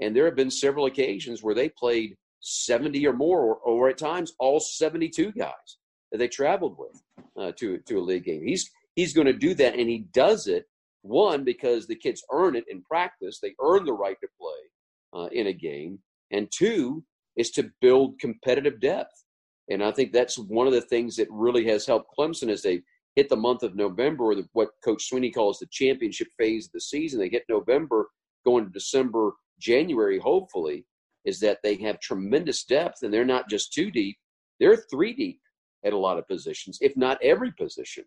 And 0.00 0.14
there 0.14 0.26
have 0.26 0.36
been 0.36 0.50
several 0.50 0.86
occasions 0.86 1.42
where 1.42 1.54
they 1.54 1.68
played 1.68 2.16
70 2.40 3.06
or 3.06 3.12
more, 3.12 3.40
or, 3.40 3.56
or 3.56 3.88
at 3.88 3.98
times 3.98 4.34
all 4.38 4.60
72 4.60 5.32
guys 5.32 5.78
that 6.12 6.18
they 6.18 6.28
traveled 6.28 6.76
with 6.78 7.02
uh, 7.38 7.52
to, 7.58 7.78
to 7.78 7.98
a 7.98 8.00
league 8.00 8.24
game. 8.24 8.42
He's, 8.44 8.70
he's 8.94 9.14
going 9.14 9.26
to 9.26 9.32
do 9.32 9.54
that, 9.54 9.74
and 9.74 9.88
he 9.88 10.06
does 10.12 10.46
it, 10.46 10.66
one, 11.02 11.44
because 11.44 11.86
the 11.86 11.96
kids 11.96 12.22
earn 12.32 12.56
it 12.56 12.64
in 12.68 12.82
practice, 12.82 13.38
they 13.40 13.54
earn 13.62 13.84
the 13.84 13.92
right 13.92 14.16
to 14.20 14.28
play 14.38 15.22
uh, 15.22 15.28
in 15.32 15.46
a 15.46 15.52
game. 15.52 15.98
And 16.30 16.50
two, 16.50 17.04
is 17.36 17.50
to 17.52 17.70
build 17.80 18.18
competitive 18.18 18.80
depth. 18.80 19.24
And 19.68 19.82
I 19.82 19.92
think 19.92 20.12
that's 20.12 20.38
one 20.38 20.66
of 20.66 20.72
the 20.72 20.80
things 20.80 21.16
that 21.16 21.28
really 21.30 21.66
has 21.66 21.86
helped 21.86 22.12
Clemson 22.18 22.48
as 22.48 22.62
they 22.62 22.82
hit 23.16 23.28
the 23.28 23.36
month 23.36 23.62
of 23.62 23.74
November, 23.74 24.24
or 24.24 24.34
the, 24.34 24.48
what 24.52 24.70
Coach 24.84 25.10
Swinney 25.10 25.34
calls 25.34 25.58
the 25.58 25.66
championship 25.70 26.28
phase 26.38 26.66
of 26.66 26.72
the 26.72 26.80
season. 26.80 27.18
They 27.18 27.28
hit 27.28 27.44
November, 27.48 28.08
going 28.44 28.66
to 28.66 28.70
December, 28.70 29.32
January, 29.58 30.18
hopefully, 30.18 30.84
is 31.24 31.40
that 31.40 31.58
they 31.62 31.76
have 31.76 31.98
tremendous 31.98 32.64
depth 32.64 33.02
and 33.02 33.12
they're 33.12 33.24
not 33.24 33.48
just 33.48 33.72
two 33.72 33.90
deep, 33.90 34.16
they're 34.60 34.84
three 34.90 35.12
deep 35.14 35.40
at 35.84 35.92
a 35.92 35.98
lot 35.98 36.18
of 36.18 36.28
positions, 36.28 36.78
if 36.80 36.96
not 36.96 37.18
every 37.22 37.52
position 37.52 38.04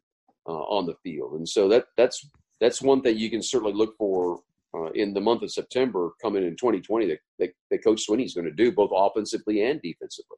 uh, 0.47 0.51
on 0.51 0.85
the 0.85 0.95
field. 1.03 1.33
And 1.33 1.47
so 1.47 1.67
that 1.69 1.85
that's 1.97 2.27
that's 2.61 2.81
one 2.81 3.01
thing 3.01 3.17
you 3.17 3.29
can 3.29 3.41
certainly 3.41 3.73
look 3.73 3.97
for 3.97 4.41
uh, 4.73 4.91
in 4.91 5.13
the 5.13 5.21
month 5.21 5.41
of 5.41 5.51
September 5.51 6.11
coming 6.21 6.43
in 6.43 6.55
2020 6.55 7.07
that, 7.07 7.19
that, 7.39 7.49
that 7.71 7.83
Coach 7.83 8.05
going 8.07 8.19
to 8.43 8.51
do 8.51 8.71
both 8.71 8.91
offensively 8.93 9.63
and 9.63 9.81
defensively. 9.81 10.37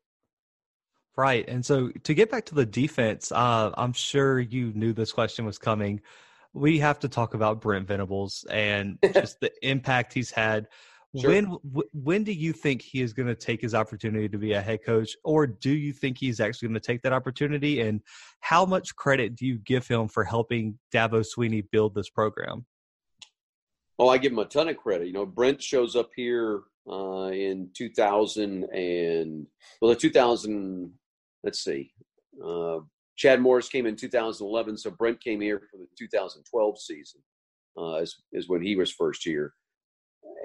Right. 1.17 1.47
And 1.47 1.65
so 1.65 1.89
to 2.03 2.13
get 2.13 2.31
back 2.31 2.45
to 2.45 2.55
the 2.55 2.65
defense, 2.65 3.31
uh, 3.31 3.71
I'm 3.75 3.93
sure 3.93 4.39
you 4.39 4.71
knew 4.73 4.93
this 4.93 5.11
question 5.11 5.45
was 5.45 5.57
coming. 5.57 6.01
We 6.53 6.79
have 6.79 6.99
to 6.99 7.09
talk 7.09 7.33
about 7.33 7.61
Brent 7.61 7.87
Venables 7.87 8.45
and 8.49 8.97
just 9.13 9.39
the 9.39 9.51
impact 9.61 10.13
he's 10.13 10.31
had. 10.31 10.67
Sure. 11.19 11.29
When 11.29 11.57
when 11.91 12.23
do 12.23 12.31
you 12.31 12.53
think 12.53 12.81
he 12.81 13.01
is 13.01 13.11
going 13.11 13.27
to 13.27 13.35
take 13.35 13.61
his 13.61 13.75
opportunity 13.75 14.29
to 14.29 14.37
be 14.37 14.53
a 14.53 14.61
head 14.61 14.79
coach, 14.85 15.13
or 15.25 15.45
do 15.45 15.71
you 15.71 15.91
think 15.91 16.17
he's 16.17 16.39
actually 16.39 16.69
going 16.69 16.79
to 16.79 16.87
take 16.87 17.01
that 17.01 17.11
opportunity? 17.11 17.81
And 17.81 17.99
how 18.39 18.65
much 18.65 18.95
credit 18.95 19.35
do 19.35 19.45
you 19.45 19.57
give 19.57 19.85
him 19.85 20.07
for 20.07 20.23
helping 20.23 20.79
Dabo 20.93 21.25
Swinney 21.25 21.65
build 21.69 21.95
this 21.95 22.09
program? 22.09 22.65
Well, 23.97 24.09
I 24.09 24.19
give 24.19 24.31
him 24.31 24.39
a 24.39 24.45
ton 24.45 24.69
of 24.69 24.77
credit. 24.77 25.07
You 25.07 25.13
know, 25.13 25.25
Brent 25.25 25.61
shows 25.61 25.97
up 25.97 26.11
here 26.15 26.61
uh, 26.89 27.29
in 27.33 27.69
2000 27.73 28.63
and 28.73 29.47
well, 29.81 29.89
the 29.89 29.97
2000 29.97 30.93
let's 31.43 31.63
see. 31.63 31.91
Uh, 32.43 32.79
Chad 33.17 33.41
Morris 33.41 33.69
came 33.69 33.85
in 33.85 33.95
2011, 33.95 34.77
so 34.77 34.91
Brent 34.91 35.21
came 35.21 35.41
here 35.41 35.61
for 35.71 35.77
the 35.77 35.87
2012 35.97 36.79
season. 36.79 37.21
Uh, 37.77 37.95
is, 37.95 38.21
is 38.33 38.49
when 38.49 38.61
he 38.61 38.75
was 38.75 38.91
first 38.91 39.23
here, 39.23 39.53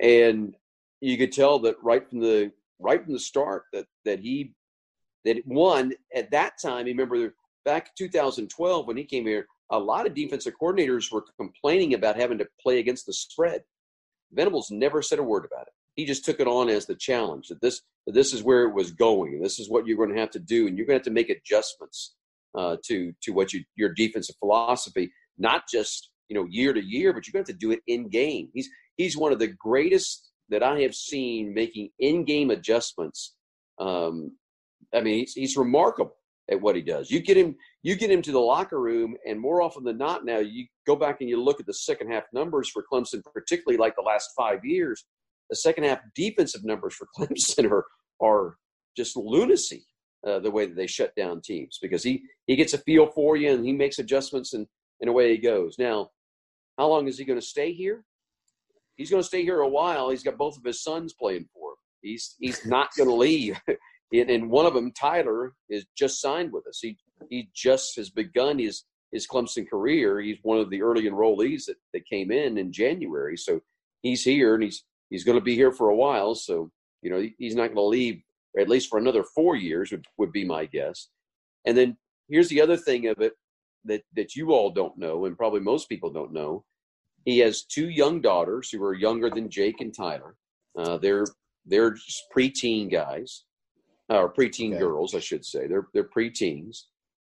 and 0.00 0.54
you 1.00 1.18
could 1.18 1.32
tell 1.32 1.58
that 1.58 1.74
right 1.82 2.08
from 2.08 2.20
the 2.20 2.52
right 2.78 3.02
from 3.02 3.14
the 3.14 3.18
start 3.18 3.64
that 3.72 3.86
that 4.04 4.20
he 4.20 4.52
that 5.24 5.44
one 5.44 5.92
at 6.14 6.30
that 6.30 6.52
time. 6.62 6.86
Remember 6.86 7.34
back 7.64 7.96
2012 7.96 8.86
when 8.86 8.96
he 8.96 9.02
came 9.02 9.26
here, 9.26 9.46
a 9.70 9.78
lot 9.78 10.06
of 10.06 10.14
defensive 10.14 10.54
coordinators 10.60 11.10
were 11.10 11.24
complaining 11.36 11.94
about 11.94 12.14
having 12.14 12.38
to 12.38 12.46
play 12.62 12.78
against 12.78 13.06
the 13.06 13.12
spread. 13.12 13.64
Venables 14.32 14.70
never 14.70 15.02
said 15.02 15.18
a 15.18 15.22
word 15.24 15.44
about 15.50 15.66
it 15.66 15.72
he 15.96 16.04
just 16.04 16.24
took 16.24 16.40
it 16.40 16.46
on 16.46 16.68
as 16.68 16.86
the 16.86 16.94
challenge 16.94 17.48
that 17.48 17.60
this 17.60 17.82
that 18.06 18.12
this 18.12 18.32
is 18.32 18.42
where 18.42 18.64
it 18.64 18.74
was 18.74 18.92
going 18.92 19.40
this 19.40 19.58
is 19.58 19.68
what 19.68 19.86
you're 19.86 19.96
going 19.96 20.14
to 20.14 20.20
have 20.20 20.30
to 20.30 20.38
do 20.38 20.66
and 20.66 20.76
you're 20.76 20.86
going 20.86 20.94
to 20.94 21.00
have 21.00 21.04
to 21.04 21.10
make 21.10 21.30
adjustments 21.30 22.14
uh, 22.56 22.76
to 22.84 23.12
to 23.22 23.32
what 23.32 23.52
you 23.52 23.64
your 23.74 23.92
defensive 23.92 24.36
philosophy 24.38 25.10
not 25.38 25.62
just 25.68 26.10
you 26.28 26.36
know 26.36 26.46
year 26.48 26.72
to 26.72 26.82
year 26.82 27.12
but 27.12 27.26
you're 27.26 27.32
going 27.32 27.44
to 27.44 27.52
have 27.52 27.58
to 27.58 27.66
do 27.66 27.72
it 27.72 27.80
in 27.86 28.08
game. 28.08 28.48
He's 28.54 28.68
he's 28.96 29.16
one 29.16 29.32
of 29.32 29.38
the 29.38 29.48
greatest 29.48 30.30
that 30.48 30.62
i 30.62 30.80
have 30.80 30.94
seen 30.94 31.52
making 31.52 31.90
in 31.98 32.24
game 32.24 32.50
adjustments 32.50 33.34
um, 33.80 34.30
i 34.94 35.00
mean 35.00 35.20
he's, 35.20 35.32
he's 35.32 35.56
remarkable 35.56 36.14
at 36.50 36.60
what 36.60 36.76
he 36.76 36.82
does. 36.82 37.10
You 37.10 37.20
get 37.20 37.36
him 37.36 37.56
you 37.82 37.96
get 37.96 38.10
him 38.10 38.22
to 38.22 38.32
the 38.32 38.40
locker 38.40 38.80
room 38.80 39.16
and 39.26 39.38
more 39.38 39.62
often 39.62 39.84
than 39.84 39.98
not 39.98 40.24
now 40.24 40.38
you 40.38 40.66
go 40.86 40.96
back 40.96 41.20
and 41.20 41.28
you 41.28 41.42
look 41.42 41.60
at 41.60 41.66
the 41.66 41.74
second 41.74 42.10
half 42.10 42.24
numbers 42.32 42.68
for 42.68 42.84
clemson 42.90 43.22
particularly 43.32 43.76
like 43.78 43.94
the 43.96 44.02
last 44.02 44.30
five 44.36 44.64
years 44.64 45.04
the 45.50 45.56
second 45.56 45.84
half 45.84 46.00
defensive 46.14 46.64
numbers 46.64 46.94
for 46.94 47.08
Clemson 47.18 47.70
are 47.70 47.84
are 48.22 48.56
just 48.96 49.16
lunacy. 49.16 49.86
Uh, 50.26 50.40
the 50.40 50.50
way 50.50 50.66
that 50.66 50.74
they 50.74 50.88
shut 50.88 51.14
down 51.14 51.40
teams 51.40 51.78
because 51.80 52.02
he 52.02 52.20
he 52.46 52.56
gets 52.56 52.74
a 52.74 52.78
feel 52.78 53.06
for 53.06 53.36
you 53.36 53.52
and 53.52 53.64
he 53.64 53.72
makes 53.72 54.00
adjustments 54.00 54.54
and 54.54 54.66
and 55.00 55.08
away 55.08 55.30
he 55.30 55.38
goes. 55.38 55.76
Now, 55.78 56.10
how 56.78 56.88
long 56.88 57.06
is 57.06 57.18
he 57.18 57.24
going 57.24 57.38
to 57.38 57.46
stay 57.46 57.72
here? 57.72 58.02
He's 58.96 59.10
going 59.10 59.22
to 59.22 59.26
stay 59.26 59.42
here 59.42 59.60
a 59.60 59.68
while. 59.68 60.10
He's 60.10 60.22
got 60.22 60.38
both 60.38 60.56
of 60.56 60.64
his 60.64 60.82
sons 60.82 61.12
playing 61.12 61.46
for 61.54 61.70
him. 61.70 61.76
He's 62.02 62.34
he's 62.40 62.64
not 62.66 62.88
going 62.96 63.08
to 63.08 63.14
leave. 63.14 63.60
and, 64.12 64.30
and 64.30 64.50
one 64.50 64.66
of 64.66 64.74
them, 64.74 64.92
Tyler, 64.92 65.52
is 65.68 65.86
just 65.96 66.20
signed 66.20 66.52
with 66.52 66.66
us. 66.66 66.80
He 66.82 66.96
he 67.30 67.48
just 67.54 67.96
has 67.96 68.10
begun 68.10 68.58
his 68.58 68.84
his 69.12 69.26
Clemson 69.26 69.68
career. 69.68 70.20
He's 70.20 70.38
one 70.42 70.58
of 70.58 70.70
the 70.70 70.82
early 70.82 71.04
enrollees 71.04 71.66
that, 71.66 71.76
that 71.92 72.06
came 72.06 72.30
in 72.32 72.58
in 72.58 72.72
January. 72.72 73.36
So 73.36 73.60
he's 74.02 74.24
here 74.24 74.54
and 74.54 74.64
he's 74.64 74.84
he's 75.10 75.24
going 75.24 75.38
to 75.38 75.44
be 75.44 75.54
here 75.54 75.72
for 75.72 75.88
a 75.88 75.96
while. 75.96 76.34
So, 76.34 76.70
you 77.02 77.10
know, 77.10 77.26
he's 77.38 77.54
not 77.54 77.68
going 77.68 77.76
to 77.76 77.82
leave, 77.82 78.22
at 78.58 78.68
least 78.68 78.88
for 78.88 78.98
another 78.98 79.22
four 79.22 79.56
years, 79.56 79.90
would, 79.90 80.04
would 80.18 80.32
be 80.32 80.44
my 80.44 80.66
guess. 80.66 81.08
And 81.64 81.76
then 81.76 81.96
here's 82.28 82.48
the 82.48 82.60
other 82.60 82.76
thing 82.76 83.08
of 83.08 83.20
it 83.20 83.34
that, 83.84 84.02
that 84.14 84.34
you 84.34 84.52
all 84.52 84.70
don't 84.70 84.98
know, 84.98 85.24
and 85.24 85.36
probably 85.36 85.60
most 85.60 85.88
people 85.88 86.10
don't 86.10 86.32
know. 86.32 86.64
He 87.24 87.38
has 87.38 87.64
two 87.64 87.88
young 87.88 88.20
daughters 88.20 88.70
who 88.70 88.82
are 88.84 88.94
younger 88.94 89.30
than 89.30 89.50
Jake 89.50 89.80
and 89.80 89.94
Tyler. 89.94 90.36
Uh, 90.78 90.98
they're 90.98 91.26
they're 91.64 91.90
just 91.90 92.24
preteen 92.34 92.90
guys, 92.90 93.44
or 94.08 94.32
preteen 94.32 94.70
okay. 94.70 94.78
girls, 94.78 95.14
I 95.14 95.18
should 95.18 95.44
say. 95.44 95.66
They're 95.66 95.88
they're 95.92 96.08
preteens, 96.08 96.82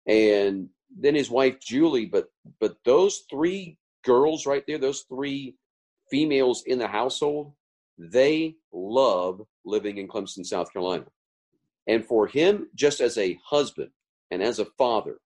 and 0.07 0.69
then 0.97 1.17
his 1.17 1.31
wife 1.31 1.59
Julie. 1.61 2.07
But 2.07 2.27
but 2.61 2.77
those 2.85 3.25
three 3.29 3.79
girls 4.05 4.47
right 4.47 4.63
there, 4.67 4.79
those 4.79 5.05
three 5.09 5.57
females 6.11 6.63
in 6.67 6.79
the 6.79 6.87
household, 6.87 7.53
they 8.01 8.57
love 8.73 9.43
living 9.67 9.99
in 9.99 10.09
Clemson, 10.09 10.45
South 10.45 10.73
Carolina. 10.73 11.05
And 11.87 12.05
for 12.05 12.27
him, 12.27 12.69
just 12.75 13.01
as 13.01 13.19
a 13.19 13.39
husband 13.45 13.91
and 14.31 14.43
as 14.43 14.59
a 14.59 14.65
father, 14.79 15.19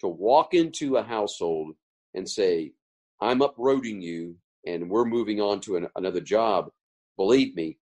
to 0.00 0.08
walk 0.08 0.52
into 0.52 0.96
a 0.96 1.02
household 1.02 1.74
and 2.14 2.28
say, 2.28 2.72
I'm 3.20 3.42
uprooting 3.42 4.02
you 4.02 4.36
and 4.66 4.90
we're 4.90 5.04
moving 5.04 5.40
on 5.40 5.60
to 5.60 5.76
an, 5.76 5.86
another 5.94 6.20
job, 6.20 6.70
believe 7.16 7.54
me, 7.54 7.78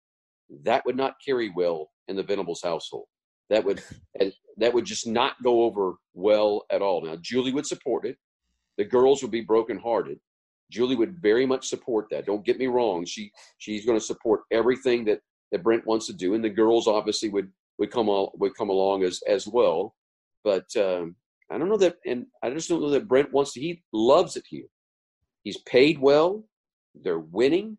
that 0.64 0.84
would 0.84 0.96
not 0.96 1.14
carry 1.24 1.50
well 1.54 1.90
in 2.08 2.16
the 2.16 2.22
Venables 2.22 2.62
household. 2.62 3.06
That 3.48 3.64
would 3.64 3.82
that 4.58 4.74
would 4.74 4.84
just 4.84 5.06
not 5.06 5.40
go 5.42 5.62
over 5.62 5.94
well 6.14 6.64
at 6.70 6.82
all. 6.82 7.04
Now 7.04 7.16
Julie 7.20 7.52
would 7.52 7.66
support 7.66 8.04
it. 8.04 8.16
The 8.76 8.84
girls 8.84 9.22
would 9.22 9.30
be 9.30 9.40
brokenhearted, 9.40 10.18
Julie 10.72 10.96
would 10.96 11.20
very 11.20 11.44
much 11.44 11.68
support 11.68 12.06
that. 12.10 12.26
Don't 12.26 12.44
get 12.44 12.58
me 12.58 12.66
wrong. 12.66 13.04
She 13.04 13.30
she's 13.58 13.84
going 13.84 13.98
to 13.98 14.04
support 14.04 14.40
everything 14.50 15.04
that 15.04 15.20
that 15.52 15.62
Brent 15.62 15.86
wants 15.86 16.06
to 16.06 16.14
do, 16.14 16.34
and 16.34 16.42
the 16.42 16.48
girls 16.48 16.88
obviously 16.88 17.28
would 17.28 17.50
would 17.78 17.90
come 17.90 18.08
all, 18.08 18.32
would 18.38 18.56
come 18.56 18.70
along 18.70 19.04
as 19.04 19.20
as 19.28 19.46
well. 19.46 19.94
But 20.42 20.74
um, 20.76 21.14
I 21.50 21.58
don't 21.58 21.68
know 21.68 21.76
that, 21.76 21.96
and 22.06 22.26
I 22.42 22.50
just 22.50 22.68
don't 22.68 22.80
know 22.80 22.90
that 22.90 23.06
Brent 23.06 23.32
wants 23.32 23.52
to. 23.52 23.60
He 23.60 23.82
loves 23.92 24.36
it 24.36 24.44
here. 24.48 24.66
He's 25.44 25.58
paid 25.58 25.98
well. 26.00 26.44
They're 26.94 27.18
winning. 27.18 27.76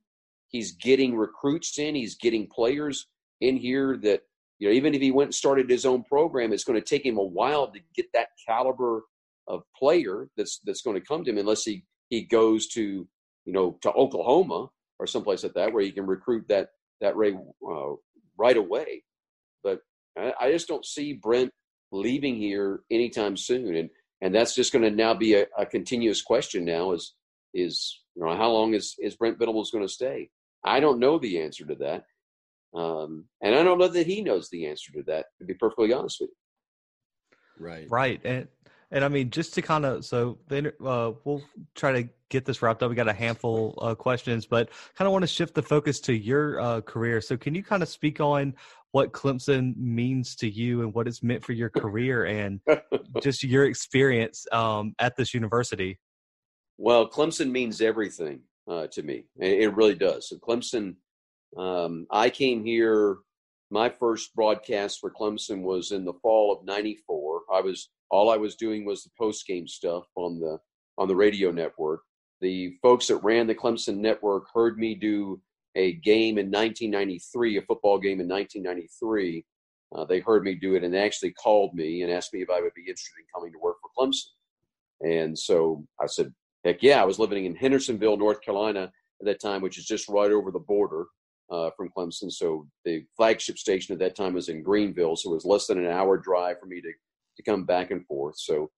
He's 0.50 0.74
getting 0.74 1.18
recruits 1.18 1.80
in. 1.80 1.96
He's 1.96 2.16
getting 2.16 2.48
players 2.48 3.08
in 3.42 3.58
here 3.58 3.98
that 4.04 4.22
you 4.60 4.70
know. 4.70 4.74
Even 4.74 4.94
if 4.94 5.02
he 5.02 5.12
went 5.12 5.30
and 5.30 5.36
started 5.36 5.70
his 5.70 5.86
own 5.86 6.04
program, 6.04 6.54
it's 6.54 6.64
going 6.64 6.80
to 6.80 6.86
take 6.86 7.06
him 7.06 7.18
a 7.18 7.24
while 7.24 7.72
to 7.72 7.80
get 7.96 8.06
that 8.14 8.28
caliber 8.48 9.04
of 9.48 9.64
player 9.76 10.30
that's 10.38 10.60
that's 10.64 10.84
going 10.84 11.00
to 11.00 11.06
come 11.06 11.24
to 11.24 11.32
him 11.32 11.40
unless 11.40 11.64
he 11.64 11.84
he 12.14 12.22
goes 12.22 12.68
to 12.68 13.08
you 13.46 13.54
know 13.54 13.78
to 13.82 13.92
Oklahoma 13.92 14.68
or 15.00 15.08
someplace 15.08 15.44
like 15.44 15.54
that 15.54 15.74
where 15.74 15.84
he 15.84 15.92
can 15.92 16.06
recruit 16.06 16.46
that 16.48 16.70
that 17.02 17.16
Ray 17.16 17.34
uh, 17.34 17.94
right 18.38 18.56
away. 18.58 19.04
But 19.64 19.80
I, 20.18 20.34
I, 20.40 20.52
just 20.52 20.68
don't 20.68 20.86
see 20.86 21.14
Brent 21.14 21.52
leaving 21.92 22.36
here 22.36 22.82
anytime 22.92 23.36
soon, 23.36 23.76
and 23.76 23.90
and 24.22 24.34
that's 24.34 24.56
just 24.56 24.72
going 24.72 24.84
to 24.84 24.92
now 24.92 25.14
be 25.14 25.34
a, 25.34 25.46
a, 25.58 25.66
continuous 25.66 26.22
question. 26.22 26.66
Now 26.66 26.92
is 26.92 27.16
is 27.54 28.02
you 28.16 28.24
know 28.24 28.36
how 28.36 28.50
long 28.52 28.76
is 28.76 28.96
is 29.00 29.16
Brent 29.16 29.40
Venables 29.40 29.72
going 29.72 29.86
to 29.86 29.94
stay? 29.94 30.30
I 30.64 30.80
don't 30.80 31.00
know 31.00 31.18
the 31.18 31.42
answer 31.42 31.66
to 31.66 31.76
that, 31.76 32.04
um, 32.80 33.26
and 33.42 33.56
I 33.56 33.64
don't 33.64 33.80
know 33.80 33.88
that 33.88 34.08
he 34.08 34.22
knows 34.22 34.50
the 34.50 34.68
answer 34.68 34.92
to 34.94 35.04
that. 35.08 35.26
To 35.40 35.46
be 35.46 35.56
perfectly 35.56 35.92
honest 35.92 36.18
with 36.22 36.30
you. 36.30 37.66
Right. 37.66 37.88
Right. 37.90 38.22
And 38.24 38.48
and 38.94 39.04
I 39.04 39.08
mean, 39.08 39.32
just 39.32 39.56
to 39.56 39.62
kind 39.62 39.86
of 39.86 40.06
so 40.06 40.38
then 40.48 40.68
uh, 40.86 41.12
we'll 41.24 41.42
try 41.74 42.04
to 42.04 42.10
get 42.30 42.46
this 42.46 42.62
wrapped 42.62 42.84
up. 42.84 42.90
We 42.90 42.96
got 42.96 43.10
a 43.10 43.14
handful 43.14 43.74
of 43.80 43.98
questions, 43.98 44.46
but 44.46 44.70
kind 44.96 45.08
of 45.08 45.12
want 45.12 45.24
to 45.24 45.28
shift 45.28 45.56
the 45.56 45.64
focus 45.64 46.00
to 46.02 46.14
your 46.14 46.62
uh, 46.62 46.82
career. 46.82 47.20
So, 47.20 47.36
can 47.36 47.56
you 47.56 47.64
kind 47.64 47.82
of 47.82 47.90
speak 47.90 48.22
on 48.22 48.54
what 48.92 49.12
Clemson 49.12 49.76
means 49.76 50.36
to 50.38 50.50
you 50.50 50.84
and 50.84 50.94
what 50.94 51.08
it's 51.08 51.24
meant 51.24 51.44
for 51.44 51.54
your 51.54 51.72
career 51.72 52.26
and 52.26 52.62
just 53.24 53.44
your 53.44 53.66
experience 53.66 54.46
um, 54.52 54.94
at 55.00 55.18
this 55.18 55.34
university? 55.34 56.00
Well, 56.78 57.10
Clemson 57.10 57.50
means 57.50 57.82
everything 57.82 58.42
uh, 58.70 58.86
to 58.92 59.02
me. 59.02 59.26
It 59.38 59.76
really 59.76 59.96
does. 59.96 60.30
So, 60.30 60.38
Clemson. 60.38 60.96
Um, 61.58 62.06
I 62.12 62.30
came 62.30 62.64
here. 62.64 63.18
My 63.72 63.90
first 63.90 64.36
broadcast 64.36 65.00
for 65.00 65.10
Clemson 65.12 65.64
was 65.64 65.92
in 65.92 66.06
the 66.06 66.14
fall 66.14 66.54
of 66.54 66.64
'94. 66.64 67.42
I 67.52 67.62
was 67.62 67.90
all 68.14 68.30
I 68.30 68.38
was 68.38 68.56
doing 68.56 68.86
was 68.86 69.04
the 69.04 69.10
post 69.18 69.48
game 69.48 69.68
stuff 69.68 70.06
on 70.16 70.40
the 70.40 70.60
on 71.00 71.08
the 71.08 71.16
radio 71.16 71.50
network. 71.50 72.02
The 72.42 72.78
folks 72.84 73.08
that 73.08 73.18
ran 73.18 73.48
the 73.48 73.56
Clemson 73.56 73.98
network 73.98 74.46
heard 74.54 74.78
me 74.78 74.94
do 74.94 75.42
a 75.76 75.94
game 75.94 76.38
in 76.38 76.52
1993, 76.52 77.58
a 77.58 77.62
football 77.64 77.98
game 77.98 78.22
in 78.22 78.28
1993. 78.28 79.44
Uh, 79.96 80.06
they 80.06 80.20
heard 80.20 80.44
me 80.44 80.54
do 80.54 80.76
it 80.76 80.84
and 80.84 80.94
they 80.94 81.00
actually 81.00 81.32
called 81.32 81.74
me 81.74 82.04
and 82.04 82.12
asked 82.12 82.34
me 82.34 82.44
if 82.44 82.52
I 82.52 82.62
would 82.62 82.74
be 82.76 82.82
interested 82.82 83.16
in 83.18 83.26
coming 83.34 83.52
to 83.52 83.60
work 83.60 83.78
for 83.82 83.90
Clemson. 83.98 84.28
And 85.02 85.38
so 85.38 85.84
I 86.00 86.06
said, 86.06 86.32
heck 86.64 86.84
yeah. 86.84 87.02
I 87.02 87.06
was 87.06 87.18
living 87.18 87.46
in 87.46 87.56
Hendersonville, 87.56 88.18
North 88.18 88.42
Carolina 88.42 88.92
at 89.22 89.26
that 89.26 89.42
time, 89.42 89.62
which 89.62 89.80
is 89.80 89.86
just 89.86 90.08
right 90.08 90.32
over 90.32 90.52
the 90.52 90.60
border 90.60 91.08
uh, 91.50 91.72
from 91.76 91.90
Clemson. 91.98 92.32
So 92.32 92.68
the 92.86 93.06
flagship 93.18 93.58
station 93.58 93.94
at 93.94 94.00
that 94.00 94.16
time 94.16 94.34
was 94.34 94.50
in 94.50 94.62
Greenville. 94.62 95.16
So 95.16 95.32
it 95.32 95.36
was 95.36 95.46
less 95.46 95.66
than 95.66 95.80
an 95.80 95.92
hour 95.92 96.18
drive 96.18 96.60
for 96.60 96.68
me 96.68 96.80
to 96.82 96.92
to 97.38 97.44
come 97.44 97.66
back 97.66 97.92
and 97.92 98.06
forth. 98.06 98.36
So 98.38 98.70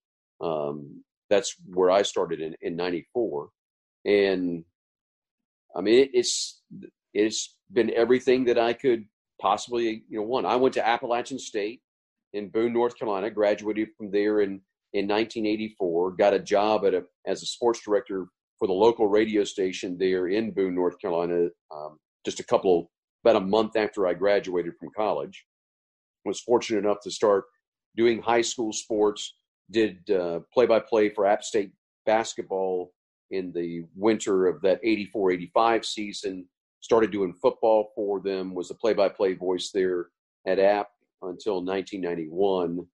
um, 0.42 1.04
that's 1.30 1.56
where 1.68 1.92
I 1.92 2.02
started 2.02 2.42
in, 2.42 2.56
in 2.62 2.76
94. 2.76 3.50
And 4.06 4.64
I 5.76 5.82
mean, 5.82 6.00
it, 6.04 6.10
it's, 6.14 6.62
it's 7.14 7.56
been 7.72 7.92
everything 7.96 8.46
that 8.46 8.60
I 8.60 8.74
could 8.74 9.06
possibly, 9.42 10.04
you 10.10 10.20
know, 10.20 10.24
want. 10.24 10.46
I 10.46 10.56
went 10.56 10.74
to 10.76 10.88
Appalachian 10.88 11.40
State 11.40 11.82
in 12.34 12.50
Boone, 12.50 12.74
North 12.74 12.98
Carolina. 12.98 13.30
Graduated 13.30 13.90
from 13.98 14.12
there 14.12 14.42
in 14.42 14.62
in 14.94 15.08
1984. 15.08 16.12
Got 16.12 16.34
a 16.34 16.40
job 16.40 16.86
at 16.86 16.94
a 16.94 17.04
as 17.26 17.42
a 17.42 17.46
sports 17.46 17.82
director 17.84 18.28
for 18.60 18.68
the 18.68 18.74
local 18.74 19.08
radio 19.08 19.44
station 19.44 19.98
there 19.98 20.28
in 20.28 20.52
Boone, 20.52 20.76
North 20.76 21.00
Carolina. 21.00 21.48
Um, 21.74 21.98
just 22.24 22.40
a 22.40 22.46
couple 22.46 22.92
about 23.24 23.42
a 23.42 23.46
month 23.46 23.76
after 23.76 24.08
I 24.08 24.14
graduated 24.14 24.74
from 24.80 24.90
college. 24.96 25.46
Was 26.26 26.42
fortunate 26.42 26.80
enough 26.80 27.02
to 27.04 27.12
start 27.12 27.46
doing 27.96 28.22
high 28.22 28.42
school 28.42 28.74
sports. 28.74 29.36
Did 29.72 30.06
play 30.54 30.66
by 30.68 30.80
play 30.80 31.10
for 31.10 31.26
App 31.26 31.44
State 31.44 31.72
basketball 32.06 32.92
in 33.32 33.52
the 33.52 33.84
winter 33.96 34.48
of 34.48 34.62
that 34.62 34.80
84 34.84 35.32
85 35.32 35.86
season. 35.86 36.46
Started 36.82 37.12
doing 37.12 37.34
football 37.34 37.92
for 37.96 38.20
them, 38.20 38.54
was 38.54 38.68
the 38.68 38.76
play 38.76 38.94
by 38.94 39.10
play 39.10 39.34
voice 39.34 39.72
there 39.74 40.08
at 40.46 40.60
App 40.60 40.90
until 41.24 41.64
1991. 41.64 42.86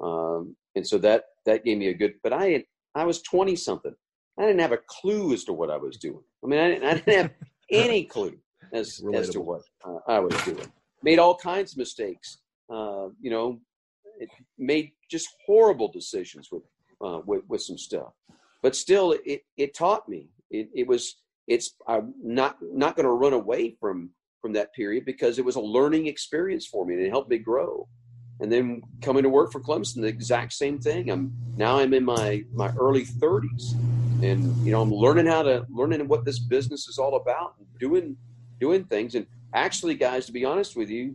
Um, 0.00 0.56
and 0.74 0.86
so 0.86 0.98
that 0.98 1.24
that 1.44 1.64
gave 1.64 1.78
me 1.78 1.88
a 1.88 1.94
good. 1.94 2.14
But 2.22 2.32
I 2.32 2.46
had, 2.46 2.64
I 2.94 3.04
was 3.04 3.22
20 3.22 3.54
something. 3.56 3.94
I 4.38 4.46
didn't 4.46 4.60
have 4.60 4.72
a 4.72 4.78
clue 4.88 5.32
as 5.32 5.44
to 5.44 5.52
what 5.52 5.70
I 5.70 5.76
was 5.76 5.96
doing. 5.98 6.22
I 6.42 6.46
mean, 6.46 6.58
I 6.58 6.68
didn't, 6.68 6.84
I 6.84 6.94
didn't 6.94 7.16
have 7.16 7.30
any 7.70 8.04
clue 8.04 8.36
as 8.72 9.02
as 9.12 9.28
to 9.30 9.40
what 9.40 9.62
uh, 9.84 9.98
I 10.08 10.18
was 10.20 10.34
doing. 10.42 10.72
Made 11.02 11.18
all 11.18 11.36
kinds 11.36 11.72
of 11.72 11.78
mistakes. 11.78 12.38
Uh, 12.72 13.08
you 13.20 13.30
know, 13.30 13.60
made 14.58 14.92
just 15.10 15.28
horrible 15.46 15.90
decisions 15.90 16.48
with 16.50 16.62
uh, 17.00 17.20
with 17.26 17.42
with 17.48 17.62
some 17.62 17.78
stuff. 17.78 18.12
But 18.62 18.76
still, 18.76 19.16
it 19.24 19.42
it 19.56 19.74
taught 19.74 20.08
me. 20.08 20.30
It 20.50 20.68
it 20.74 20.86
was 20.86 21.16
it's 21.46 21.74
I'm 21.86 22.14
not 22.22 22.56
not 22.62 22.96
going 22.96 23.06
to 23.06 23.12
run 23.12 23.32
away 23.32 23.76
from 23.80 24.10
from 24.40 24.52
that 24.54 24.74
period 24.74 25.04
because 25.04 25.38
it 25.38 25.44
was 25.44 25.56
a 25.56 25.60
learning 25.60 26.06
experience 26.06 26.66
for 26.66 26.84
me 26.84 26.94
and 26.94 27.02
it 27.02 27.08
helped 27.08 27.30
me 27.30 27.38
grow 27.38 27.88
and 28.40 28.50
then 28.50 28.82
coming 29.00 29.22
to 29.22 29.28
work 29.28 29.52
for 29.52 29.60
Clemson, 29.60 30.02
the 30.02 30.08
exact 30.08 30.52
same 30.52 30.78
thing. 30.78 31.10
I'm 31.10 31.32
now 31.56 31.78
I'm 31.78 31.94
in 31.94 32.04
my 32.04 32.44
my 32.52 32.72
early 32.78 33.04
30s, 33.04 33.74
and 34.22 34.54
you 34.66 34.72
know 34.72 34.82
I'm 34.82 34.92
learning 34.92 35.26
how 35.26 35.42
to 35.42 35.66
learning 35.70 36.06
what 36.08 36.24
this 36.24 36.38
business 36.38 36.88
is 36.88 36.98
all 36.98 37.16
about, 37.16 37.54
and 37.58 37.66
doing 37.78 38.16
doing 38.60 38.84
things. 38.84 39.14
And 39.14 39.26
actually, 39.54 39.94
guys, 39.94 40.26
to 40.26 40.32
be 40.32 40.44
honest 40.44 40.76
with 40.76 40.90
you, 40.90 41.14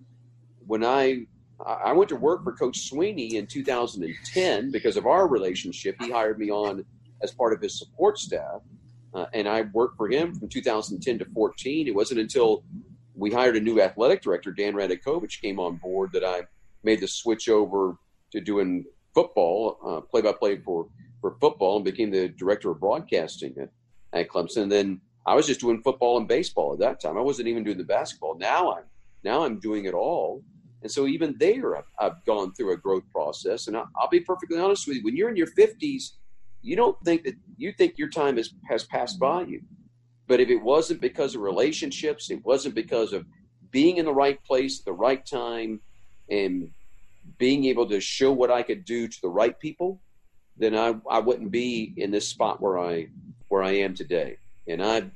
when 0.65 0.83
I 0.83 1.25
I 1.65 1.91
went 1.91 2.09
to 2.09 2.15
work 2.15 2.43
for 2.43 2.53
Coach 2.53 2.89
Swinney 2.89 3.33
in 3.33 3.45
2010 3.45 4.71
because 4.71 4.95
of 4.95 5.05
our 5.05 5.27
relationship, 5.27 5.95
he 5.99 6.09
hired 6.09 6.39
me 6.39 6.49
on 6.49 6.85
as 7.21 7.31
part 7.31 7.53
of 7.53 7.61
his 7.61 7.77
support 7.77 8.17
staff, 8.17 8.61
uh, 9.13 9.25
and 9.33 9.47
I 9.47 9.63
worked 9.73 9.97
for 9.97 10.09
him 10.09 10.33
from 10.33 10.47
2010 10.47 11.19
to 11.19 11.25
14. 11.25 11.87
It 11.87 11.93
wasn't 11.93 12.21
until 12.21 12.63
we 13.15 13.31
hired 13.31 13.57
a 13.57 13.59
new 13.59 13.81
athletic 13.81 14.21
director, 14.21 14.51
Dan 14.51 14.73
Radakovich, 14.73 15.41
came 15.41 15.59
on 15.59 15.75
board 15.75 16.11
that 16.13 16.23
I 16.23 16.43
made 16.83 17.01
the 17.01 17.07
switch 17.07 17.49
over 17.49 17.97
to 18.31 18.39
doing 18.39 18.85
football, 19.13 20.05
play 20.09 20.21
by 20.21 20.31
play 20.31 20.57
for 20.57 20.87
for 21.21 21.35
football, 21.41 21.75
and 21.75 21.85
became 21.85 22.11
the 22.11 22.29
director 22.29 22.71
of 22.71 22.79
broadcasting 22.79 23.53
at, 23.61 23.69
at 24.13 24.29
Clemson. 24.29 24.63
And 24.63 24.71
then 24.71 25.01
I 25.25 25.35
was 25.35 25.45
just 25.45 25.59
doing 25.59 25.81
football 25.81 26.17
and 26.17 26.27
baseball 26.27 26.71
at 26.71 26.79
that 26.79 27.01
time. 27.01 27.17
I 27.17 27.21
wasn't 27.21 27.49
even 27.49 27.65
doing 27.65 27.77
the 27.77 27.83
basketball. 27.83 28.37
Now 28.37 28.71
I'm 28.73 28.83
now 29.23 29.43
I'm 29.43 29.59
doing 29.59 29.85
it 29.85 29.93
all. 29.93 30.41
And 30.81 30.91
so 30.91 31.07
even 31.07 31.35
there, 31.39 31.83
I've, 31.99 32.23
gone 32.25 32.53
through 32.53 32.73
a 32.73 32.77
growth 32.77 33.03
process. 33.11 33.67
And 33.67 33.75
I, 33.75 33.81
will 33.81 34.09
be 34.09 34.21
perfectly 34.21 34.59
honest 34.59 34.87
with 34.87 34.97
you: 34.97 35.03
when 35.03 35.15
you're 35.15 35.29
in 35.29 35.35
your 35.35 35.47
50s, 35.47 36.11
you 36.61 36.75
don't 36.75 36.97
think 37.03 37.23
that 37.23 37.35
you 37.57 37.71
think 37.73 37.97
your 37.97 38.09
time 38.09 38.37
has 38.37 38.53
has 38.69 38.85
passed 38.85 39.19
by 39.19 39.41
you. 39.41 39.61
But 40.27 40.39
if 40.39 40.49
it 40.49 40.61
wasn't 40.61 41.01
because 41.01 41.35
of 41.35 41.41
relationships, 41.41 42.29
it 42.29 42.43
wasn't 42.45 42.75
because 42.75 43.13
of 43.13 43.25
being 43.71 43.97
in 43.97 44.05
the 44.05 44.13
right 44.13 44.43
place 44.43 44.79
at 44.79 44.85
the 44.85 44.93
right 44.93 45.25
time, 45.25 45.81
and 46.29 46.71
being 47.37 47.65
able 47.65 47.87
to 47.87 47.99
show 47.99 48.31
what 48.31 48.51
I 48.51 48.63
could 48.63 48.85
do 48.85 49.07
to 49.07 49.21
the 49.21 49.29
right 49.29 49.57
people, 49.59 50.01
then 50.57 50.75
I, 50.75 50.95
I 51.09 51.19
wouldn't 51.19 51.51
be 51.51 51.93
in 51.97 52.11
this 52.11 52.27
spot 52.27 52.61
where 52.61 52.79
I 52.79 53.07
where 53.47 53.63
I 53.63 53.71
am 53.71 53.95
today. 53.95 54.37
And 54.67 54.83
I'm 54.83 55.11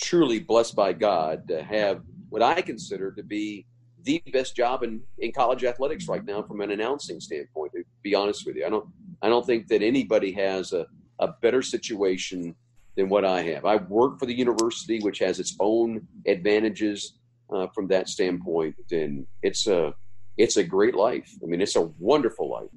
truly 0.00 0.40
blessed 0.40 0.74
by 0.74 0.92
God 0.92 1.48
to 1.48 1.62
have 1.62 2.02
what 2.30 2.42
I 2.42 2.62
consider 2.62 3.12
to 3.12 3.22
be 3.22 3.66
the 4.04 4.22
best 4.32 4.54
job 4.54 4.82
in, 4.82 5.02
in 5.18 5.32
college 5.32 5.64
athletics 5.64 6.08
right 6.08 6.24
now 6.24 6.42
from 6.42 6.60
an 6.60 6.70
announcing 6.70 7.20
standpoint, 7.20 7.72
to 7.72 7.84
be 8.02 8.14
honest 8.14 8.46
with 8.46 8.56
you. 8.56 8.66
I 8.66 8.70
don't 8.70 8.86
I 9.22 9.28
don't 9.28 9.46
think 9.46 9.68
that 9.68 9.82
anybody 9.82 10.32
has 10.32 10.72
a, 10.72 10.86
a 11.18 11.28
better 11.40 11.62
situation 11.62 12.54
than 12.96 13.08
what 13.08 13.24
I 13.24 13.42
have. 13.42 13.64
I 13.64 13.76
work 13.76 14.18
for 14.18 14.26
the 14.26 14.34
university, 14.34 15.00
which 15.00 15.18
has 15.18 15.40
its 15.40 15.56
own 15.58 16.06
advantages 16.26 17.18
uh, 17.52 17.66
from 17.74 17.88
that 17.88 18.08
standpoint, 18.08 18.76
and 18.90 19.26
it's 19.42 19.66
a 19.66 19.94
it's 20.36 20.56
a 20.56 20.64
great 20.64 20.94
life. 20.94 21.30
I 21.42 21.46
mean, 21.46 21.60
it's 21.60 21.76
a 21.76 21.90
wonderful 21.98 22.50
life. 22.50 22.70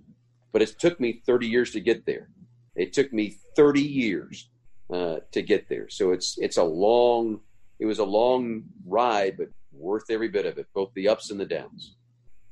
But 0.53 0.61
it 0.61 0.79
took 0.79 0.99
me 0.99 1.21
30 1.25 1.47
years 1.47 1.71
to 1.71 1.79
get 1.79 2.05
there. 2.05 2.29
It 2.75 2.93
took 2.93 3.11
me 3.11 3.35
30 3.55 3.81
years 3.81 4.49
uh, 4.91 5.17
to 5.31 5.41
get 5.41 5.67
there. 5.67 5.89
So 5.89 6.11
it's 6.11 6.37
it's 6.37 6.57
a 6.57 6.63
long 6.63 7.41
it 7.79 7.85
was 7.85 7.99
a 7.99 8.05
long 8.05 8.63
ride, 8.85 9.37
but 9.37 9.49
worth 9.77 10.05
every 10.09 10.27
bit 10.29 10.45
of 10.45 10.57
it, 10.57 10.67
both 10.73 10.91
the 10.95 11.07
ups 11.07 11.31
and 11.31 11.39
the 11.39 11.45
downs. 11.45 11.95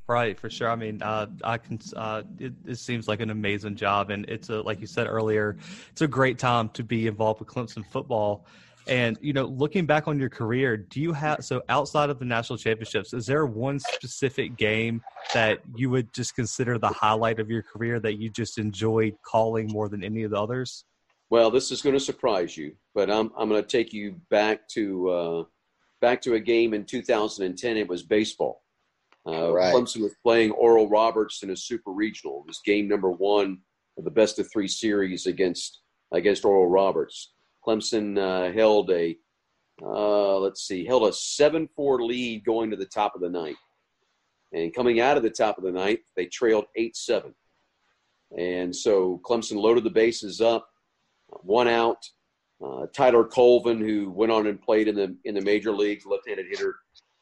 Right, 0.08 0.40
for 0.40 0.52
sure. 0.52 0.70
I 0.70 0.76
mean, 0.76 1.02
uh, 1.02 1.28
I 1.44 1.58
can. 1.58 1.80
Uh, 1.96 2.22
it, 2.38 2.54
it, 2.68 2.76
seems 2.76 3.08
like 3.08 3.22
an 3.22 3.32
amazing 3.32 3.76
job, 3.76 4.12
and 4.12 4.24
it's 4.30 4.50
a 4.50 4.62
like 4.62 4.80
you 4.80 4.86
said 4.86 5.08
earlier, 5.08 5.58
it's 5.90 6.02
a 6.02 6.08
great 6.08 6.38
time 6.38 6.70
to 6.70 6.84
be 6.84 7.08
involved 7.08 7.40
with 7.40 7.50
Clemson 7.50 7.84
football. 7.84 8.46
And 8.88 9.18
you 9.20 9.34
know, 9.34 9.46
looking 9.46 9.88
back 9.88 10.08
on 10.08 10.20
your 10.20 10.30
career, 10.30 10.78
do 10.78 11.02
you 11.02 11.12
have 11.14 11.44
so 11.44 11.64
outside 11.70 12.12
of 12.12 12.20
the 12.20 12.26
national 12.26 12.58
championships, 12.58 13.14
is 13.14 13.26
there 13.26 13.48
one 13.48 13.80
specific 13.80 14.58
game 14.58 15.02
that 15.34 15.62
you 15.76 15.90
would 15.90 16.14
just 16.14 16.36
consider 16.36 16.78
the 16.78 16.90
highlight 16.90 17.40
of 17.40 17.50
your 17.50 17.64
career 17.64 18.00
that 18.00 18.20
you 18.20 18.30
just 18.30 18.60
enjoyed 18.60 19.16
calling 19.26 19.68
more 19.68 19.90
than 19.90 20.04
any 20.04 20.22
of 20.22 20.30
the 20.30 20.40
others? 20.40 20.86
Well, 21.32 21.50
this 21.50 21.72
is 21.72 21.82
going 21.82 21.96
to 21.96 22.00
surprise 22.00 22.56
you, 22.56 22.76
but 22.94 23.10
I'm 23.10 23.32
I'm 23.36 23.50
going 23.50 23.62
to 23.62 23.68
take 23.68 23.92
you 23.92 24.22
back 24.30 24.68
to 24.70 25.10
uh, 25.10 25.44
back 26.06 26.22
to 26.22 26.36
a 26.36 26.40
game 26.40 26.76
in 26.76 26.86
2010. 26.86 27.78
It 27.78 27.88
was 27.88 28.04
baseball. 28.04 28.62
Uh, 29.28 29.52
right. 29.52 29.74
Clemson 29.74 30.02
was 30.02 30.14
playing 30.22 30.52
Oral 30.52 30.88
Roberts 30.88 31.42
in 31.42 31.50
a 31.50 31.58
super 31.58 31.90
regional. 31.90 32.42
It 32.42 32.50
was 32.50 32.62
game 32.64 32.88
number 32.88 33.10
one 33.10 33.58
of 33.98 34.04
the 34.04 34.12
best 34.12 34.38
of 34.38 34.48
three 34.52 34.68
series 34.68 35.26
against 35.26 35.82
against 36.14 36.46
Oral 36.46 36.68
Roberts. 36.68 37.34
Clemson 37.68 38.20
uh, 38.20 38.54
held 38.54 38.92
a 38.92 39.18
uh, 39.82 40.38
let's 40.38 40.68
see, 40.68 40.86
held 40.86 41.10
a 41.10 41.12
seven 41.12 41.68
four 41.76 42.04
lead 42.04 42.46
going 42.46 42.70
to 42.70 42.78
the 42.78 42.86
top 42.86 43.16
of 43.16 43.22
the 43.22 43.30
ninth, 43.30 43.58
and 44.54 44.76
coming 44.76 45.00
out 45.00 45.18
of 45.18 45.24
the 45.24 45.30
top 45.32 45.58
of 45.58 45.64
the 45.64 45.72
ninth, 45.72 46.02
they 46.16 46.28
trailed 46.28 46.66
eight 46.76 46.96
seven, 46.96 47.34
and 48.38 48.76
so 48.76 49.20
Clemson 49.26 49.56
loaded 49.56 49.84
the 49.84 49.90
bases 49.90 50.40
up, 50.40 50.70
one 51.42 51.68
out. 51.68 52.06
Uh, 52.64 52.86
Tyler 52.94 53.24
Colvin, 53.24 53.80
who 53.80 54.12
went 54.12 54.32
on 54.32 54.48
and 54.48 54.62
played 54.62 54.88
in 54.88 54.96
the 54.96 55.16
in 55.26 55.36
the 55.36 55.42
major 55.42 55.72
leagues, 55.72 56.06
left-handed 56.06 56.46
hitter, 56.50 56.76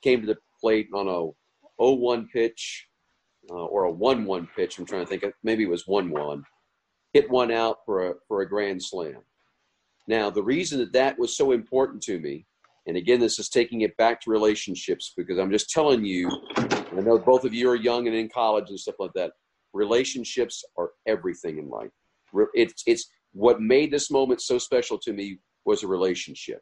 came 0.03 0.21
to 0.21 0.27
the 0.27 0.37
plate 0.61 0.87
on 0.93 1.07
a 1.07 1.81
0-1 1.81 2.29
pitch 2.29 2.87
uh, 3.49 3.65
or 3.65 3.85
a 3.85 3.93
1-1 3.93 4.47
pitch. 4.55 4.77
I'm 4.77 4.85
trying 4.85 5.05
to 5.05 5.07
think. 5.07 5.23
Maybe 5.43 5.63
it 5.63 5.69
was 5.69 5.85
1-1. 5.85 6.43
Hit 7.13 7.29
one 7.29 7.51
out 7.51 7.77
for 7.85 8.09
a 8.09 8.13
for 8.27 8.41
a 8.41 8.49
grand 8.49 8.83
slam. 8.83 9.21
Now, 10.07 10.29
the 10.29 10.43
reason 10.43 10.79
that 10.79 10.93
that 10.93 11.17
was 11.17 11.37
so 11.37 11.51
important 11.51 12.03
to 12.03 12.19
me, 12.19 12.45
and 12.87 12.97
again, 12.97 13.19
this 13.19 13.39
is 13.39 13.49
taking 13.49 13.81
it 13.81 13.95
back 13.97 14.19
to 14.21 14.31
relationships 14.31 15.13
because 15.15 15.39
I'm 15.39 15.51
just 15.51 15.69
telling 15.69 16.03
you, 16.03 16.29
I 16.57 17.01
know 17.01 17.17
both 17.17 17.45
of 17.45 17.53
you 17.53 17.69
are 17.69 17.75
young 17.75 18.07
and 18.07 18.15
in 18.15 18.29
college 18.29 18.69
and 18.69 18.79
stuff 18.79 18.95
like 18.99 19.13
that. 19.15 19.31
Relationships 19.73 20.63
are 20.77 20.91
everything 21.07 21.57
in 21.57 21.69
life. 21.69 21.89
It's, 22.53 22.83
it's 22.85 23.07
what 23.33 23.61
made 23.61 23.91
this 23.91 24.09
moment 24.09 24.41
so 24.41 24.57
special 24.57 24.97
to 24.99 25.13
me 25.13 25.39
was 25.65 25.83
a 25.83 25.87
relationship. 25.87 26.61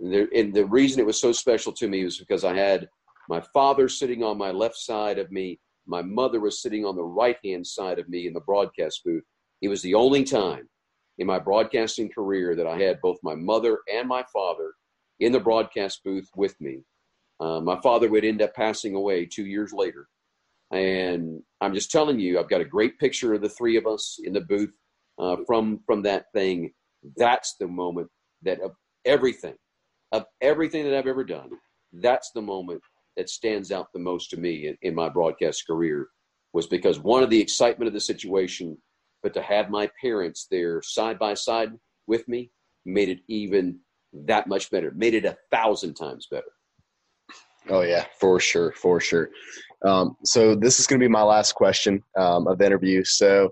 And 0.00 0.12
the, 0.12 0.28
and 0.34 0.52
the 0.52 0.66
reason 0.66 1.00
it 1.00 1.06
was 1.06 1.20
so 1.20 1.32
special 1.32 1.72
to 1.72 1.88
me 1.88 2.04
was 2.04 2.18
because 2.18 2.44
I 2.44 2.54
had 2.54 2.88
my 3.28 3.40
father 3.52 3.88
sitting 3.88 4.22
on 4.22 4.36
my 4.36 4.50
left 4.50 4.76
side 4.76 5.18
of 5.18 5.30
me, 5.30 5.60
my 5.86 6.02
mother 6.02 6.40
was 6.40 6.60
sitting 6.60 6.84
on 6.84 6.96
the 6.96 7.04
right 7.04 7.36
hand 7.44 7.66
side 7.66 7.98
of 7.98 8.08
me 8.08 8.26
in 8.26 8.32
the 8.32 8.40
broadcast 8.40 9.02
booth. 9.04 9.24
It 9.60 9.68
was 9.68 9.82
the 9.82 9.94
only 9.94 10.24
time 10.24 10.68
in 11.18 11.26
my 11.26 11.38
broadcasting 11.38 12.10
career 12.10 12.56
that 12.56 12.66
I 12.66 12.78
had 12.78 13.00
both 13.00 13.18
my 13.22 13.34
mother 13.34 13.78
and 13.92 14.08
my 14.08 14.24
father 14.32 14.72
in 15.20 15.30
the 15.30 15.40
broadcast 15.40 16.02
booth 16.04 16.28
with 16.34 16.60
me. 16.60 16.80
Uh, 17.38 17.60
my 17.60 17.80
father 17.80 18.08
would 18.08 18.24
end 18.24 18.42
up 18.42 18.54
passing 18.54 18.94
away 18.94 19.26
two 19.26 19.46
years 19.46 19.72
later. 19.72 20.08
And 20.72 21.42
I'm 21.60 21.74
just 21.74 21.90
telling 21.90 22.18
you, 22.18 22.38
I've 22.38 22.48
got 22.48 22.60
a 22.60 22.64
great 22.64 22.98
picture 22.98 23.34
of 23.34 23.42
the 23.42 23.48
three 23.48 23.76
of 23.76 23.86
us 23.86 24.18
in 24.24 24.32
the 24.32 24.40
booth 24.40 24.72
uh, 25.18 25.36
from 25.46 25.80
from 25.86 26.02
that 26.02 26.26
thing. 26.34 26.72
That's 27.16 27.56
the 27.58 27.66
moment 27.66 28.08
that 28.42 28.60
of 28.60 28.72
everything, 29.04 29.54
of 30.12 30.24
everything 30.40 30.84
that 30.84 30.96
I've 30.96 31.06
ever 31.06 31.24
done, 31.24 31.50
that's 31.92 32.30
the 32.34 32.42
moment 32.42 32.80
that 33.16 33.28
stands 33.28 33.72
out 33.72 33.88
the 33.92 33.98
most 33.98 34.30
to 34.30 34.36
me 34.36 34.68
in, 34.68 34.76
in 34.82 34.94
my 34.94 35.08
broadcast 35.08 35.66
career 35.66 36.08
was 36.52 36.66
because 36.66 36.98
one 36.98 37.22
of 37.22 37.30
the 37.30 37.40
excitement 37.40 37.88
of 37.88 37.94
the 37.94 38.00
situation 38.00 38.76
but 39.22 39.32
to 39.34 39.42
have 39.42 39.70
my 39.70 39.88
parents 40.00 40.46
there 40.50 40.82
side 40.82 41.18
by 41.18 41.34
side 41.34 41.70
with 42.06 42.26
me 42.28 42.50
made 42.84 43.08
it 43.08 43.20
even 43.28 43.78
that 44.12 44.46
much 44.46 44.70
better, 44.70 44.92
made 44.94 45.14
it 45.14 45.24
a 45.24 45.36
thousand 45.50 45.94
times 45.94 46.26
better. 46.30 46.50
Oh 47.68 47.82
yeah, 47.82 48.04
for 48.18 48.40
sure, 48.40 48.72
for 48.72 49.00
sure. 49.00 49.30
Um, 49.86 50.16
so 50.24 50.54
this 50.54 50.80
is 50.80 50.86
going 50.86 51.00
to 51.00 51.04
be 51.04 51.08
my 51.08 51.22
last 51.22 51.54
question 51.54 52.02
um, 52.18 52.46
of 52.48 52.58
the 52.58 52.66
interview. 52.66 53.04
So 53.04 53.50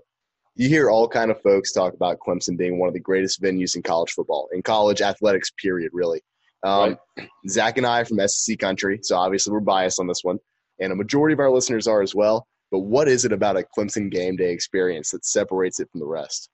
you 0.55 0.67
hear 0.67 0.89
all 0.89 1.07
kind 1.07 1.31
of 1.31 1.41
folks 1.41 1.71
talk 1.71 1.93
about 1.93 2.19
Clemson 2.19 2.57
being 2.57 2.79
one 2.79 2.87
of 2.87 2.93
the 2.93 2.99
greatest 2.99 3.41
venues 3.41 3.75
in 3.75 3.81
college 3.81 4.11
football, 4.11 4.49
in 4.51 4.61
college 4.61 5.01
athletics, 5.01 5.51
period, 5.51 5.91
really. 5.93 6.21
Um, 6.63 6.97
right. 7.17 7.29
Zach 7.49 7.77
and 7.77 7.87
I 7.87 8.01
are 8.01 8.05
from 8.05 8.19
SEC 8.27 8.59
country, 8.59 8.99
so 9.01 9.15
obviously 9.15 9.53
we're 9.53 9.61
biased 9.61 9.99
on 9.99 10.07
this 10.07 10.23
one, 10.23 10.37
and 10.79 10.91
a 10.91 10.95
majority 10.95 11.33
of 11.33 11.39
our 11.39 11.49
listeners 11.49 11.87
are 11.87 12.01
as 12.01 12.13
well. 12.13 12.47
But 12.69 12.79
what 12.79 13.07
is 13.07 13.25
it 13.25 13.33
about 13.33 13.57
a 13.57 13.65
Clemson 13.77 14.09
game 14.09 14.35
day 14.35 14.51
experience 14.51 15.11
that 15.11 15.25
separates 15.25 15.79
it 15.79 15.89
from 15.91 15.99
the 15.99 16.07
rest? 16.07 16.49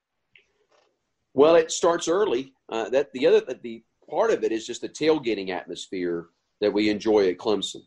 Well, 1.34 1.56
it 1.56 1.72
starts 1.72 2.08
early. 2.08 2.54
Uh, 2.70 2.90
that 2.90 3.14
the 3.14 3.28
other 3.28 3.42
the 3.62 3.84
part 4.10 4.32
of 4.32 4.44
it 4.44 4.52
is 4.52 4.66
just 4.66 4.82
the 4.82 4.90
tailgating 4.90 5.50
atmosphere 5.50 6.28
that 6.62 6.74
we 6.74 6.90
enjoy 6.90 7.30
at 7.30 7.38
Clemson. 7.38 7.82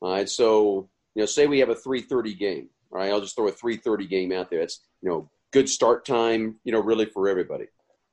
All 0.00 0.12
right, 0.12 0.28
so 0.28 0.88
you 1.14 1.22
know, 1.22 1.26
say 1.26 1.46
we 1.46 1.58
have 1.58 1.68
a 1.68 1.74
three 1.74 2.02
thirty 2.02 2.34
game. 2.34 2.68
All 2.92 2.98
right, 2.98 3.10
I'll 3.10 3.20
just 3.20 3.34
throw 3.34 3.48
a 3.48 3.52
three 3.52 3.76
thirty 3.76 4.06
game 4.06 4.32
out 4.32 4.50
there. 4.50 4.60
It's 4.60 4.86
you 5.00 5.10
know 5.10 5.30
good 5.52 5.68
start 5.68 6.04
time. 6.04 6.56
You 6.64 6.72
know, 6.72 6.80
really 6.80 7.06
for 7.06 7.28
everybody. 7.28 7.66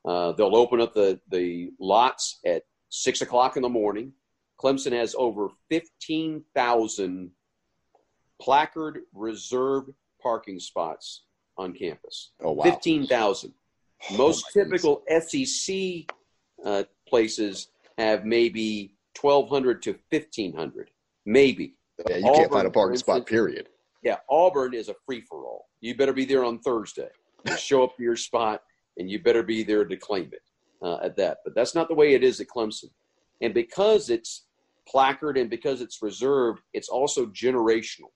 Uh, 0.06 0.32
they'll 0.34 0.56
open 0.56 0.82
up 0.82 0.94
the 0.94 1.20
the 1.30 1.72
lots 1.80 2.40
at 2.46 2.64
six 2.90 3.22
o'clock 3.22 3.56
in 3.56 3.64
the 3.64 3.70
morning. 3.70 4.14
Clemson 4.62 4.92
has 4.92 5.16
over 5.18 5.50
fifteen 5.70 6.44
thousand 6.56 7.32
placard 8.42 9.00
reserved 9.14 9.92
parking 10.22 10.60
spots 10.60 11.24
on 11.58 11.74
campus. 11.74 12.32
Oh 12.42 12.52
wow, 12.52 12.64
fifteen 12.64 13.08
thousand. 13.08 13.54
Oh, 14.12 14.18
Most 14.18 14.46
oh, 14.50 14.64
typical 14.64 15.04
goodness. 15.08 15.66
SEC 15.66 16.06
uh, 16.66 16.84
places 17.08 17.68
have 17.98 18.26
maybe 18.26 18.96
1,200 19.20 19.82
to 19.84 19.92
1,500, 20.10 20.90
maybe. 21.26 21.76
Yeah, 22.08 22.18
you 22.18 22.26
Auburn, 22.26 22.40
can't 22.40 22.52
find 22.52 22.68
a 22.68 22.72
parking 22.72 22.94
instance, 22.94 23.18
spot, 23.18 23.28
period. 23.28 23.68
Yeah, 24.04 24.18
Auburn 24.30 24.74
is 24.74 24.88
a 24.88 24.96
free 25.06 25.22
for 25.22 25.46
all. 25.46 25.66
You 25.82 25.96
better 25.96 26.14
be 26.14 26.26
there 26.26 26.46
on 26.46 26.60
Thursday. 26.60 27.10
You 27.46 27.58
show 27.58 27.84
up 27.84 27.96
to 27.98 28.04
your 28.04 28.16
spot, 28.16 28.62
and 28.98 29.10
you 29.10 29.20
better 29.20 29.44
be 29.44 29.64
there 29.64 29.86
to 29.86 29.98
claim 29.98 30.30
it 30.34 30.42
uh, 30.82 30.98
at 31.04 31.16
that. 31.18 31.40
But 31.44 31.56
that's 31.56 31.76
not 31.76 31.88
the 31.88 31.96
way 31.96 32.14
it 32.14 32.24
is 32.24 32.40
at 32.40 32.48
Clemson. 32.48 32.90
And 33.42 33.54
because 33.54 34.10
it's 34.10 34.46
placard 34.88 35.38
and 35.38 35.50
because 35.50 35.82
it's 35.82 36.02
reserved, 36.02 36.62
it's 36.74 36.90
also 36.90 37.26
generational. 37.28 38.12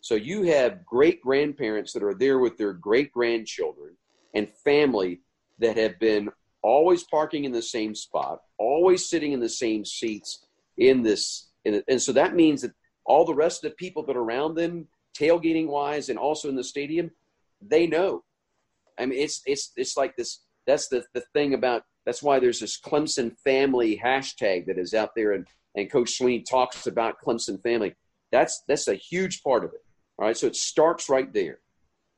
So 0.00 0.14
you 0.14 0.42
have 0.44 0.84
great 0.84 1.22
grandparents 1.22 1.92
that 1.92 2.02
are 2.02 2.14
there 2.14 2.38
with 2.38 2.56
their 2.58 2.72
great 2.72 3.12
grandchildren 3.12 3.96
and 4.34 4.48
family 4.64 5.20
that 5.58 5.76
have 5.76 5.98
been 5.98 6.28
always 6.62 7.04
parking 7.04 7.44
in 7.44 7.52
the 7.52 7.62
same 7.62 7.94
spot, 7.94 8.40
always 8.58 9.08
sitting 9.08 9.32
in 9.32 9.40
the 9.40 9.48
same 9.48 9.84
seats 9.84 10.46
in 10.76 11.02
this. 11.02 11.48
In 11.64 11.82
and 11.88 12.00
so 12.00 12.12
that 12.12 12.34
means 12.34 12.62
that 12.62 12.72
all 13.04 13.24
the 13.24 13.34
rest 13.34 13.64
of 13.64 13.70
the 13.70 13.76
people 13.76 14.04
that 14.04 14.16
are 14.16 14.22
around 14.22 14.54
them, 14.54 14.86
tailgating 15.18 15.68
wise, 15.68 16.08
and 16.08 16.18
also 16.18 16.48
in 16.48 16.56
the 16.56 16.64
stadium, 16.64 17.10
they 17.62 17.86
know. 17.86 18.22
I 18.98 19.06
mean, 19.06 19.18
it's 19.18 19.42
it's 19.46 19.72
it's 19.76 19.96
like 19.96 20.16
this. 20.16 20.42
That's 20.66 20.88
the 20.88 21.04
the 21.14 21.24
thing 21.32 21.54
about. 21.54 21.82
That's 22.04 22.22
why 22.22 22.38
there's 22.38 22.60
this 22.60 22.80
Clemson 22.80 23.36
family 23.44 24.00
hashtag 24.02 24.66
that 24.66 24.78
is 24.78 24.94
out 24.94 25.10
there, 25.16 25.32
and 25.32 25.46
and 25.74 25.90
Coach 25.90 26.18
Swinney 26.18 26.44
talks 26.48 26.86
about 26.86 27.16
Clemson 27.24 27.62
family. 27.62 27.94
That's 28.32 28.62
that's 28.68 28.88
a 28.88 28.94
huge 28.94 29.42
part 29.42 29.64
of 29.64 29.72
it. 29.72 29.80
All 30.18 30.26
right, 30.26 30.36
so 30.36 30.46
it 30.46 30.56
starts 30.56 31.08
right 31.08 31.32
there. 31.32 31.58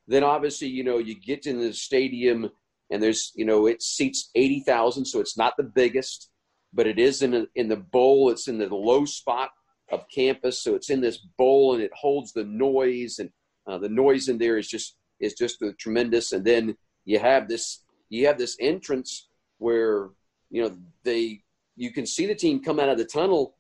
Then 0.06 0.24
obviously, 0.24 0.68
you 0.68 0.84
know, 0.84 0.98
you 0.98 1.14
get 1.14 1.46
in 1.46 1.58
the 1.58 1.72
stadium 1.72 2.50
and 2.90 3.02
there's 3.02 3.32
you 3.34 3.44
know 3.44 3.66
it 3.66 3.82
seats 3.82 4.30
80,000 4.34 5.04
so 5.04 5.20
it's 5.20 5.36
not 5.36 5.54
the 5.56 5.62
biggest 5.62 6.30
but 6.72 6.86
it 6.86 6.98
is 6.98 7.22
in 7.22 7.34
a, 7.34 7.46
in 7.54 7.68
the 7.68 7.76
bowl 7.76 8.30
it's 8.30 8.48
in 8.48 8.58
the 8.58 8.74
low 8.74 9.04
spot 9.04 9.50
of 9.90 10.04
campus 10.14 10.62
so 10.62 10.74
it's 10.74 10.90
in 10.90 11.00
this 11.00 11.18
bowl 11.38 11.74
and 11.74 11.82
it 11.82 11.90
holds 11.94 12.32
the 12.32 12.44
noise 12.44 13.18
and 13.18 13.30
uh, 13.66 13.78
the 13.78 13.88
noise 13.88 14.28
in 14.28 14.38
there 14.38 14.58
is 14.58 14.68
just 14.68 14.96
is 15.20 15.34
just 15.34 15.62
tremendous 15.78 16.32
and 16.32 16.44
then 16.44 16.76
you 17.04 17.18
have 17.18 17.48
this 17.48 17.82
you 18.08 18.26
have 18.26 18.38
this 18.38 18.56
entrance 18.60 19.28
where 19.58 20.10
you 20.50 20.62
know 20.62 20.76
they 21.04 21.42
you 21.76 21.92
can 21.92 22.06
see 22.06 22.26
the 22.26 22.34
team 22.34 22.62
come 22.62 22.80
out 22.80 22.88
of 22.88 22.98
the 22.98 23.04
tunnel 23.04 23.54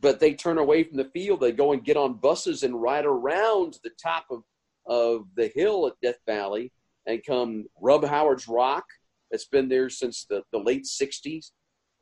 but 0.00 0.20
they 0.20 0.34
turn 0.34 0.58
away 0.58 0.84
from 0.84 0.96
the 0.96 1.10
field. 1.14 1.40
They 1.40 1.52
go 1.52 1.72
and 1.72 1.84
get 1.84 1.96
on 1.96 2.14
buses 2.14 2.62
and 2.62 2.80
ride 2.80 3.06
around 3.06 3.78
the 3.82 3.90
top 4.02 4.26
of 4.30 4.42
of 4.86 5.24
the 5.34 5.50
hill 5.54 5.86
at 5.86 5.98
Death 6.02 6.18
Valley 6.26 6.70
and 7.06 7.24
come 7.24 7.64
rub 7.80 8.04
Howard's 8.04 8.46
Rock 8.46 8.84
that's 9.30 9.46
been 9.46 9.66
there 9.66 9.88
since 9.88 10.26
the, 10.28 10.42
the 10.52 10.58
late 10.58 10.84
60s 10.84 11.52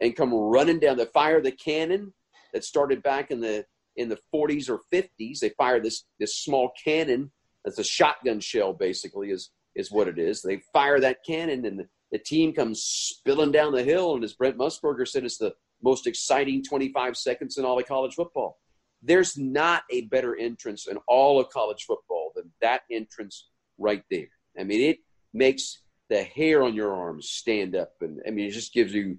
and 0.01 0.17
come 0.17 0.35
running 0.35 0.81
down. 0.81 0.97
The 0.97 1.07
fire 1.07 1.41
the 1.41 1.53
cannon 1.53 2.13
that 2.53 2.65
started 2.65 3.05
back 3.05 3.31
in 3.31 3.41
the 3.41 3.65
in 3.97 4.09
the 4.09 4.19
40s 4.35 4.69
or 4.69 4.81
50s 4.93 5.39
they 5.39 5.51
fire 5.51 5.79
this 5.79 6.05
this 6.19 6.39
small 6.39 6.73
cannon 6.83 7.31
that's 7.65 7.79
a 7.79 7.85
shotgun 7.85 8.41
shell 8.41 8.73
basically 8.73 9.31
is 9.31 9.51
is 9.75 9.91
what 9.91 10.09
it 10.09 10.19
is. 10.19 10.43
They 10.43 10.61
fire 10.73 11.01
that 11.01 11.25
cannon 11.27 11.65
and 11.65 11.79
the, 11.79 11.89
the 12.11 12.19
team 12.19 12.53
comes 12.53 12.83
spilling 12.83 13.53
down 13.53 13.73
the 13.73 13.83
hill. 13.83 14.15
And 14.15 14.25
as 14.25 14.35
brent 14.35 14.59
musburger 14.59 15.09
said 15.09 15.25
it's 15.25 15.39
the 15.39 15.55
most 15.83 16.07
exciting 16.07 16.63
25 16.63 17.17
seconds 17.17 17.59
in 17.59 17.65
all 17.65 17.79
of 17.79 17.87
college 17.87 18.15
football. 18.15 18.59
There's 19.03 19.37
not 19.37 19.83
a 19.91 20.03
better 20.03 20.37
entrance 20.37 20.87
in 20.87 20.99
all 21.09 21.41
of 21.41 21.49
college 21.49 21.85
football 21.85 22.33
than 22.37 22.53
that 22.61 22.83
entrance 22.91 23.49
right 23.79 24.05
there. 24.11 24.29
I 24.59 24.65
mean, 24.65 24.81
it 24.81 24.99
makes 25.33 25.83
the 26.09 26.23
hair 26.23 26.63
on 26.63 26.75
your 26.75 26.95
arms 26.95 27.31
stand 27.31 27.75
up, 27.75 27.95
and 28.01 28.21
I 28.27 28.31
mean, 28.31 28.47
it 28.47 28.53
just 28.53 28.73
gives 28.73 28.95
you. 28.95 29.19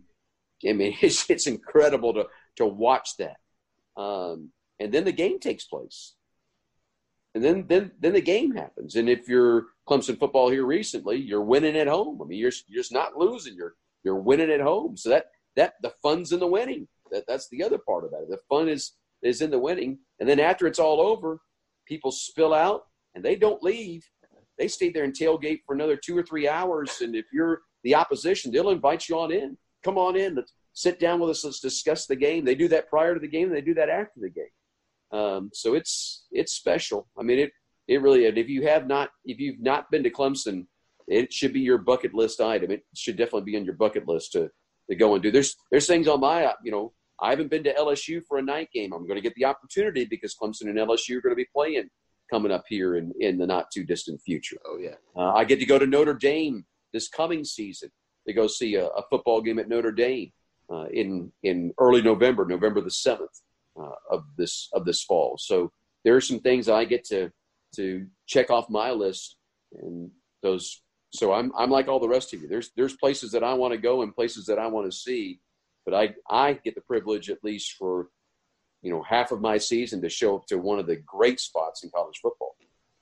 I 0.68 0.74
mean, 0.74 0.96
it's 1.02 1.30
it's 1.30 1.48
incredible 1.48 2.14
to 2.14 2.28
to 2.58 2.66
watch 2.66 3.18
that. 3.18 3.38
Um, 4.02 4.52
and 4.80 4.91
then 4.91 5.04
the 5.04 5.12
game 5.12 5.39
takes 5.39 5.66
place, 5.66 6.16
and 7.36 7.43
then 7.43 7.65
then 7.67 7.91
then 7.99 8.13
the 8.13 8.21
game 8.21 8.55
happens. 8.55 8.95
And 8.95 9.09
if 9.09 9.27
you're 9.27 9.67
Clemson 9.88 10.19
football 10.19 10.49
here 10.49 10.65
recently, 10.65 11.17
you're 11.17 11.43
winning 11.43 11.77
at 11.77 11.88
home. 11.88 12.21
I 12.21 12.25
mean, 12.25 12.39
you're 12.39 12.51
you're 12.67 12.81
just 12.81 12.93
not 12.93 13.17
losing. 13.17 13.55
You're 13.55 13.75
you're 14.03 14.19
winning 14.19 14.51
at 14.51 14.61
home. 14.61 14.97
So 14.97 15.09
that 15.09 15.27
that 15.55 15.73
the 15.81 15.93
fun's 16.01 16.31
in 16.31 16.39
the 16.39 16.47
winning. 16.47 16.88
That 17.11 17.25
that's 17.27 17.49
the 17.49 17.63
other 17.63 17.77
part 17.77 18.05
about 18.05 18.23
it. 18.23 18.29
The 18.29 18.39
fun 18.49 18.69
is 18.69 18.93
is 19.21 19.41
in 19.41 19.51
the 19.51 19.59
winning. 19.59 19.99
And 20.19 20.27
then 20.27 20.39
after 20.39 20.67
it's 20.67 20.79
all 20.79 21.01
over, 21.01 21.39
people 21.88 22.11
spill 22.11 22.53
out 22.53 22.84
and 23.15 23.23
they 23.23 23.36
don't 23.36 23.63
leave 23.63 24.03
they 24.57 24.67
stay 24.67 24.89
there 24.89 25.03
and 25.03 25.13
tailgate 25.13 25.61
for 25.65 25.73
another 25.73 25.95
two 25.97 26.17
or 26.17 26.23
three 26.23 26.47
hours. 26.47 27.01
And 27.01 27.15
if 27.15 27.25
you're 27.34 27.61
the 27.84 27.95
opposition, 27.95 28.51
they'll 28.51 28.69
invite 28.69 29.09
you 29.09 29.17
on 29.17 29.31
in. 29.31 29.57
Come 29.84 29.97
on 29.97 30.15
in. 30.15 30.36
Let's 30.36 30.53
sit 30.73 30.99
down 30.99 31.19
with 31.19 31.31
us. 31.31 31.43
Let's 31.43 31.59
discuss 31.59 32.05
the 32.05 32.15
game. 32.15 32.45
They 32.45 32.55
do 32.55 32.67
that 32.69 32.89
prior 32.89 33.13
to 33.13 33.19
the 33.19 33.27
game. 33.27 33.49
They 33.49 33.61
do 33.61 33.73
that 33.73 33.89
after 33.89 34.19
the 34.19 34.29
game. 34.29 34.45
Um, 35.14 35.51
so 35.53 35.76
it's 35.76 36.26
it's 36.32 36.53
special. 36.53 37.07
I 37.18 37.24
mean, 37.24 37.39
it 37.39 37.51
it 37.88 38.01
really. 38.01 38.26
And 38.28 38.38
If 38.38 38.49
you 38.49 38.68
have 38.68 38.88
not, 38.88 39.11
if 39.26 39.39
you've 39.39 39.61
not 39.61 39.89
been 39.91 40.03
to 40.03 40.09
Clemson, 40.09 40.66
it 41.07 41.32
should 41.32 41.53
be 41.53 41.59
your 41.59 41.78
bucket 41.78 42.14
list 42.14 42.41
item. 42.41 42.72
It 42.72 42.84
should 42.95 43.18
definitely 43.18 43.51
be 43.51 43.57
on 43.57 43.66
your 43.66 43.76
bucket 43.76 44.07
list 44.07 44.32
to 44.34 44.49
to 44.89 44.95
go 44.95 45.14
and 45.14 45.24
do. 45.24 45.32
There's 45.32 45.55
there's 45.72 45.88
things 45.88 46.07
on 46.07 46.20
my 46.20 46.53
you 46.64 46.72
know 46.72 46.93
I 47.22 47.30
haven't 47.30 47.51
been 47.51 47.64
to 47.64 47.74
LSU 47.74 48.22
for 48.28 48.38
a 48.38 48.41
night 48.41 48.70
game. 48.74 48.91
I'm 48.91 49.07
going 49.07 49.16
to 49.16 49.22
get 49.22 49.36
the 49.36 49.45
opportunity 49.45 50.05
because 50.05 50.36
Clemson 50.36 50.64
and 50.64 50.78
LSU 50.78 51.18
are 51.18 51.22
going 51.22 51.32
to 51.32 51.36
be 51.36 51.47
playing 51.53 51.89
coming 52.30 52.51
up 52.51 52.64
here 52.68 52.95
in, 52.95 53.14
in 53.20 53.38
the 53.38 53.45
not 53.45 53.70
too 53.72 53.84
distant 53.84 54.20
future. 54.22 54.57
Oh, 54.66 54.78
yeah. 54.78 54.95
Uh, 55.16 55.34
I 55.34 55.43
get 55.43 55.59
to 55.59 55.66
go 55.66 55.78
to 55.78 55.86
Notre 55.86 56.16
Dame 56.16 56.66
this 56.91 57.07
coming 57.07 57.43
season 57.43 57.91
to 58.28 58.34
go 58.34 58.47
see 58.47 58.76
a, 58.76 58.88
a 58.88 59.03
football 59.09 59.41
game 59.41 59.59
at 59.59 59.70
Notre 59.70 59.91
Dame 59.91 60.32
uh, 60.72 60.86
in, 60.86 61.32
in 61.43 61.72
early 61.80 62.01
November, 62.01 62.45
November 62.45 62.82
the 62.82 62.89
7th 62.89 63.41
uh, 63.80 63.91
of, 64.09 64.26
this, 64.38 64.69
of 64.74 64.86
this 64.86 65.03
fall. 65.03 65.38
So 65.38 65.71
there 66.03 66.15
are 66.15 66.21
some 66.21 66.39
things 66.39 66.69
I 66.69 66.86
get 66.86 67.03
to, 67.05 67.32
to 67.76 68.05
check 68.28 68.49
off 68.49 68.69
my 68.69 68.91
list 68.91 69.38
and 69.82 70.11
those. 70.41 70.82
So 71.11 71.34
I'm, 71.34 71.51
I'm 71.57 71.69
like 71.69 71.88
all 71.88 71.99
the 71.99 72.07
rest 72.07 72.34
of 72.34 72.41
you. 72.41 72.47
There's, 72.47 72.71
there's 72.76 72.95
places 72.97 73.32
that 73.32 73.43
I 73.43 73.53
want 73.53 73.74
to 73.74 73.78
go 73.78 74.01
and 74.01 74.15
places 74.15 74.45
that 74.47 74.59
I 74.59 74.67
want 74.67 74.91
to 74.91 74.97
see, 74.97 75.39
but 75.86 75.93
I, 75.93 76.13
I 76.30 76.53
get 76.53 76.76
the 76.76 76.82
privilege 76.82 77.30
at 77.30 77.43
least 77.43 77.74
for 77.74 78.09
you 78.84 78.91
know 78.91 79.01
half 79.01 79.32
of 79.32 79.41
my 79.41 79.57
season 79.57 80.01
to 80.01 80.09
show 80.09 80.36
up 80.36 80.45
to 80.47 80.57
one 80.57 80.78
of 80.78 80.86
the 80.86 80.97
great 80.97 81.39
spots 81.39 81.84
in 81.84 81.89
college 81.89 82.19
football. 82.21 82.55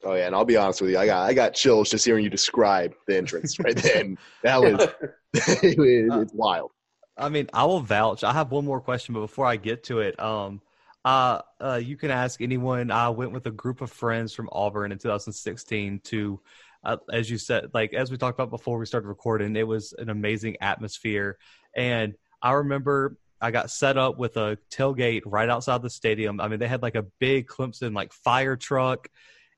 Oh 0.04 0.16
yeah, 0.16 0.26
and 0.26 0.36
I'll 0.36 0.46
be 0.46 0.58
honest 0.58 0.82
with 0.82 0.92
you, 0.92 0.98
I 0.98 1.06
got 1.06 1.30
I 1.30 1.34
got 1.34 1.54
chills 1.54 1.90
just 1.90 2.06
hearing 2.06 2.24
you 2.24 2.30
describe 2.30 2.94
the 3.08 3.18
entrance 3.18 3.60
right 3.60 3.76
then. 3.76 4.18
That 4.44 4.62
was 4.62 4.74
it, 5.34 5.78
it's 5.78 6.34
wild. 6.34 6.72
I 7.18 7.30
mean, 7.30 7.50
I 7.54 7.66
will 7.66 7.82
vouch. 7.82 8.24
I 8.24 8.34
have 8.34 8.52
one 8.52 8.66
more 8.66 8.82
question, 8.82 9.14
but 9.14 9.22
before 9.22 9.46
I 9.46 9.58
get 9.58 9.84
to 9.86 10.00
it, 10.00 10.20
um, 10.20 10.62
uh, 11.04 11.42
uh, 11.60 11.80
you 11.84 11.98
can 11.98 12.12
ask 12.12 12.42
anyone. 12.42 12.92
I 12.92 13.10
went 13.10 13.32
with 13.32 13.46
a 13.48 13.52
group 13.52 13.82
of 13.82 13.92
friends 13.92 14.34
from 14.34 14.50
Auburn 14.52 14.92
in 14.92 14.98
2016 14.98 16.00
to, 16.06 16.40
uh, 16.84 16.98
as 17.12 17.30
you 17.30 17.38
said, 17.38 17.70
like 17.74 17.94
as 17.94 18.12
we 18.12 18.18
talked 18.18 18.40
about 18.40 18.50
before 18.50 18.78
we 18.78 18.86
started 18.86 19.08
recording, 19.08 19.56
it 19.56 19.68
was 19.68 19.94
an 19.94 20.10
amazing 20.10 20.58
atmosphere, 20.62 21.38
and 21.76 22.16
I 22.42 22.54
remember 22.54 23.18
I 23.40 23.52
got 23.52 23.72
set 23.72 23.98
up 23.98 24.18
with 24.18 24.38
a 24.38 24.58
tailgate 24.72 25.24
right 25.26 25.50
outside 25.50 25.82
the 25.82 25.90
stadium. 25.90 26.40
I 26.40 26.48
mean, 26.48 26.60
they 26.60 26.68
had 26.68 26.84
like 26.84 26.96
a 26.96 27.06
big 27.20 27.48
Clemson 27.48 27.96
like 27.96 28.14
fire 28.14 28.56
truck 28.56 29.10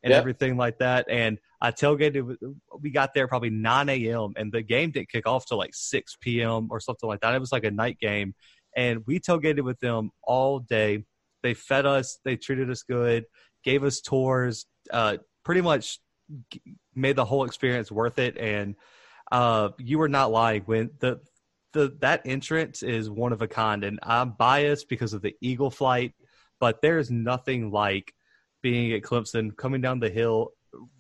and 0.04 0.12
yep. 0.12 0.20
everything 0.20 0.58
like 0.58 0.80
that. 0.80 1.06
And 1.10 1.40
I 1.62 1.72
tailgated. 1.72 2.36
We 2.80 2.92
got 2.92 3.14
there 3.14 3.28
probably 3.28 3.50
9 3.50 3.90
a.m. 3.90 4.34
and 4.36 4.52
the 4.52 4.62
game 4.62 4.92
didn't 4.92 5.10
kick 5.10 5.26
off 5.26 5.46
till 5.46 5.58
like 5.58 5.74
6 5.74 6.18
p.m. 6.20 6.68
or 6.70 6.80
something 6.80 7.08
like 7.08 7.22
that. 7.22 7.34
It 7.34 7.40
was 7.40 7.54
like 7.54 7.64
a 7.64 7.72
night 7.72 8.00
game, 8.00 8.36
and 8.76 9.04
we 9.08 9.20
tailgated 9.20 9.62
with 9.62 9.80
them 9.80 10.12
all 10.22 10.60
day. 10.60 11.06
they 11.42 11.54
fed 11.54 11.86
us, 11.86 12.20
they 12.24 12.36
treated 12.36 12.70
us 12.70 12.84
good, 12.84 13.26
gave 13.64 13.84
us 13.84 14.02
tours, 14.02 14.66
uh, 14.92 15.18
pretty 15.44 15.62
much 15.62 16.00
made 16.96 17.16
the 17.16 17.26
whole 17.26 17.46
experience 17.46 17.92
worth 17.92 18.20
it. 18.20 18.38
And 18.38 18.76
uh, 19.32 19.70
you 19.78 19.98
were 19.98 20.10
not 20.10 20.32
lying 20.32 20.64
when 20.64 20.92
the 21.00 21.22
the 21.74 21.96
that 22.02 22.22
entrance 22.26 22.84
is 22.84 23.10
one 23.10 23.34
of 23.34 23.42
a 23.42 23.48
kind, 23.48 23.84
and 23.84 24.00
I'm 24.04 24.32
biased 24.32 24.90
because 24.90 25.14
of 25.14 25.22
the 25.22 25.36
Eagle 25.42 25.72
flight, 25.72 26.14
but 26.60 26.82
there 26.82 27.00
is 27.00 27.10
nothing 27.10 27.72
like 27.72 28.14
being 28.64 28.94
at 28.94 29.04
Clemson, 29.04 29.56
coming 29.56 29.82
down 29.82 30.00
the 30.00 30.10
hill 30.10 30.54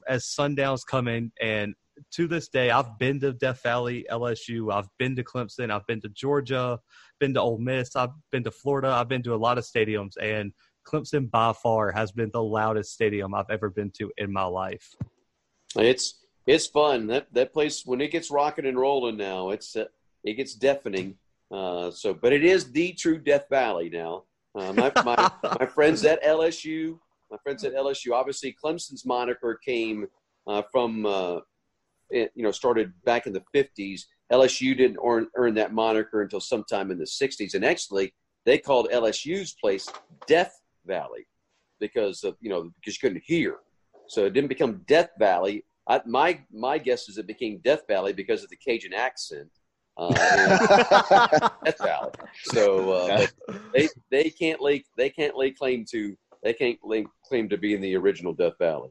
as 0.07 0.27
sundown's 0.27 0.83
coming, 0.83 1.31
and 1.41 1.73
to 2.11 2.27
this 2.27 2.47
day, 2.47 2.69
I've 2.69 2.99
been 2.99 3.19
to 3.21 3.33
Death 3.33 3.63
Valley, 3.63 4.05
LSU, 4.11 4.71
I've 4.71 4.87
been 4.99 5.15
to 5.15 5.23
Clemson, 5.23 5.71
I've 5.71 5.87
been 5.87 6.01
to 6.01 6.09
Georgia, 6.09 6.79
been 7.19 7.33
to 7.33 7.41
Ole 7.41 7.57
Miss, 7.57 7.95
I've 7.95 8.11
been 8.31 8.43
to 8.43 8.51
Florida, 8.51 8.89
I've 8.89 9.07
been 9.07 9.23
to 9.23 9.33
a 9.33 9.37
lot 9.37 9.57
of 9.57 9.63
stadiums, 9.63 10.13
and 10.21 10.53
Clemson 10.85 11.31
by 11.31 11.53
far 11.53 11.91
has 11.91 12.11
been 12.11 12.29
the 12.33 12.43
loudest 12.43 12.93
stadium 12.93 13.33
I've 13.33 13.49
ever 13.49 13.69
been 13.69 13.91
to 13.97 14.11
in 14.17 14.31
my 14.31 14.43
life. 14.43 14.95
It's 15.75 16.19
it's 16.45 16.67
fun 16.67 17.07
that 17.07 17.33
that 17.33 17.53
place 17.53 17.85
when 17.85 18.01
it 18.01 18.11
gets 18.11 18.29
rocking 18.29 18.65
and 18.65 18.77
rolling 18.77 19.17
now. 19.17 19.51
It's 19.51 19.75
uh, 19.75 19.85
it 20.23 20.33
gets 20.33 20.53
deafening. 20.53 21.15
Uh, 21.51 21.91
so, 21.91 22.13
but 22.13 22.33
it 22.33 22.43
is 22.43 22.71
the 22.71 22.93
true 22.93 23.17
Death 23.17 23.45
Valley 23.49 23.89
now. 23.89 24.23
Uh, 24.55 24.73
my, 24.73 24.91
my, 25.03 25.31
my 25.59 25.65
friends 25.67 26.03
at 26.03 26.23
LSU, 26.23 26.97
my 27.33 27.39
friends 27.41 27.63
at 27.63 27.73
LSU. 27.73 28.13
Obviously, 28.13 28.55
Clemson's 28.63 29.05
moniker 29.05 29.59
came 29.65 30.05
uh, 30.45 30.61
from 30.71 31.05
uh, 31.05 31.39
it, 32.11 32.31
you 32.35 32.43
know 32.43 32.51
started 32.51 32.93
back 33.05 33.25
in 33.25 33.33
the 33.33 33.43
'50s. 33.53 34.01
LSU 34.31 34.77
didn't 34.77 34.97
earn, 35.03 35.27
earn 35.35 35.55
that 35.55 35.73
moniker 35.73 36.21
until 36.21 36.39
sometime 36.39 36.91
in 36.91 36.99
the 36.99 37.05
'60s, 37.05 37.55
and 37.55 37.65
actually 37.65 38.13
they 38.45 38.59
called 38.59 38.87
LSU's 38.93 39.55
place 39.59 39.89
Death 40.27 40.61
Valley 40.85 41.25
because 41.79 42.23
of 42.23 42.37
you 42.39 42.49
know 42.49 42.69
because 42.79 42.95
you 42.95 43.09
couldn't 43.09 43.23
hear, 43.25 43.57
so 44.07 44.25
it 44.25 44.33
didn't 44.33 44.49
become 44.49 44.83
Death 44.87 45.09
Valley. 45.17 45.65
I, 45.87 46.01
my 46.05 46.39
my 46.51 46.77
guess 46.77 47.09
is 47.09 47.17
it 47.17 47.25
became 47.25 47.59
Death 47.63 47.81
Valley 47.89 48.13
because 48.13 48.43
of 48.43 48.49
the 48.49 48.57
Cajun 48.57 48.93
accent. 48.93 49.49
Uh, 49.97 50.11
Death 51.65 51.77
Valley. 51.79 52.11
So 52.45 52.91
uh, 52.91 53.27
they 53.73 53.89
they 54.11 54.29
can't 54.29 54.61
lay 54.61 54.83
they 54.97 55.09
can't 55.09 55.35
lay 55.35 55.51
claim 55.51 55.85
to 55.91 56.15
they 56.43 56.53
can't 56.53 56.79
claim 57.25 57.49
to 57.49 57.57
be 57.57 57.73
in 57.73 57.81
the 57.81 57.95
original 57.95 58.33
Death 58.33 58.57
Valley. 58.59 58.89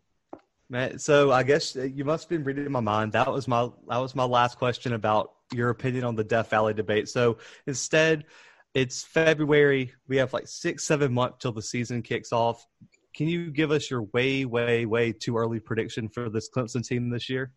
Man, 0.68 0.98
so 0.98 1.30
I 1.30 1.42
guess 1.42 1.74
you 1.76 2.04
must 2.04 2.24
have 2.24 2.30
been 2.30 2.44
reading 2.44 2.72
my 2.72 2.80
mind. 2.80 3.12
That 3.12 3.30
was 3.30 3.46
my 3.46 3.68
that 3.88 3.98
was 3.98 4.14
my 4.14 4.24
last 4.24 4.56
question 4.56 4.94
about 4.94 5.32
your 5.52 5.68
opinion 5.68 6.04
on 6.04 6.16
the 6.16 6.24
Death 6.24 6.48
Valley 6.48 6.72
debate. 6.72 7.08
So 7.08 7.36
instead, 7.66 8.24
it's 8.72 9.04
February. 9.04 9.92
We 10.08 10.16
have 10.16 10.32
like 10.32 10.48
six, 10.48 10.84
seven 10.84 11.12
months 11.12 11.38
till 11.40 11.52
the 11.52 11.62
season 11.62 12.00
kicks 12.00 12.32
off. 12.32 12.66
Can 13.14 13.28
you 13.28 13.50
give 13.50 13.70
us 13.70 13.90
your 13.90 14.04
way, 14.14 14.46
way, 14.46 14.86
way 14.86 15.12
too 15.12 15.36
early 15.36 15.60
prediction 15.60 16.08
for 16.08 16.30
this 16.30 16.48
Clemson 16.48 16.86
team 16.86 17.10
this 17.10 17.28
year? 17.28 17.52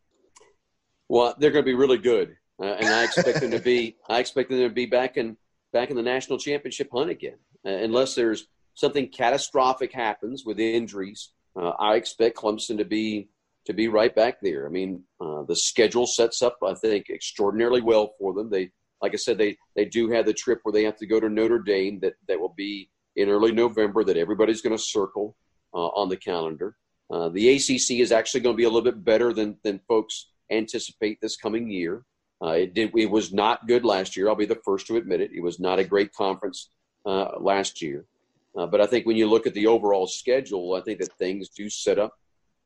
Well, 1.08 1.36
they're 1.38 1.52
going 1.52 1.64
to 1.64 1.72
be 1.72 1.76
really 1.76 2.00
good, 2.00 2.36
uh, 2.60 2.66
and 2.66 2.88
I 2.88 3.06
expect 3.06 3.40
them 3.40 3.52
to 3.52 3.60
be. 3.60 3.96
I 4.10 4.20
expect 4.20 4.50
them 4.50 4.60
to 4.60 4.70
be 4.70 4.88
back 4.88 5.16
in 5.16 5.38
back 5.72 5.90
in 5.90 5.96
the 5.96 6.04
national 6.04 6.38
championship 6.40 6.90
hunt 6.92 7.10
again, 7.10 7.38
uh, 7.66 7.70
unless 7.70 8.16
there's 8.16 8.48
something 8.76 9.10
catastrophic 9.10 9.92
happens 9.92 10.46
with 10.46 10.60
injuries. 10.60 11.32
Uh, 11.56 11.70
I 11.80 11.96
expect 11.96 12.38
Clemson 12.38 12.78
to 12.78 12.86
be 12.86 13.30
to 13.66 13.74
be 13.74 13.88
right 13.88 14.16
back 14.16 14.40
there. 14.42 14.68
I 14.68 14.70
mean, 14.70 15.04
uh, 15.20 15.42
the 15.44 15.56
schedule 15.56 16.06
sets 16.06 16.44
up, 16.44 16.58
I 16.64 16.76
think, 16.76 17.10
extraordinarily 17.10 17.82
well 17.82 18.14
for 18.20 18.34
them. 18.34 18.50
They 18.50 18.72
like 19.02 19.14
I 19.14 19.18
said, 19.18 19.38
they 19.38 19.58
they 19.76 19.86
do 19.86 20.10
have 20.12 20.26
the 20.26 20.34
trip 20.34 20.60
where 20.64 20.74
they 20.74 20.84
have 20.84 20.98
to 20.98 21.08
go 21.08 21.20
to 21.20 21.30
Notre 21.30 21.60
Dame 21.60 22.00
that 22.02 22.14
that 22.28 22.40
will 22.40 22.54
be 22.56 22.90
in 23.16 23.30
early 23.30 23.52
November 23.52 24.04
that 24.04 24.18
everybody's 24.18 24.62
going 24.62 24.76
to 24.76 24.84
circle 24.84 25.36
uh, 25.74 25.88
on 25.88 26.10
the 26.10 26.18
calendar. 26.18 26.76
Uh, 27.12 27.30
the 27.30 27.56
ACC 27.56 28.00
is 28.00 28.12
actually 28.12 28.42
going 28.42 28.56
to 28.56 28.58
be 28.58 28.64
a 28.64 28.70
little 28.70 28.82
bit 28.82 29.04
better 29.04 29.34
than 29.34 29.58
than 29.64 29.80
folks 29.88 30.28
anticipate 30.52 31.20
this 31.22 31.38
coming 31.38 31.70
year. 31.70 32.04
Uh, 32.44 32.50
it 32.50 32.74
did. 32.74 32.92
It 32.96 33.10
was 33.10 33.34
not 33.34 33.68
good 33.68 33.86
last 33.86 34.18
year. 34.18 34.28
I'll 34.28 34.36
be 34.36 34.46
the 34.46 34.62
first 34.66 34.88
to 34.88 34.98
admit 34.98 35.22
it. 35.22 35.32
It 35.34 35.42
was 35.42 35.60
not 35.60 35.80
a 35.80 35.84
great 35.84 36.14
conference 36.14 36.70
uh, 37.06 37.40
last 37.40 37.82
year. 37.82 38.06
Uh, 38.58 38.66
but 38.66 38.82
I 38.82 38.86
think 38.86 39.06
when 39.06 39.18
you 39.18 39.30
look 39.30 39.48
at 39.48 39.54
the 39.54 39.68
overall 39.68 40.08
schedule, 40.08 40.76
I 40.76 40.82
think 40.82 41.00
that 41.00 41.12
things 41.14 41.50
do 41.50 41.70
set 41.70 42.00
up 42.00 42.14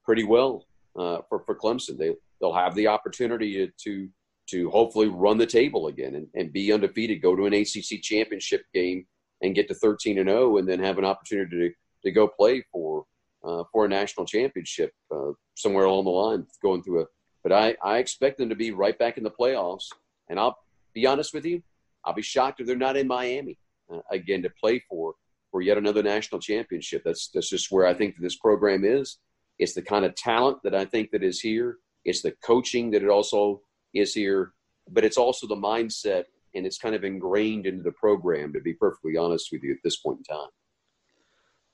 pretty 0.04 0.24
well 0.24 0.66
uh, 0.98 1.20
for 1.28 1.44
for 1.46 1.56
Clemson. 1.56 1.98
They 1.98 2.16
they'll 2.40 2.54
have 2.54 2.76
the 2.76 2.88
opportunity 2.88 3.72
to 3.86 4.10
to 4.52 4.70
hopefully 4.70 5.08
run 5.08 5.38
the 5.38 5.46
table 5.46 5.88
again 5.88 6.16
and, 6.16 6.28
and 6.34 6.52
be 6.52 6.74
undefeated, 6.74 7.22
go 7.22 7.36
to 7.36 7.46
an 7.46 7.54
ACC 7.54 8.02
championship 8.02 8.64
game 8.74 9.06
and 9.44 9.54
get 9.54 9.68
to 9.68 9.76
13 9.76 10.18
and 10.18 10.28
0, 10.28 10.58
and 10.58 10.68
then 10.68 10.80
have 10.80 10.98
an 10.98 11.06
opportunity 11.06 11.70
to, 11.70 11.74
to 12.04 12.12
go 12.12 12.28
play 12.28 12.64
for 12.72 13.06
uh, 13.44 13.64
for 13.72 13.86
a 13.86 13.90
national 13.90 14.26
championship 14.26 14.92
uh, 15.12 15.32
somewhere 15.56 15.86
along 15.86 16.04
the 16.06 16.12
line, 16.12 16.46
going 16.62 16.84
through 16.84 17.02
a. 17.02 17.06
But 17.42 17.54
I, 17.54 17.76
I 17.82 17.98
expect 18.00 18.38
them 18.38 18.50
to 18.50 18.56
be 18.56 18.72
right 18.72 18.98
back 19.00 19.18
in 19.18 19.24
the 19.24 19.32
playoffs, 19.32 19.86
and 20.30 20.38
I'll 20.38 20.58
be 20.94 21.08
honest 21.08 21.34
with 21.34 21.46
you, 21.46 21.64
I'll 22.04 22.14
be 22.14 22.22
shocked 22.22 22.60
if 22.60 22.68
they're 22.68 22.76
not 22.76 22.98
in 22.98 23.08
Miami 23.08 23.58
uh, 23.94 24.00
again 24.12 24.42
to 24.44 24.50
play 24.62 24.84
for 24.90 25.14
for 25.52 25.62
yet 25.62 25.78
another 25.78 26.04
national 26.04 26.42
championship. 26.42 27.04
That's 27.04 27.30
that's 27.34 27.50
just 27.50 27.72
where 27.72 27.86
I 27.86 27.94
think 27.94 28.16
that 28.16 28.22
this 28.22 28.38
program 28.38 28.84
is. 28.84 29.18
It's 29.58 29.74
the 29.74 29.82
kind 29.82 30.06
of 30.06 30.16
talent 30.16 30.60
that 30.64 30.76
I 30.76 30.86
think 30.86 31.12
that 31.12 31.24
is 31.24 31.40
here. 31.40 31.78
It's 32.06 32.22
the 32.22 32.34
coaching 32.44 32.92
that 32.92 33.04
it 33.04 33.10
also 33.10 33.62
is 33.94 34.14
here, 34.14 34.54
but 34.90 35.04
it's 35.04 35.18
also 35.18 35.48
the 35.48 35.56
mindset 35.56 36.26
and 36.56 36.66
it's 36.66 36.78
kind 36.78 36.96
of 36.96 37.04
ingrained 37.04 37.66
into 37.66 37.84
the 37.84 37.92
program, 37.92 38.54
to 38.54 38.62
be 38.62 38.74
perfectly 38.74 39.18
honest 39.18 39.50
with 39.52 39.64
you 39.64 39.72
at 39.72 39.78
this 39.84 39.98
point 39.98 40.20
in 40.20 40.24
time. 40.24 40.50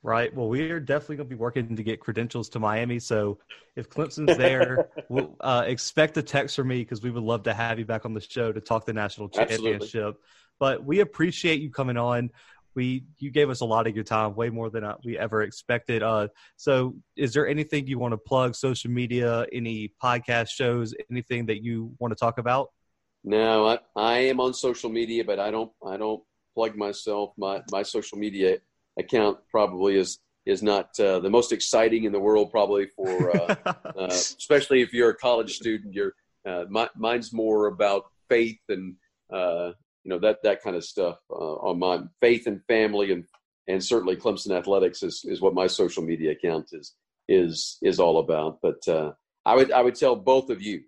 Right. 0.04 0.32
Well, 0.36 0.50
we 0.50 0.70
are 0.70 0.80
definitely 0.80 1.16
going 1.16 1.30
to 1.30 1.36
be 1.36 1.40
working 1.40 1.76
to 1.76 1.84
get 1.84 2.00
credentials 2.00 2.48
to 2.50 2.60
Miami. 2.60 3.00
So 3.00 3.40
if 3.76 3.90
Clemson's 3.90 4.38
there, 4.38 4.90
we'll 5.10 5.36
uh, 5.40 5.64
expect 5.66 6.16
a 6.18 6.22
text 6.22 6.56
from 6.56 6.68
me 6.68 6.82
because 6.84 7.02
we 7.02 7.10
would 7.10 7.24
love 7.24 7.42
to 7.44 7.56
have 7.56 7.80
you 7.80 7.86
back 7.86 8.06
on 8.06 8.14
the 8.14 8.22
show 8.22 8.52
to 8.52 8.62
talk 8.62 8.86
the 8.86 8.94
national 8.94 9.30
championship. 9.30 9.82
Absolutely. 9.82 10.14
But 10.60 10.86
we 10.86 11.00
appreciate 11.00 11.60
you 11.60 11.72
coming 11.72 11.98
on. 11.98 12.30
We 12.76 13.06
you 13.20 13.32
gave 13.32 13.50
us 13.50 13.62
a 13.62 13.66
lot 13.66 13.88
of 13.88 13.96
your 13.96 14.04
time, 14.04 14.36
way 14.36 14.50
more 14.50 14.70
than 14.70 14.84
uh, 14.84 14.96
we 15.04 15.18
ever 15.18 15.42
expected. 15.44 16.04
Uh, 16.04 16.28
so, 16.58 16.96
is 17.16 17.34
there 17.34 17.48
anything 17.48 17.88
you 17.88 18.00
want 18.00 18.14
to 18.14 18.18
plug? 18.18 18.56
Social 18.56 18.92
media, 18.92 19.46
any 19.52 19.94
podcast 20.04 20.50
shows, 20.50 20.94
anything 21.10 21.46
that 21.48 21.64
you 21.64 21.94
want 22.00 22.12
to 22.12 22.16
talk 22.16 22.38
about? 22.38 22.70
No, 23.24 23.68
I, 23.68 23.80
I 23.96 24.18
am 24.20 24.40
on 24.40 24.54
social 24.54 24.90
media, 24.90 25.24
but 25.24 25.40
I 25.40 25.52
don't 25.52 25.72
I 25.86 25.98
don't 25.98 26.24
plug 26.54 26.76
myself. 26.76 27.34
My 27.38 27.62
my 27.72 27.84
social 27.84 28.18
media 28.18 28.58
account 28.98 29.40
probably 29.50 29.98
is 29.98 30.20
is 30.46 30.62
not 30.62 30.98
uh, 31.00 31.20
the 31.20 31.30
most 31.30 31.52
exciting 31.52 32.04
in 32.04 32.12
the 32.12 32.20
world, 32.20 32.52
probably 32.52 32.88
for 32.88 33.36
uh, 33.36 33.56
uh, 33.66 34.06
especially 34.10 34.82
if 34.82 34.94
you're 34.94 35.10
a 35.10 35.16
college 35.16 35.56
student. 35.56 35.94
You're 35.94 36.14
uh, 36.46 36.66
my, 36.70 36.88
mine's 36.96 37.34
more 37.34 37.68
about 37.68 38.06
faith 38.30 38.60
and 38.70 38.96
uh, 39.34 39.72
you 40.06 40.10
know 40.10 40.20
that 40.20 40.38
that 40.44 40.62
kind 40.64 40.76
of 40.76 40.86
stuff 40.86 41.18
uh, 41.32 41.56
on 41.56 41.80
my 41.80 42.00
faith 42.22 42.48
and 42.48 42.64
family 42.68 43.12
and 43.12 43.26
and 43.68 43.84
certainly 43.84 44.16
Clemson 44.16 44.56
athletics 44.56 45.02
is 45.04 45.26
is 45.26 45.42
what 45.42 45.56
my 45.56 45.68
social 45.68 46.04
media 46.04 46.32
account 46.32 46.70
is 46.72 46.94
is 47.28 47.78
is 47.82 48.00
all 48.00 48.20
about. 48.20 48.60
But 48.62 48.88
I 49.46 49.56
would 49.56 49.72
I 49.72 49.82
would 49.82 49.96
tell 49.96 50.16
both 50.16 50.50
of 50.50 50.62
you, 50.62 50.82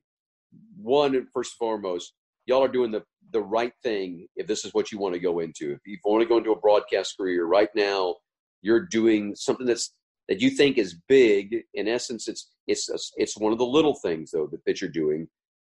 one 0.80 1.28
first 1.34 1.54
and 1.54 1.58
foremost, 1.58 2.14
y'all 2.46 2.64
are 2.64 2.70
doing 2.70 2.92
the 2.92 3.04
the 3.34 3.42
right 3.42 3.74
thing 3.84 4.28
if 4.36 4.48
this 4.48 4.64
is 4.64 4.74
what 4.74 4.92
you 4.92 5.00
want 5.00 5.16
to 5.16 5.20
go 5.20 5.40
into. 5.40 5.74
If 5.74 5.80
you 5.86 5.98
want 6.06 6.22
to 6.22 6.30
go 6.30 6.38
into 6.38 6.52
a 6.52 6.60
broadcast 6.60 7.18
career 7.18 7.46
right 7.46 7.70
now, 7.76 8.16
you're 8.62 8.86
doing 8.86 9.36
something 9.36 9.66
that's 9.66 9.94
that 10.30 10.42
you 10.42 10.52
think 10.52 10.78
is 10.78 11.00
big. 11.10 11.64
In 11.74 11.88
essence, 11.88 12.28
it's 12.28 12.52
it's 12.68 12.90
it's 13.18 13.38
one 13.38 13.52
of 13.52 13.58
the 13.58 13.66
little 13.66 13.96
things 13.96 14.30
though 14.30 14.48
that, 14.52 14.64
that 14.66 14.80
you're 14.80 14.92
doing 14.92 15.28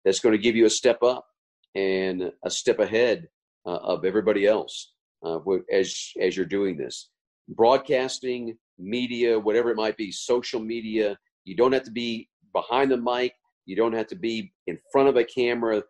that's 0.05 0.21
going 0.21 0.33
to 0.33 0.43
give 0.43 0.55
you 0.55 0.67
a 0.67 0.71
step 0.71 1.03
up 1.03 1.27
and 1.75 2.31
a 2.45 2.51
step 2.51 2.79
ahead 2.79 3.29
uh, 3.67 3.77
of 3.77 4.05
everybody 4.05 4.47
else 4.47 4.93
uh, 5.25 5.39
as 5.73 6.13
as 6.21 6.37
you're 6.37 6.47
doing 6.47 6.77
this. 6.77 7.11
Broadcasting, 7.49 8.57
media, 8.79 9.39
whatever 9.39 9.71
it 9.71 9.77
might 9.77 9.97
be, 9.97 10.13
social 10.13 10.61
media. 10.61 11.19
You 11.45 11.57
don't 11.57 11.73
have 11.73 11.85
to 11.85 11.91
be 11.91 12.29
behind 12.53 12.91
the 12.91 12.97
mic. 12.97 13.35
You 13.67 13.77
don't 13.77 13.93
have 13.93 14.09
to 14.09 14.17
be 14.17 14.53
in 14.67 14.79
front 14.93 15.09
of 15.09 15.17
a 15.17 15.25
camera 15.25 15.83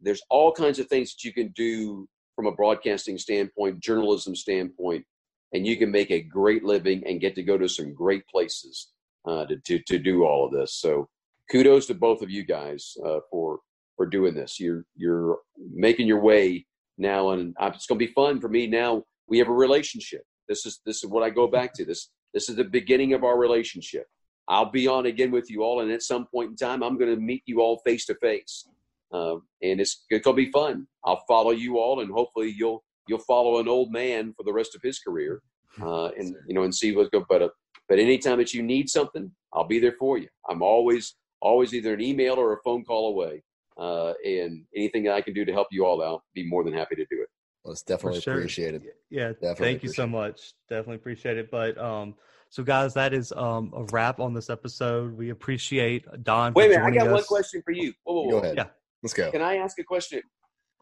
there's 0.00 0.22
all 0.30 0.52
kinds 0.52 0.78
of 0.78 0.86
things 0.86 1.14
that 1.14 1.24
you 1.24 1.32
can 1.32 1.48
do 1.48 2.08
from 2.34 2.46
a 2.46 2.52
broadcasting 2.52 3.18
standpoint, 3.18 3.80
journalism 3.80 4.34
standpoint, 4.34 5.04
and 5.52 5.66
you 5.66 5.76
can 5.76 5.90
make 5.90 6.10
a 6.10 6.22
great 6.22 6.64
living 6.64 7.02
and 7.06 7.20
get 7.20 7.34
to 7.34 7.42
go 7.42 7.58
to 7.58 7.68
some 7.68 7.94
great 7.94 8.26
places 8.28 8.88
uh, 9.26 9.44
to, 9.46 9.56
to, 9.66 9.78
to 9.86 9.98
do 9.98 10.24
all 10.24 10.46
of 10.46 10.52
this. 10.52 10.74
So 10.74 11.08
kudos 11.50 11.86
to 11.86 11.94
both 11.94 12.22
of 12.22 12.30
you 12.30 12.44
guys 12.44 12.94
uh, 13.04 13.20
for 13.30 13.60
for 14.00 14.06
doing 14.06 14.34
this. 14.34 14.58
You're 14.58 14.86
you're 14.96 15.40
making 15.58 16.06
your 16.06 16.20
way 16.20 16.64
now, 16.96 17.32
and 17.32 17.54
it's 17.60 17.86
going 17.86 17.98
to 17.98 18.06
be 18.06 18.14
fun 18.14 18.40
for 18.40 18.48
me. 18.48 18.66
Now 18.66 19.04
we 19.28 19.36
have 19.36 19.48
a 19.48 19.52
relationship. 19.52 20.22
This 20.48 20.64
is 20.64 20.80
this 20.86 21.04
is 21.04 21.10
what 21.10 21.22
I 21.22 21.28
go 21.28 21.46
back 21.46 21.74
to. 21.74 21.84
This 21.84 22.08
this 22.32 22.48
is 22.48 22.56
the 22.56 22.64
beginning 22.64 23.12
of 23.12 23.24
our 23.24 23.38
relationship. 23.38 24.06
I'll 24.48 24.70
be 24.70 24.88
on 24.88 25.04
again 25.04 25.30
with 25.30 25.50
you 25.50 25.62
all, 25.62 25.82
and 25.82 25.92
at 25.92 26.00
some 26.02 26.26
point 26.28 26.48
in 26.48 26.56
time, 26.56 26.82
I'm 26.82 26.96
going 26.96 27.14
to 27.14 27.20
meet 27.20 27.42
you 27.44 27.60
all 27.60 27.82
face 27.84 28.06
to 28.06 28.14
face. 28.22 28.66
Uh, 29.12 29.34
and 29.60 29.82
it's, 29.82 30.06
it's 30.08 30.24
going 30.24 30.34
to 30.34 30.44
be 30.44 30.50
fun. 30.50 30.86
I'll 31.04 31.22
follow 31.28 31.50
you 31.50 31.76
all, 31.76 32.00
and 32.00 32.10
hopefully 32.10 32.54
you'll 32.56 32.82
you'll 33.06 33.18
follow 33.18 33.58
an 33.58 33.68
old 33.68 33.92
man 33.92 34.32
for 34.34 34.44
the 34.44 34.52
rest 34.54 34.74
of 34.74 34.80
his 34.82 34.98
career. 34.98 35.42
uh, 35.82 36.06
and 36.16 36.34
you 36.48 36.54
know, 36.54 36.62
and 36.62 36.74
see 36.74 36.96
what's 36.96 37.10
good. 37.10 37.24
But 37.28 37.42
uh, 37.42 37.48
but 37.86 37.98
anytime 37.98 38.38
that 38.38 38.54
you 38.54 38.62
need 38.62 38.88
something, 38.88 39.30
I'll 39.52 39.68
be 39.68 39.78
there 39.78 39.96
for 39.98 40.16
you. 40.16 40.28
I'm 40.48 40.62
always 40.62 41.16
always 41.42 41.74
either 41.74 41.92
an 41.92 42.00
email 42.00 42.36
or 42.36 42.54
a 42.54 42.62
phone 42.64 42.82
call 42.82 43.08
away. 43.08 43.42
Uh, 43.80 44.12
and 44.24 44.64
anything 44.76 45.02
that 45.04 45.14
I 45.14 45.22
can 45.22 45.32
do 45.32 45.44
to 45.46 45.52
help 45.52 45.68
you 45.70 45.86
all 45.86 46.02
out, 46.02 46.22
be 46.34 46.46
more 46.46 46.62
than 46.62 46.74
happy 46.74 46.96
to 46.96 47.04
do 47.06 47.22
it. 47.22 47.28
Well, 47.64 47.72
it's 47.72 47.82
definitely 47.82 48.20
sure. 48.20 48.34
appreciated. 48.34 48.82
Yeah, 49.08 49.32
definitely 49.32 49.66
thank 49.66 49.82
you 49.82 49.88
so 49.88 50.06
much. 50.06 50.52
Definitely 50.68 50.96
appreciate 50.96 51.38
it. 51.38 51.50
But 51.50 51.78
um, 51.78 52.14
so 52.50 52.62
guys, 52.62 52.94
that 52.94 53.14
is 53.14 53.32
um 53.32 53.72
a 53.74 53.84
wrap 53.92 54.20
on 54.20 54.34
this 54.34 54.50
episode. 54.50 55.16
We 55.16 55.30
appreciate 55.30 56.04
Don. 56.22 56.52
Wait 56.54 56.66
a 56.66 56.68
minute, 56.78 56.84
I 56.84 56.90
got 56.90 57.06
us. 57.08 57.12
one 57.12 57.24
question 57.24 57.62
for 57.64 57.72
you. 57.72 57.92
Whoa, 58.04 58.14
whoa, 58.14 58.22
whoa. 58.22 58.30
Go 58.30 58.38
ahead. 58.38 58.56
Yeah, 58.56 58.66
let's 59.02 59.14
go. 59.14 59.30
Can 59.30 59.42
I 59.42 59.56
ask 59.56 59.78
a 59.78 59.84
question? 59.84 60.22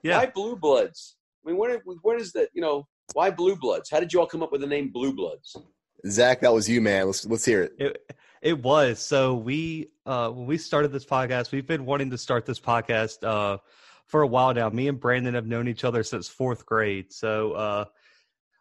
Yeah. 0.02 0.18
Why 0.18 0.26
Blue 0.26 0.56
Bloods? 0.56 1.16
I 1.44 1.50
mean, 1.50 1.58
what 1.58 1.80
what 2.02 2.20
is 2.20 2.32
that? 2.32 2.48
You 2.52 2.62
know, 2.62 2.86
why 3.12 3.30
Blue 3.30 3.56
Bloods? 3.56 3.90
How 3.90 4.00
did 4.00 4.12
you 4.12 4.20
all 4.20 4.26
come 4.26 4.42
up 4.42 4.52
with 4.52 4.60
the 4.60 4.66
name 4.66 4.90
Blue 4.92 5.12
Bloods? 5.12 5.56
Zach, 6.06 6.40
that 6.40 6.52
was 6.52 6.68
you, 6.68 6.80
man. 6.80 7.06
Let's 7.06 7.26
let's 7.26 7.44
hear 7.44 7.62
it. 7.62 7.72
It, 7.78 8.12
it 8.42 8.62
was. 8.62 8.98
So 9.00 9.34
we 9.34 9.90
uh 10.06 10.30
when 10.30 10.46
we 10.46 10.58
started 10.58 10.92
this 10.92 11.04
podcast, 11.04 11.52
we've 11.52 11.66
been 11.66 11.84
wanting 11.84 12.10
to 12.10 12.18
start 12.18 12.46
this 12.46 12.60
podcast 12.60 13.24
uh 13.24 13.58
for 14.06 14.22
a 14.22 14.26
while 14.26 14.54
now. 14.54 14.68
Me 14.70 14.88
and 14.88 14.98
Brandon 14.98 15.34
have 15.34 15.46
known 15.46 15.68
each 15.68 15.84
other 15.84 16.02
since 16.02 16.28
fourth 16.28 16.64
grade. 16.66 17.12
So 17.12 17.52
uh 17.52 17.84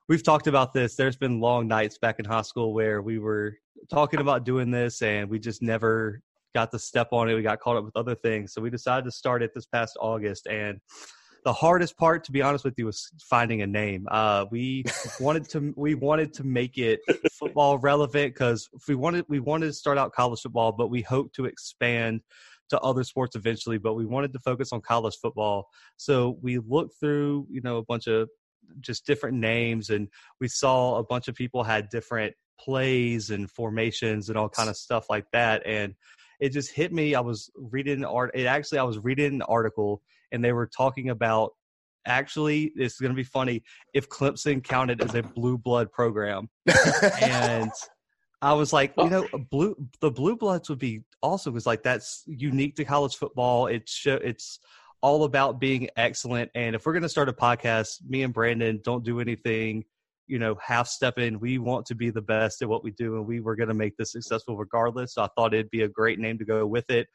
we've 0.07 0.23
talked 0.23 0.47
about 0.47 0.73
this. 0.73 0.95
There's 0.95 1.17
been 1.17 1.39
long 1.39 1.67
nights 1.67 1.97
back 1.97 2.19
in 2.19 2.25
high 2.25 2.41
school 2.41 2.73
where 2.73 3.01
we 3.01 3.19
were 3.19 3.57
talking 3.89 4.19
about 4.19 4.45
doing 4.45 4.71
this 4.71 5.01
and 5.01 5.29
we 5.29 5.39
just 5.39 5.61
never 5.61 6.21
got 6.53 6.71
to 6.71 6.79
step 6.79 7.09
on 7.11 7.29
it. 7.29 7.35
We 7.35 7.41
got 7.41 7.59
caught 7.59 7.77
up 7.77 7.85
with 7.85 7.95
other 7.95 8.15
things. 8.15 8.53
So 8.53 8.61
we 8.61 8.69
decided 8.69 9.05
to 9.05 9.11
start 9.11 9.43
it 9.43 9.53
this 9.53 9.65
past 9.65 9.97
August 9.99 10.47
and 10.47 10.79
the 11.47 11.53
hardest 11.53 11.95
part, 11.95 12.25
to 12.25 12.33
be 12.33 12.41
honest 12.41 12.65
with 12.65 12.73
you, 12.77 12.85
was 12.85 13.09
finding 13.21 13.61
a 13.61 13.67
name. 13.67 14.05
Uh, 14.11 14.43
we 14.51 14.83
wanted 15.21 15.47
to 15.47 15.73
we 15.77 15.95
wanted 15.95 16.33
to 16.33 16.43
make 16.43 16.77
it 16.77 16.99
football 17.31 17.77
relevant 17.77 18.33
because 18.33 18.67
we 18.85 18.95
wanted 18.95 19.23
we 19.29 19.39
wanted 19.39 19.67
to 19.67 19.71
start 19.71 19.97
out 19.97 20.11
college 20.11 20.41
football, 20.41 20.73
but 20.73 20.87
we 20.87 21.01
hope 21.01 21.31
to 21.31 21.45
expand 21.45 22.19
to 22.67 22.77
other 22.81 23.01
sports 23.05 23.37
eventually. 23.37 23.77
But 23.77 23.93
we 23.93 24.05
wanted 24.05 24.33
to 24.33 24.39
focus 24.39 24.73
on 24.73 24.81
college 24.81 25.15
football, 25.21 25.69
so 25.95 26.37
we 26.41 26.57
looked 26.57 26.99
through 26.99 27.47
you 27.49 27.61
know 27.61 27.77
a 27.77 27.85
bunch 27.85 28.07
of 28.07 28.27
just 28.81 29.05
different 29.05 29.37
names, 29.37 29.89
and 29.89 30.09
we 30.41 30.49
saw 30.49 30.97
a 30.97 31.03
bunch 31.05 31.29
of 31.29 31.35
people 31.35 31.63
had 31.63 31.87
different 31.87 32.35
plays 32.59 33.29
and 33.29 33.49
formations 33.49 34.27
and 34.27 34.37
all 34.37 34.49
kind 34.49 34.69
of 34.69 34.75
stuff 34.75 35.09
like 35.09 35.31
that, 35.31 35.65
and 35.65 35.95
it 36.41 36.49
just 36.49 36.71
hit 36.71 36.91
me. 36.91 37.15
I 37.15 37.21
was 37.21 37.49
reading 37.55 38.03
art. 38.03 38.31
It 38.33 38.47
actually 38.47 38.79
I 38.79 38.83
was 38.83 38.99
reading 38.99 39.35
an 39.35 39.41
article 39.43 40.01
and 40.31 40.43
they 40.43 40.53
were 40.53 40.67
talking 40.67 41.09
about 41.09 41.51
actually 42.05 42.71
it's 42.75 42.99
going 42.99 43.11
to 43.11 43.15
be 43.15 43.23
funny 43.23 43.61
if 43.93 44.09
Clemson 44.09 44.63
counted 44.63 45.03
as 45.03 45.13
a 45.13 45.21
blue 45.21 45.57
blood 45.57 45.91
program. 45.91 46.49
and 47.21 47.71
I 48.41 48.53
was 48.53 48.71
like, 48.71 48.93
you 48.97 49.09
know, 49.09 49.27
blue 49.51 49.75
the 50.01 50.11
blue 50.11 50.35
bloods 50.35 50.69
would 50.69 50.79
be 50.79 51.01
awesome 51.21 51.53
because 51.53 51.65
like 51.65 51.83
that's 51.83 52.23
unique 52.27 52.75
to 52.77 52.85
college 52.85 53.15
football. 53.15 53.67
It's 53.67 54.01
it's 54.05 54.59
all 55.01 55.25
about 55.25 55.59
being 55.59 55.89
excellent. 55.95 56.49
And 56.55 56.75
if 56.75 56.85
we're 56.85 56.93
going 56.93 57.03
to 57.03 57.09
start 57.09 57.29
a 57.29 57.33
podcast, 57.33 57.97
me 58.07 58.23
and 58.23 58.33
Brandon 58.33 58.79
don't 58.83 59.03
do 59.03 59.19
anything, 59.19 59.83
you 60.25 60.39
know, 60.39 60.55
half 60.61 60.87
step 60.87 61.19
in. 61.19 61.39
We 61.39 61.59
want 61.59 61.85
to 61.87 61.95
be 61.95 62.09
the 62.09 62.21
best 62.21 62.61
at 62.61 62.69
what 62.69 62.83
we 62.83 62.91
do, 62.91 63.15
and 63.15 63.27
we 63.27 63.39
were 63.39 63.55
going 63.55 63.69
to 63.69 63.75
make 63.75 63.95
this 63.97 64.11
successful 64.11 64.57
regardless. 64.57 65.13
So 65.13 65.23
I 65.23 65.29
thought 65.35 65.53
it'd 65.53 65.69
be 65.69 65.83
a 65.83 65.89
great 65.89 66.19
name 66.19 66.37
to 66.39 66.45
go 66.45 66.65
with 66.65 66.89
it 66.89 67.07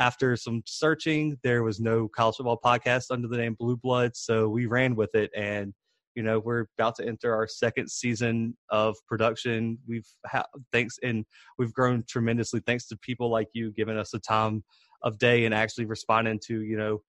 after 0.00 0.34
some 0.34 0.62
searching, 0.66 1.38
there 1.44 1.62
was 1.62 1.78
no 1.78 2.08
college 2.08 2.36
football 2.36 2.58
podcast 2.64 3.04
under 3.10 3.28
the 3.28 3.36
name 3.36 3.54
Blue 3.58 3.76
Blood, 3.76 4.16
so 4.16 4.48
we 4.48 4.66
ran 4.66 4.96
with 4.96 5.14
it. 5.14 5.30
And 5.36 5.74
you 6.16 6.24
know, 6.24 6.40
we're 6.40 6.66
about 6.76 6.96
to 6.96 7.06
enter 7.06 7.32
our 7.34 7.46
second 7.46 7.88
season 7.88 8.56
of 8.70 8.96
production. 9.06 9.78
We've 9.86 10.08
ha- 10.26 10.46
thanks 10.72 10.96
and 11.02 11.24
we've 11.56 11.72
grown 11.72 12.02
tremendously 12.08 12.60
thanks 12.66 12.88
to 12.88 12.96
people 12.96 13.30
like 13.30 13.48
you 13.52 13.72
giving 13.72 13.96
us 13.96 14.10
the 14.10 14.18
time 14.18 14.64
of 15.02 15.18
day 15.18 15.44
and 15.44 15.54
actually 15.54 15.84
responding 15.84 16.40
to 16.46 16.62
you 16.62 16.76
know 16.76 17.00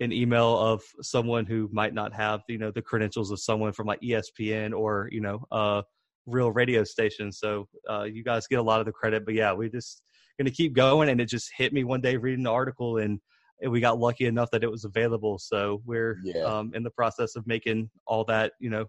an 0.00 0.12
email 0.12 0.58
of 0.58 0.82
someone 1.02 1.46
who 1.46 1.68
might 1.72 1.94
not 1.94 2.12
have 2.12 2.42
you 2.48 2.58
know 2.58 2.70
the 2.70 2.82
credentials 2.82 3.30
of 3.30 3.40
someone 3.40 3.72
from 3.72 3.86
like 3.86 4.00
ESPN 4.00 4.72
or 4.72 5.08
you 5.10 5.20
know 5.20 5.44
a 5.50 5.82
real 6.26 6.52
radio 6.52 6.84
station. 6.84 7.32
So 7.32 7.66
uh, 7.88 8.02
you 8.02 8.22
guys 8.22 8.46
get 8.46 8.58
a 8.58 8.62
lot 8.62 8.80
of 8.80 8.86
the 8.86 8.92
credit, 8.92 9.24
but 9.24 9.34
yeah, 9.34 9.52
we 9.52 9.70
just 9.70 10.02
going 10.38 10.46
to 10.46 10.52
keep 10.52 10.74
going. 10.74 11.08
And 11.08 11.20
it 11.20 11.26
just 11.26 11.50
hit 11.56 11.72
me 11.72 11.84
one 11.84 12.00
day 12.00 12.16
reading 12.16 12.44
the 12.44 12.50
article, 12.50 12.98
and 12.98 13.20
we 13.66 13.80
got 13.80 13.98
lucky 13.98 14.26
enough 14.26 14.50
that 14.52 14.62
it 14.62 14.70
was 14.70 14.84
available. 14.84 15.38
So 15.38 15.82
we're 15.84 16.18
yeah. 16.22 16.42
um, 16.42 16.72
in 16.74 16.82
the 16.82 16.90
process 16.90 17.36
of 17.36 17.46
making 17.46 17.90
all 18.06 18.24
that, 18.24 18.52
you 18.60 18.70
know, 18.70 18.86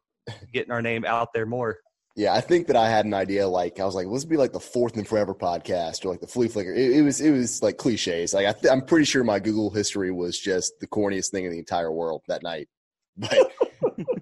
getting 0.54 0.72
our 0.72 0.82
name 0.82 1.06
out 1.06 1.30
there 1.34 1.46
more. 1.46 1.78
Yeah, 2.18 2.34
I 2.34 2.42
think 2.42 2.66
that 2.68 2.76
I 2.76 2.90
had 2.90 3.06
an 3.06 3.14
idea. 3.14 3.48
Like 3.48 3.80
I 3.80 3.86
was 3.86 3.94
like, 3.94 4.08
let's 4.08 4.26
be 4.26 4.38
like 4.38 4.52
the 4.52 4.60
fourth 4.60 4.98
and 4.98 5.08
forever 5.08 5.36
podcast, 5.36 6.04
or 6.04 6.10
like 6.10 6.20
the 6.20 6.26
flea 6.26 6.48
flicker. 6.48 6.74
It, 6.74 6.94
it 6.94 7.02
was 7.04 7.22
it 7.22 7.30
was 7.30 7.62
like 7.62 7.78
cliches. 7.78 8.34
Like 8.34 8.48
I 8.48 8.74
am 8.74 8.82
pretty 8.82 9.06
sure 9.06 9.24
my 9.24 9.38
Google 9.38 9.70
history 9.70 10.12
was 10.12 10.40
just 10.40 10.74
the 10.80 10.88
corniest 10.88 11.30
thing 11.30 11.46
in 11.46 11.52
the 11.52 11.60
entire 11.60 11.92
world 11.92 12.24
that 12.28 12.42
night. 12.42 12.70
But 13.18 13.52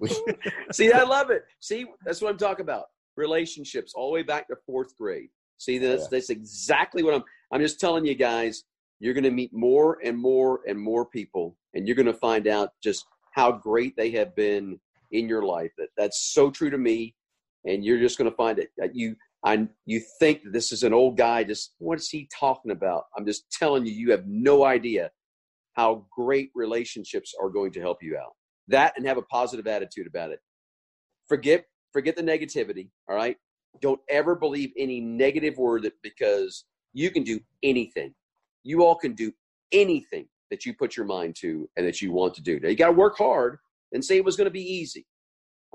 see, 0.72 0.92
I 0.92 1.04
love 1.04 1.30
it. 1.30 1.44
See, 1.60 1.86
that's 2.04 2.20
what 2.20 2.30
I'm 2.30 2.36
talking 2.36 2.64
about. 2.64 2.84
Relationships 3.16 3.94
all 3.94 4.08
the 4.08 4.14
way 4.14 4.22
back 4.22 4.48
to 4.48 4.56
fourth 4.66 4.94
grade. 4.98 5.30
See, 5.58 5.78
this 5.78 6.02
yeah. 6.02 6.08
that's 6.10 6.30
exactly 6.30 7.02
what 7.02 7.14
I'm. 7.14 7.24
I'm 7.52 7.60
just 7.60 7.80
telling 7.80 8.04
you 8.04 8.14
guys. 8.14 8.64
You're 8.98 9.14
going 9.14 9.24
to 9.24 9.30
meet 9.30 9.52
more 9.52 9.98
and 10.02 10.16
more 10.18 10.60
and 10.66 10.78
more 10.78 11.04
people, 11.04 11.56
and 11.74 11.86
you're 11.86 11.96
going 11.96 12.06
to 12.06 12.14
find 12.14 12.46
out 12.46 12.70
just 12.82 13.04
how 13.32 13.52
great 13.52 13.94
they 13.96 14.10
have 14.12 14.34
been 14.34 14.80
in 15.12 15.28
your 15.28 15.42
life. 15.42 15.70
That 15.76 15.88
that's 15.96 16.32
so 16.32 16.50
true 16.50 16.70
to 16.70 16.78
me, 16.78 17.14
and 17.64 17.84
you're 17.84 17.98
just 17.98 18.18
going 18.18 18.30
to 18.30 18.36
find 18.36 18.58
it. 18.58 18.70
That 18.78 18.94
you, 18.94 19.16
I, 19.44 19.68
you 19.84 20.00
think 20.18 20.40
this 20.50 20.72
is 20.72 20.82
an 20.82 20.94
old 20.94 21.16
guy. 21.16 21.44
Just 21.44 21.74
what 21.78 21.98
is 21.98 22.08
he 22.08 22.28
talking 22.38 22.70
about? 22.70 23.04
I'm 23.16 23.26
just 23.26 23.50
telling 23.50 23.86
you. 23.86 23.92
You 23.92 24.10
have 24.12 24.26
no 24.26 24.64
idea 24.64 25.10
how 25.74 26.06
great 26.14 26.50
relationships 26.54 27.34
are 27.40 27.50
going 27.50 27.72
to 27.72 27.80
help 27.80 28.02
you 28.02 28.16
out. 28.16 28.32
That 28.68 28.94
and 28.96 29.06
have 29.06 29.18
a 29.18 29.22
positive 29.22 29.66
attitude 29.66 30.06
about 30.06 30.30
it. 30.30 30.40
Forget 31.28 31.64
forget 31.92 32.16
the 32.16 32.22
negativity. 32.22 32.88
All 33.08 33.16
right 33.16 33.36
don't 33.80 34.00
ever 34.08 34.34
believe 34.34 34.72
any 34.76 35.00
negative 35.00 35.56
word 35.58 35.82
that 35.82 35.94
because 36.02 36.64
you 36.92 37.10
can 37.10 37.22
do 37.22 37.40
anything. 37.62 38.14
You 38.62 38.84
all 38.84 38.96
can 38.96 39.14
do 39.14 39.32
anything 39.72 40.26
that 40.50 40.64
you 40.64 40.74
put 40.74 40.96
your 40.96 41.06
mind 41.06 41.36
to 41.40 41.68
and 41.76 41.86
that 41.86 42.00
you 42.00 42.12
want 42.12 42.34
to 42.34 42.42
do. 42.42 42.60
Now 42.60 42.68
you 42.68 42.76
got 42.76 42.86
to 42.86 42.92
work 42.92 43.16
hard 43.18 43.58
and 43.92 44.04
say 44.04 44.16
it 44.16 44.24
was 44.24 44.36
going 44.36 44.46
to 44.46 44.50
be 44.50 44.62
easy. 44.62 45.06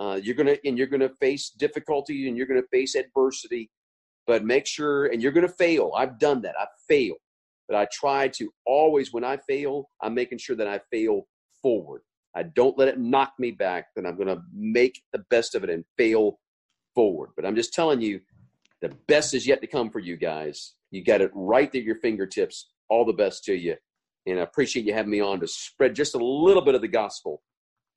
Uh, 0.02 0.16
you're 0.16 0.36
gonna 0.36 0.56
and 0.66 0.80
you're 0.80 0.88
gonna 0.88 1.12
face 1.20 1.52
difficulty 1.52 2.28
and 2.28 2.36
you're 2.36 2.48
gonna 2.48 2.62
face 2.72 2.96
adversity, 2.96 3.70
but 4.26 4.44
make 4.44 4.66
sure 4.66 5.06
and 5.08 5.22
you're 5.22 5.32
gonna 5.32 5.48
fail. 5.48 5.92
I've 5.96 6.18
done 6.18 6.42
that. 6.42 6.56
I've 6.60 6.70
failed, 6.88 7.20
but 7.68 7.78
I 7.78 7.88
try 7.94 8.28
to 8.30 8.52
always 8.66 9.14
when 9.14 9.24
I 9.24 9.38
fail, 9.38 9.90
I'm 10.02 10.16
making 10.16 10.40
sure 10.40 10.56
that 10.56 10.68
I 10.68 10.80
fail 10.92 11.28
forward. 11.62 12.02
I 12.36 12.44
don't 12.44 12.78
let 12.80 12.88
it 12.88 13.00
knock 13.00 13.34
me 13.38 13.52
back. 13.52 13.88
Then 13.96 14.08
I'm 14.08 14.18
gonna 14.18 14.42
make 14.52 15.04
the 15.14 15.24
best 15.30 15.54
of 15.54 15.64
it 15.64 15.70
and 15.70 15.86
fail 16.00 16.40
forward. 16.94 17.30
But 17.36 17.46
I'm 17.46 17.56
just 17.56 17.74
telling 17.74 18.02
you, 18.02 18.22
the 18.82 18.90
best 19.08 19.34
is 19.34 19.46
yet 19.46 19.62
to 19.62 19.68
come 19.68 19.90
for 19.90 20.00
you 20.00 20.18
guys. 20.18 20.74
You 20.90 21.04
got 21.04 21.22
it 21.22 21.32
right 21.34 21.74
at 21.74 21.84
your 21.84 21.96
fingertips. 21.96 22.72
All 22.90 23.06
the 23.06 23.14
best 23.14 23.44
to 23.46 23.54
you. 23.54 23.76
And 24.26 24.40
I 24.40 24.44
appreciate 24.44 24.86
you 24.86 24.94
having 24.94 25.12
me 25.12 25.22
on 25.22 25.40
to 25.40 25.48
spread 25.48 25.96
just 25.96 26.16
a 26.16 26.24
little 26.24 26.62
bit 26.62 26.76
of 26.76 26.82
the 26.82 26.88
gospel 26.88 27.42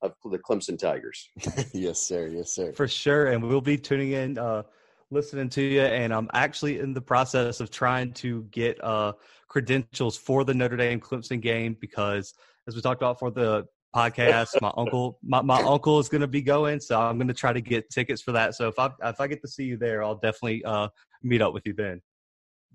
of 0.01 0.13
the 0.23 0.39
Clemson 0.39 0.77
Tigers. 0.77 1.29
yes, 1.73 1.99
sir. 1.99 2.27
Yes, 2.27 2.51
sir. 2.51 2.71
For 2.73 2.87
sure. 2.87 3.27
And 3.27 3.43
we'll 3.43 3.61
be 3.61 3.77
tuning 3.77 4.11
in, 4.11 4.37
uh, 4.37 4.63
listening 5.11 5.49
to 5.49 5.61
you. 5.61 5.81
And 5.81 6.13
I'm 6.13 6.29
actually 6.33 6.79
in 6.79 6.93
the 6.93 7.01
process 7.01 7.59
of 7.59 7.69
trying 7.69 8.13
to 8.13 8.43
get 8.51 8.83
uh, 8.83 9.13
credentials 9.47 10.17
for 10.17 10.43
the 10.43 10.53
Notre 10.53 10.77
Dame 10.77 10.99
Clemson 10.99 11.41
game 11.41 11.77
because, 11.79 12.33
as 12.67 12.75
we 12.75 12.81
talked 12.81 13.01
about 13.01 13.19
for 13.19 13.31
the 13.31 13.65
podcast. 13.95 14.59
my 14.61 14.71
uncle, 14.75 15.19
my, 15.23 15.41
my 15.41 15.61
uncle 15.61 15.99
is 15.99 16.09
going 16.09 16.21
to 16.21 16.27
be 16.27 16.41
going, 16.41 16.79
so 16.79 16.99
I'm 16.99 17.17
going 17.17 17.27
to 17.27 17.33
try 17.33 17.53
to 17.53 17.61
get 17.61 17.89
tickets 17.89 18.21
for 18.21 18.31
that. 18.33 18.55
So 18.55 18.67
if 18.67 18.77
I 18.77 18.91
if 19.03 19.21
I 19.21 19.27
get 19.27 19.41
to 19.41 19.47
see 19.47 19.63
you 19.63 19.77
there, 19.77 20.03
I'll 20.03 20.15
definitely 20.15 20.63
uh, 20.65 20.89
meet 21.23 21.41
up 21.41 21.53
with 21.53 21.65
you 21.65 21.73
then. 21.73 22.01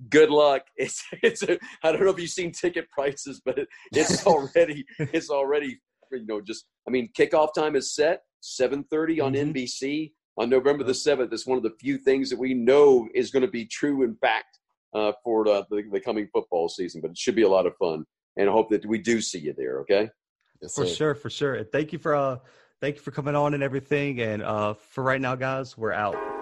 Good 0.08 0.30
luck. 0.30 0.62
It's 0.76 1.04
it's. 1.22 1.42
A, 1.42 1.58
I 1.82 1.92
don't 1.92 2.04
know 2.04 2.10
if 2.10 2.18
you've 2.18 2.30
seen 2.30 2.52
ticket 2.52 2.88
prices, 2.90 3.42
but 3.44 3.58
it's 3.92 4.26
already 4.26 4.84
it's 4.98 5.30
already 5.30 5.78
you 6.10 6.26
know 6.26 6.40
just. 6.40 6.64
I 6.88 6.90
mean, 6.90 7.10
kickoff 7.16 7.54
time 7.54 7.76
is 7.76 7.94
set 7.94 8.22
7:30 8.42 9.22
on 9.22 9.34
mm-hmm. 9.34 9.50
NBC 9.50 10.12
on 10.38 10.48
November 10.48 10.84
the 10.84 10.94
seventh. 10.94 11.32
It's 11.32 11.46
one 11.46 11.58
of 11.58 11.64
the 11.64 11.74
few 11.80 11.98
things 11.98 12.30
that 12.30 12.38
we 12.38 12.54
know 12.54 13.08
is 13.14 13.30
going 13.30 13.44
to 13.44 13.50
be 13.50 13.66
true 13.66 14.02
in 14.02 14.16
fact 14.16 14.58
uh, 14.94 15.12
for 15.22 15.44
the, 15.44 15.66
the, 15.70 15.82
the 15.92 16.00
coming 16.00 16.28
football 16.32 16.68
season. 16.68 17.00
But 17.00 17.10
it 17.10 17.18
should 17.18 17.36
be 17.36 17.42
a 17.42 17.48
lot 17.48 17.66
of 17.66 17.76
fun, 17.76 18.04
and 18.36 18.48
I 18.48 18.52
hope 18.52 18.70
that 18.70 18.86
we 18.86 18.98
do 18.98 19.20
see 19.20 19.40
you 19.40 19.54
there. 19.56 19.80
Okay. 19.80 20.08
Yes, 20.60 20.74
for 20.74 20.86
sure, 20.86 21.14
for 21.14 21.30
sure. 21.30 21.54
And 21.54 21.70
thank 21.70 21.92
you 21.92 21.98
for 21.98 22.14
uh 22.14 22.38
thank 22.80 22.96
you 22.96 23.02
for 23.02 23.10
coming 23.10 23.34
on 23.36 23.54
and 23.54 23.62
everything. 23.62 24.20
And 24.20 24.42
uh 24.42 24.74
for 24.74 25.02
right 25.02 25.20
now, 25.20 25.34
guys, 25.34 25.76
we're 25.76 25.92
out. 25.92 26.39